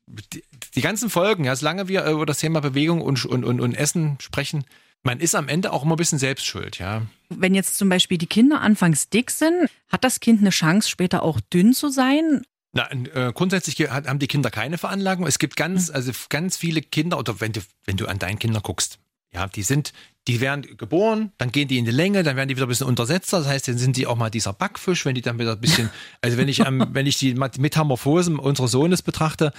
die, 0.06 0.44
die 0.74 0.80
ganzen 0.80 1.10
Folgen, 1.10 1.44
ja, 1.44 1.54
solange 1.56 1.88
wir 1.88 2.04
äh, 2.04 2.12
über 2.12 2.26
das 2.26 2.38
Thema 2.38 2.60
Bewegung 2.60 3.00
und, 3.00 3.24
und, 3.24 3.44
und, 3.44 3.60
und 3.60 3.74
Essen 3.74 4.16
sprechen. 4.20 4.64
Man 5.04 5.20
ist 5.20 5.34
am 5.34 5.48
Ende 5.48 5.72
auch 5.72 5.84
immer 5.84 5.94
ein 5.94 5.98
bisschen 5.98 6.18
selbst 6.18 6.44
schuld, 6.46 6.78
ja. 6.78 7.02
Wenn 7.28 7.54
jetzt 7.54 7.78
zum 7.78 7.88
Beispiel 7.88 8.18
die 8.18 8.26
Kinder 8.26 8.60
anfangs 8.60 9.08
dick 9.10 9.30
sind, 9.30 9.70
hat 9.90 10.02
das 10.04 10.20
Kind 10.20 10.40
eine 10.40 10.50
Chance, 10.50 10.88
später 10.90 11.22
auch 11.22 11.40
dünn 11.40 11.72
zu 11.72 11.88
sein? 11.88 12.42
Na, 12.72 12.90
äh, 12.90 13.32
grundsätzlich 13.32 13.78
haben 13.90 14.18
die 14.18 14.26
Kinder 14.26 14.50
keine 14.50 14.76
Veranlagung. 14.76 15.26
Es 15.26 15.38
gibt 15.38 15.56
ganz, 15.56 15.88
also 15.88 16.12
ganz 16.28 16.56
viele 16.56 16.82
Kinder, 16.82 17.18
oder 17.18 17.40
wenn 17.40 17.52
du, 17.52 17.60
wenn 17.84 17.96
du 17.96 18.06
an 18.06 18.18
deine 18.18 18.36
Kinder 18.38 18.60
guckst, 18.60 18.98
ja, 19.34 19.46
die 19.46 19.62
sind, 19.62 19.92
die 20.26 20.40
werden 20.40 20.76
geboren, 20.76 21.32
dann 21.38 21.52
gehen 21.52 21.68
die 21.68 21.78
in 21.78 21.84
die 21.84 21.90
Länge, 21.90 22.22
dann 22.22 22.36
werden 22.36 22.48
die 22.48 22.56
wieder 22.56 22.66
ein 22.66 22.68
bisschen 22.68 22.86
untersetzter. 22.86 23.38
Das 23.38 23.48
heißt, 23.48 23.68
dann 23.68 23.78
sind 23.78 23.96
die 23.96 24.06
auch 24.06 24.16
mal 24.16 24.30
dieser 24.30 24.52
Backfisch, 24.52 25.04
wenn 25.06 25.14
die 25.14 25.22
dann 25.22 25.38
wieder 25.38 25.52
ein 25.52 25.60
bisschen, 25.60 25.90
also 26.22 26.36
wenn 26.36 26.48
ich, 26.48 26.60
ähm, 26.60 26.86
wenn 26.92 27.06
ich 27.06 27.18
die 27.18 27.34
Metamorphosen 27.34 28.38
unseres 28.38 28.70
Sohnes 28.70 29.02
betrachte, 29.02 29.52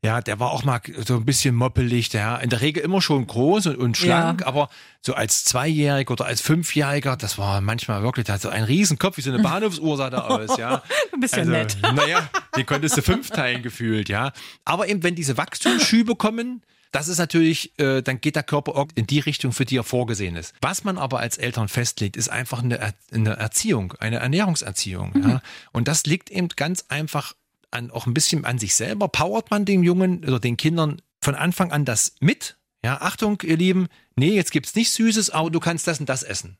ja, 0.00 0.20
der 0.20 0.38
war 0.38 0.52
auch 0.52 0.62
mal 0.62 0.80
so 1.04 1.16
ein 1.16 1.24
bisschen 1.24 1.56
moppelig, 1.56 2.08
der 2.08 2.38
in 2.40 2.50
der 2.50 2.60
Regel 2.60 2.84
immer 2.84 3.02
schon 3.02 3.26
groß 3.26 3.66
und, 3.66 3.76
und 3.78 3.96
schlank, 3.96 4.42
Ja. 4.42 4.46
aber 4.46 4.68
so 5.00 5.14
als 5.14 5.42
Zweijähriger 5.44 6.12
oder 6.12 6.26
als 6.26 6.40
Fünfjähriger, 6.40 7.16
das 7.16 7.36
war 7.36 7.60
manchmal 7.60 8.04
wirklich, 8.04 8.24
der 8.26 8.36
hat 8.36 8.40
so 8.42 8.48
einen 8.48 8.64
Riesenkopf, 8.64 9.16
wie 9.16 9.22
so 9.22 9.32
eine 9.32 9.42
Bahnhofsuhr 9.42 9.96
sah 9.96 10.08
der 10.10 10.30
aus, 10.30 10.56
ja. 10.56 10.84
Bist 11.20 11.34
ja 11.34 11.40
Also, 11.40 11.50
nett. 11.50 11.76
Naja, 11.82 12.30
die 12.56 12.62
konntest 12.62 12.96
du 12.96 13.02
fünf 13.02 13.30
teilen 13.30 13.62
gefühlt, 13.64 14.08
ja. 14.08 14.32
Aber 14.64 14.86
eben, 14.88 15.02
wenn 15.02 15.16
diese 15.16 15.36
Wachstumsschübe 15.36 16.14
kommen, 16.14 16.62
das 16.92 17.08
ist 17.08 17.18
natürlich, 17.18 17.78
äh, 17.78 18.02
dann 18.02 18.20
geht 18.20 18.36
der 18.36 18.42
Körper 18.42 18.76
auch 18.76 18.86
in 18.94 19.06
die 19.06 19.18
Richtung, 19.20 19.52
für 19.52 19.64
die 19.64 19.76
er 19.76 19.84
vorgesehen 19.84 20.36
ist. 20.36 20.54
Was 20.60 20.84
man 20.84 20.98
aber 20.98 21.20
als 21.20 21.36
Eltern 21.38 21.68
festlegt, 21.68 22.16
ist 22.16 22.28
einfach 22.28 22.62
eine, 22.62 22.78
Er- 22.78 22.94
eine 23.12 23.36
Erziehung, 23.36 23.92
eine 24.00 24.16
Ernährungserziehung. 24.18 25.12
Ja? 25.22 25.42
Und 25.72 25.88
das 25.88 26.04
liegt 26.06 26.30
eben 26.30 26.48
ganz 26.48 26.86
einfach 26.88 27.34
an, 27.70 27.90
auch 27.90 28.06
ein 28.06 28.14
bisschen 28.14 28.44
an 28.44 28.58
sich 28.58 28.74
selber. 28.74 29.08
Powert 29.08 29.50
man 29.50 29.64
den 29.64 29.82
Jungen 29.82 30.24
oder 30.24 30.40
den 30.40 30.56
Kindern 30.56 31.02
von 31.20 31.34
Anfang 31.34 31.70
an 31.72 31.84
das 31.84 32.14
mit? 32.20 32.56
Ja, 32.84 33.00
Achtung, 33.00 33.38
ihr 33.42 33.56
Lieben, 33.56 33.88
nee, 34.16 34.30
jetzt 34.34 34.52
gibt's 34.52 34.74
nicht 34.74 34.90
Süßes, 34.92 35.30
aber 35.30 35.50
du 35.50 35.58
kannst 35.60 35.86
das 35.86 35.98
und 36.00 36.08
das 36.08 36.22
essen. 36.22 36.56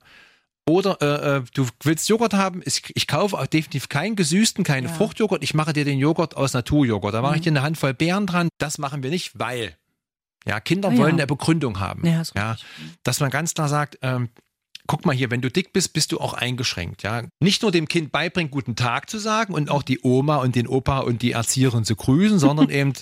Oder 0.68 0.98
äh, 1.00 1.36
äh, 1.38 1.42
du 1.54 1.66
willst 1.82 2.08
Joghurt 2.10 2.34
haben, 2.34 2.60
ich, 2.66 2.82
ich 2.94 3.06
kaufe 3.06 3.38
auch 3.38 3.46
definitiv 3.46 3.88
keinen 3.88 4.16
gesüßten, 4.16 4.64
keinen 4.64 4.88
Ja. 4.88 4.92
Fruchtjoghurt, 4.92 5.42
ich 5.42 5.54
mache 5.54 5.72
dir 5.72 5.86
den 5.86 5.98
Joghurt 5.98 6.36
aus 6.36 6.52
Naturjoghurt. 6.52 7.14
Da 7.14 7.22
mache 7.22 7.36
ich 7.36 7.40
dir 7.42 7.50
eine 7.52 7.62
Handvoll 7.62 7.94
Beeren 7.94 8.26
dran. 8.26 8.48
Das 8.58 8.76
machen 8.76 9.02
wir 9.02 9.08
nicht, 9.10 9.38
weil. 9.38 9.76
Ja, 10.46 10.60
Kinder 10.60 10.88
Ah, 10.88 10.92
ja. 10.92 10.98
wollen 10.98 11.14
eine 11.14 11.26
Begründung 11.26 11.80
haben. 11.80 12.06
Ja, 12.06 12.20
ist 12.20 12.34
ja, 12.34 12.56
dass 13.02 13.20
man 13.20 13.30
ganz 13.30 13.54
klar 13.54 13.68
sagt, 13.68 13.98
ähm, 14.02 14.28
guck 14.86 15.04
mal 15.04 15.14
hier, 15.14 15.30
wenn 15.30 15.42
du 15.42 15.50
dick 15.50 15.72
bist, 15.72 15.92
bist 15.92 16.12
du 16.12 16.18
auch 16.20 16.32
eingeschränkt. 16.32 17.02
Ja, 17.02 17.22
nicht 17.40 17.62
nur 17.62 17.70
dem 17.72 17.88
Kind 17.88 18.12
beibringen, 18.12 18.50
guten 18.50 18.74
Tag 18.76 19.10
zu 19.10 19.18
sagen 19.18 19.52
und 19.54 19.70
auch 19.70 19.82
die 19.82 20.00
Oma 20.02 20.36
und 20.36 20.54
den 20.54 20.66
Opa 20.66 21.00
und 21.00 21.20
die 21.22 21.32
Erzieherin 21.32 21.84
zu 21.84 21.96
grüßen, 21.96 22.38
sondern 22.38 22.70
eben 22.70 22.92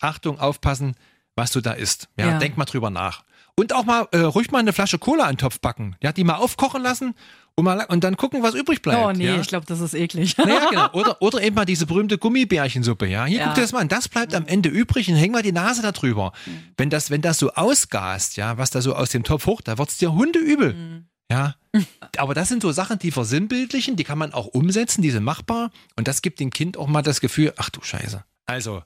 Achtung, 0.00 0.38
aufpassen, 0.38 0.94
was 1.34 1.50
du 1.50 1.60
da 1.60 1.72
isst. 1.72 2.08
Ja, 2.16 2.28
Ja. 2.28 2.38
denk 2.38 2.56
mal 2.56 2.64
drüber 2.66 2.90
nach. 2.90 3.24
Und 3.56 3.72
auch 3.72 3.84
mal 3.84 4.08
äh, 4.12 4.18
ruhig 4.18 4.50
mal 4.50 4.58
eine 4.58 4.72
Flasche 4.72 4.98
Cola 4.98 5.24
in 5.24 5.32
den 5.32 5.38
Topf 5.38 5.60
backen. 5.60 5.96
Ja, 6.02 6.12
die 6.12 6.24
mal 6.24 6.36
aufkochen 6.36 6.82
lassen 6.82 7.14
und, 7.56 7.64
mal, 7.64 7.84
und 7.88 8.02
dann 8.02 8.16
gucken, 8.16 8.42
was 8.42 8.54
übrig 8.54 8.82
bleibt. 8.82 9.00
Oh 9.04 9.12
nee, 9.12 9.26
ja. 9.26 9.40
ich 9.40 9.46
glaube, 9.46 9.64
das 9.66 9.80
ist 9.80 9.94
eklig. 9.94 10.36
Naja, 10.36 10.68
genau. 10.70 10.90
Oder, 10.92 11.22
oder 11.22 11.40
eben 11.42 11.54
mal 11.54 11.64
diese 11.64 11.86
berühmte 11.86 12.18
Gummibärchensuppe, 12.18 13.06
ja. 13.06 13.24
Hier, 13.26 13.38
Ja. 13.38 13.46
guck 13.46 13.54
dir 13.54 13.60
das 13.60 13.72
mal 13.72 13.80
an. 13.80 13.88
Das 13.88 14.08
bleibt 14.08 14.34
am 14.34 14.46
Ende 14.46 14.68
übrig 14.68 15.08
und 15.08 15.14
häng 15.16 15.30
mal 15.32 15.42
die 15.42 15.52
Nase 15.52 15.80
da 15.82 15.92
drüber. 15.92 16.32
Wenn 16.76 16.90
das, 16.90 17.10
wenn 17.10 17.20
das 17.22 17.38
so 17.38 17.52
ausgast, 17.52 18.36
ja, 18.36 18.58
was 18.58 18.70
da 18.70 18.80
so 18.82 18.94
aus 18.94 19.10
dem 19.10 19.22
Topf 19.22 19.46
hoch, 19.46 19.60
da 19.60 19.78
wird's 19.78 19.98
dir 19.98 20.12
hundeübel. 20.12 21.04
Ja. 21.30 21.54
Aber 22.18 22.34
das 22.34 22.48
sind 22.48 22.62
so 22.62 22.72
Sachen, 22.72 22.98
die 22.98 23.10
versinnbildlichen, 23.10 23.96
die 23.96 24.04
kann 24.04 24.18
man 24.18 24.32
auch 24.32 24.46
umsetzen, 24.46 25.02
die 25.02 25.10
sind 25.10 25.24
machbar. 25.24 25.70
Und 25.96 26.08
das 26.08 26.22
gibt 26.22 26.40
dem 26.40 26.50
Kind 26.50 26.76
auch 26.76 26.86
mal 26.88 27.02
das 27.02 27.20
Gefühl, 27.20 27.52
ach 27.56 27.70
du 27.70 27.80
Scheiße. 27.82 28.24
Also, 28.46 28.82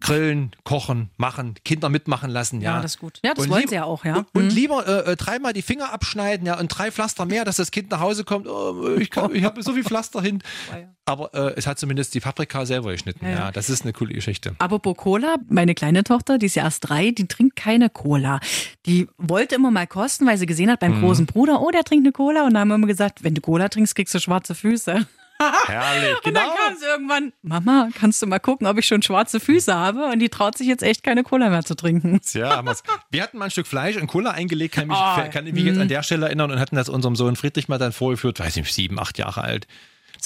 grillen, 0.00 0.50
kochen, 0.64 1.10
machen, 1.16 1.54
Kinder 1.64 1.88
mitmachen 1.88 2.30
lassen, 2.30 2.60
ja. 2.60 2.76
Ja, 2.76 2.82
das 2.82 2.94
ist 2.94 3.00
gut. 3.00 3.20
Ja, 3.24 3.34
das 3.34 3.44
Und 3.44 3.50
wollen 3.52 3.68
sie 3.68 3.76
ja 3.76 3.84
auch, 3.84 4.04
ja. 4.04 4.16
Und, 4.16 4.26
und 4.34 4.44
Mhm. 4.46 4.50
lieber 4.50 4.86
äh, 5.06 5.12
äh, 5.12 5.16
dreimal 5.16 5.52
die 5.52 5.62
Finger 5.62 5.92
abschneiden, 5.92 6.46
ja, 6.46 6.58
und 6.58 6.68
drei 6.68 6.90
Pflaster 6.90 7.26
mehr, 7.26 7.44
dass 7.44 7.56
das 7.56 7.70
Kind 7.70 7.90
nach 7.90 8.00
Hause 8.00 8.24
kommt. 8.24 8.48
Oh, 8.48 8.96
ich 8.98 9.10
kann- 9.10 9.34
ich 9.34 9.44
habe 9.44 9.62
so 9.62 9.72
viel 9.74 9.84
Pflaster 9.84 10.20
hin. 10.22 10.42
Aber 11.06 11.34
äh, 11.34 11.52
es 11.56 11.66
hat 11.66 11.78
zumindest 11.78 12.14
die 12.14 12.20
Paprika 12.20 12.64
selber 12.64 12.90
geschnitten. 12.92 13.26
Ja, 13.26 13.30
Ja, 13.30 13.38
ja. 13.40 13.52
das 13.52 13.68
ist 13.68 13.82
eine 13.82 13.92
coole 13.92 14.14
Geschichte. 14.14 14.56
Apropos 14.58 14.96
Cola, 14.96 15.36
meine 15.50 15.74
kleine 15.74 16.02
Tochter, 16.02 16.38
die 16.38 16.46
ist 16.46 16.56
ja 16.56 16.64
erst 16.64 16.88
drei, 16.88 17.10
die 17.10 17.28
trinkt 17.28 17.56
keine 17.56 17.90
Cola. 17.90 18.40
Die 18.86 19.06
wollte 19.18 19.54
immer 19.56 19.70
mal 19.70 19.86
kosten, 19.86 20.26
weil 20.26 20.38
sie 20.38 20.46
gesehen 20.46 20.70
hat 20.70 20.80
Mhm. 20.80 20.86
beim 20.92 21.00
großen 21.02 21.26
Bruder, 21.26 21.60
oh, 21.60 21.70
der 21.70 21.84
trinkt 21.84 22.06
eine 22.06 22.12
Cola. 22.12 22.44
Und 22.46 22.54
dann 22.54 22.60
haben 22.62 22.68
wir 22.68 22.74
immer 22.76 22.86
gesagt, 22.86 23.22
wenn 23.22 23.34
du 23.34 23.42
Cola 23.42 23.68
trinkst, 23.68 23.94
kriegst 23.94 24.14
du 24.14 24.18
schwarze 24.18 24.54
Füße. 24.54 25.06
Herrlich, 25.66 26.16
Und 26.24 26.34
dann 26.34 26.48
kam 26.48 26.76
sie 26.78 26.84
irgendwann, 26.86 27.32
Mama, 27.42 27.88
kannst 27.98 28.22
du 28.22 28.26
mal 28.26 28.38
gucken, 28.38 28.66
ob 28.66 28.78
ich 28.78 28.86
schon 28.86 29.02
schwarze 29.02 29.40
Füße 29.40 29.74
habe? 29.74 30.06
Und 30.06 30.20
die 30.20 30.28
traut 30.28 30.56
sich 30.56 30.66
jetzt 30.66 30.82
echt 30.82 31.02
keine 31.02 31.22
Cola 31.22 31.50
mehr 31.50 31.64
zu 31.64 31.74
trinken. 31.74 32.20
Ja, 32.32 32.56
haben 32.56 32.68
wir's. 32.68 32.82
Wir 33.10 33.22
hatten 33.22 33.38
mal 33.38 33.46
ein 33.46 33.50
Stück 33.50 33.66
Fleisch 33.66 33.96
in 33.96 34.06
Cola 34.06 34.30
eingelegt, 34.30 34.74
kann 34.74 34.88
mich, 34.88 34.96
Oh, 34.96 35.30
kann 35.30 35.44
mich 35.44 35.64
jetzt 35.64 35.78
an 35.80 35.88
der 35.88 36.02
Stelle 36.02 36.26
erinnern 36.26 36.50
und 36.50 36.60
hatten 36.60 36.76
das 36.76 36.88
unserem 36.88 37.16
Sohn 37.16 37.36
Friedrich 37.36 37.68
mal 37.68 37.78
dann 37.78 37.92
vorgeführt, 37.92 38.38
weiß 38.40 38.56
nicht, 38.56 38.72
sieben, 38.72 38.98
acht 38.98 39.18
Jahre 39.18 39.42
alt. 39.42 39.66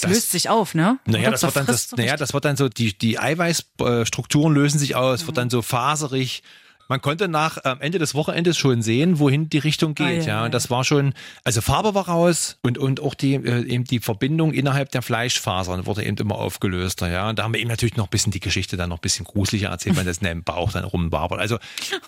Das 0.01 0.09
löst 0.09 0.31
sich 0.31 0.49
auf, 0.49 0.75
ne? 0.75 0.97
Naja, 1.05 1.31
das 1.31 1.43
wird 1.43 1.55
dann, 1.55 1.65
das, 1.65 1.89
so 1.89 1.95
naja, 1.97 2.15
das 2.15 2.33
wird 2.33 2.45
dann 2.45 2.55
so, 2.55 2.69
die, 2.69 2.97
die 2.97 3.19
Eiweißstrukturen 3.19 4.53
lösen 4.53 4.79
sich 4.79 4.95
aus, 4.95 5.25
wird 5.27 5.37
dann 5.37 5.49
so 5.49 5.61
faserig. 5.61 6.43
Man 6.89 7.01
konnte 7.01 7.27
nach 7.27 7.63
am 7.63 7.81
Ende 7.81 7.99
des 7.99 8.15
Wochenendes 8.15 8.57
schon 8.57 8.81
sehen, 8.81 9.19
wohin 9.19 9.47
die 9.47 9.59
Richtung 9.59 9.93
geht. 9.93 10.07
Ah, 10.07 10.11
ja, 10.11 10.23
ja, 10.23 10.45
und 10.45 10.53
das 10.53 10.71
war 10.71 10.83
schon, 10.83 11.13
also 11.43 11.61
Farbe 11.61 11.93
war 11.93 12.09
raus 12.09 12.57
und, 12.63 12.79
und 12.79 12.99
auch 12.99 13.13
die, 13.13 13.35
äh, 13.35 13.63
eben 13.67 13.83
die 13.83 13.99
Verbindung 13.99 14.53
innerhalb 14.53 14.91
der 14.91 15.03
Fleischfasern 15.03 15.85
wurde 15.85 16.03
eben 16.03 16.17
immer 16.17 16.35
aufgelöster. 16.35 17.07
Ja, 17.07 17.29
und 17.29 17.37
da 17.37 17.43
haben 17.43 17.53
wir 17.53 17.59
eben 17.61 17.69
natürlich 17.69 17.95
noch 17.95 18.07
ein 18.07 18.09
bisschen 18.09 18.31
die 18.31 18.39
Geschichte 18.39 18.75
dann 18.75 18.89
noch 18.89 18.97
ein 18.97 19.01
bisschen 19.01 19.23
gruseliger 19.23 19.69
erzählt, 19.69 19.97
weil 19.97 20.05
das 20.05 20.17
in 20.17 20.25
dem 20.25 20.43
Bauch 20.43 20.71
dann 20.71 20.83
rumwabert. 20.83 21.39
Also, 21.39 21.59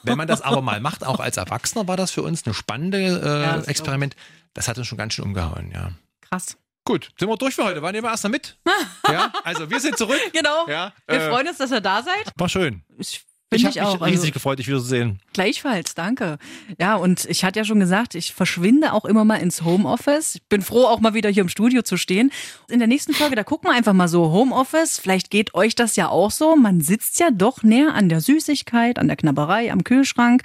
wenn 0.02 0.18
man 0.18 0.28
das 0.28 0.42
aber 0.42 0.62
mal 0.64 0.80
macht, 0.80 1.06
auch 1.06 1.20
als 1.20 1.38
Erwachsener, 1.38 1.88
war 1.88 1.96
das 1.96 2.10
für 2.10 2.24
uns 2.24 2.46
eine 2.48 2.56
spannende 2.56 2.98
äh, 2.98 3.44
Ja, 3.44 3.58
das 3.58 3.68
Experiment. 3.68 4.16
Das 4.56 4.68
hat 4.68 4.80
uns 4.80 4.88
schon 4.88 4.98
ganz 4.98 5.14
schön 5.14 5.26
umgehauen, 5.26 5.72
ja. 5.72 5.92
Krass. 6.22 6.58
Gut, 6.86 7.12
sind 7.20 7.30
wir 7.30 7.38
durch 7.38 7.54
für 7.54 7.66
heute. 7.66 7.84
Wann 7.84 7.94
nehmen 7.94 8.06
wir 8.06 8.12
erst 8.12 8.24
mal 8.24 8.30
mit? 8.30 8.58
ja, 9.08 9.32
also 9.44 9.70
wir 9.70 9.80
sind 9.80 9.96
zurück. 9.96 10.20
Genau. 10.34 10.68
Ja, 10.68 10.92
Wir 11.08 11.22
äh, 11.22 11.30
freuen 11.30 11.48
uns, 11.48 11.60
dass 11.60 11.72
ihr 11.72 11.82
da 11.82 12.02
seid. 12.02 12.32
War 12.36 12.50
schön. 12.50 12.84
Ich 12.98 13.24
Ich 13.54 13.64
Finde 13.64 13.80
habe 13.82 13.90
ich, 13.90 13.94
mich 13.94 14.02
auch. 14.02 14.08
riesig 14.08 14.20
Also, 14.22 14.32
gefreut, 14.32 14.60
dich 14.60 14.68
wiederzusehen. 14.70 15.20
gleichfalls, 15.34 15.94
danke. 15.94 16.38
Ja, 16.80 16.96
und 16.96 17.26
ich 17.26 17.44
hatte 17.44 17.60
ja 17.60 17.66
schon 17.66 17.82
gesagt, 17.82 18.16
ich 18.16 18.34
verschwinde 18.34 18.94
auch 18.94 19.04
immer 19.04 19.26
mal 19.26 19.36
ins 19.36 19.64
Homeoffice. 19.64 20.36
Ich 20.36 20.44
bin 20.44 20.62
froh, 20.62 20.86
auch 20.86 21.02
mal 21.02 21.14
wieder 21.14 21.30
hier 21.30 21.42
im 21.42 21.50
Studio 21.50 21.82
zu 21.82 21.98
stehen. 21.98 22.32
In 22.70 22.80
der 22.80 22.88
nächsten 22.88 23.14
Folge, 23.14 23.36
da 23.36 23.44
gucken 23.44 23.70
wir 23.70 23.76
einfach 23.76 23.92
mal 23.92 24.08
so 24.08 24.32
Homeoffice. 24.32 25.00
Vielleicht 25.00 25.32
geht 25.32 25.54
euch 25.54 25.76
das 25.76 25.98
ja 25.98 26.08
auch 26.08 26.32
so. 26.32 26.56
Man 26.56 26.80
sitzt 26.80 27.20
ja 27.20 27.30
doch 27.30 27.62
näher 27.62 27.94
an 27.94 28.08
der 28.08 28.22
Süßigkeit, 28.22 28.98
an 28.98 29.08
der 29.08 29.18
Knabberei, 29.18 29.70
am 29.70 29.84
Kühlschrank. 29.84 30.44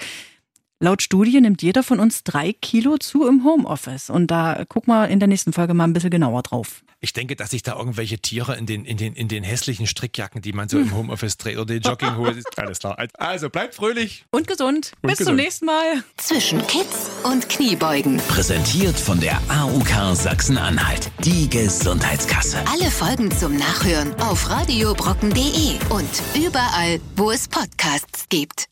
Laut 0.81 1.01
Studie 1.01 1.41
nimmt 1.41 1.63
jeder 1.63 1.85
von 1.85 2.01
uns 2.01 2.25
drei 2.25 2.53
Kilo 2.55 2.99
zu 2.99 3.25
im 3.29 3.45
Homeoffice. 3.45 4.11
Und 4.11 4.33
da 4.33 4.65
gucken 4.69 4.93
wir 4.93 5.07
in 5.09 5.21
der 5.21 5.29
nächsten 5.29 5.53
Folge 5.53 5.75
mal 5.75 5.85
ein 5.85 5.93
bisschen 5.93 6.11
genauer 6.11 6.43
drauf. 6.43 6.83
Ich 7.07 7.13
denke, 7.13 7.37
dass 7.37 7.51
sich 7.51 7.63
da 7.63 7.77
irgendwelche 7.77 8.19
Tiere 8.19 8.57
in 8.57 8.67
den, 8.67 8.85
in 8.85 8.97
den, 8.97 9.15
in 9.15 9.29
den 9.29 9.45
hässlichen 9.45 9.87
Strickjacken, 9.87 10.43
die 10.43 10.53
man 10.53 10.69
so 10.69 10.77
im 10.77 10.93
Homeoffice 10.97 11.37
trägt, 11.37 11.57
oder 11.57 11.67
den 11.67 11.81
Jogginghosen. 11.83 12.43
Alles 12.57 12.81
klar. 12.81 12.99
Also 13.15 13.49
bleibt 13.49 13.77
fröhlich. 13.77 14.25
Und 14.33 14.49
gesund. 14.49 14.91
Und 15.03 15.11
Bis 15.11 15.19
zum 15.19 15.27
gesund. 15.27 15.37
nächsten 15.37 15.67
Mal. 15.67 16.03
Zwischen 16.17 16.67
Kids 16.67 17.09
und 17.23 17.49
Kniebeugen. 17.49 18.17
Präsentiert 18.27 18.99
von 18.99 19.21
der 19.21 19.41
AUK 19.49 20.17
Sachsen-Anhalt. 20.17 21.13
Die 21.25 21.49
Gesundheitskasse. 21.49 22.59
Alle 22.73 22.91
Folgen 22.91 23.31
zum 23.31 23.57
Nachhören 23.57 24.13
auf 24.17 24.51
radiobrocken.de 24.51 25.79
und 25.91 26.11
überall, 26.35 27.01
wo 27.15 27.31
es 27.31 27.47
Podcasts 27.47 28.29
gibt. 28.29 28.67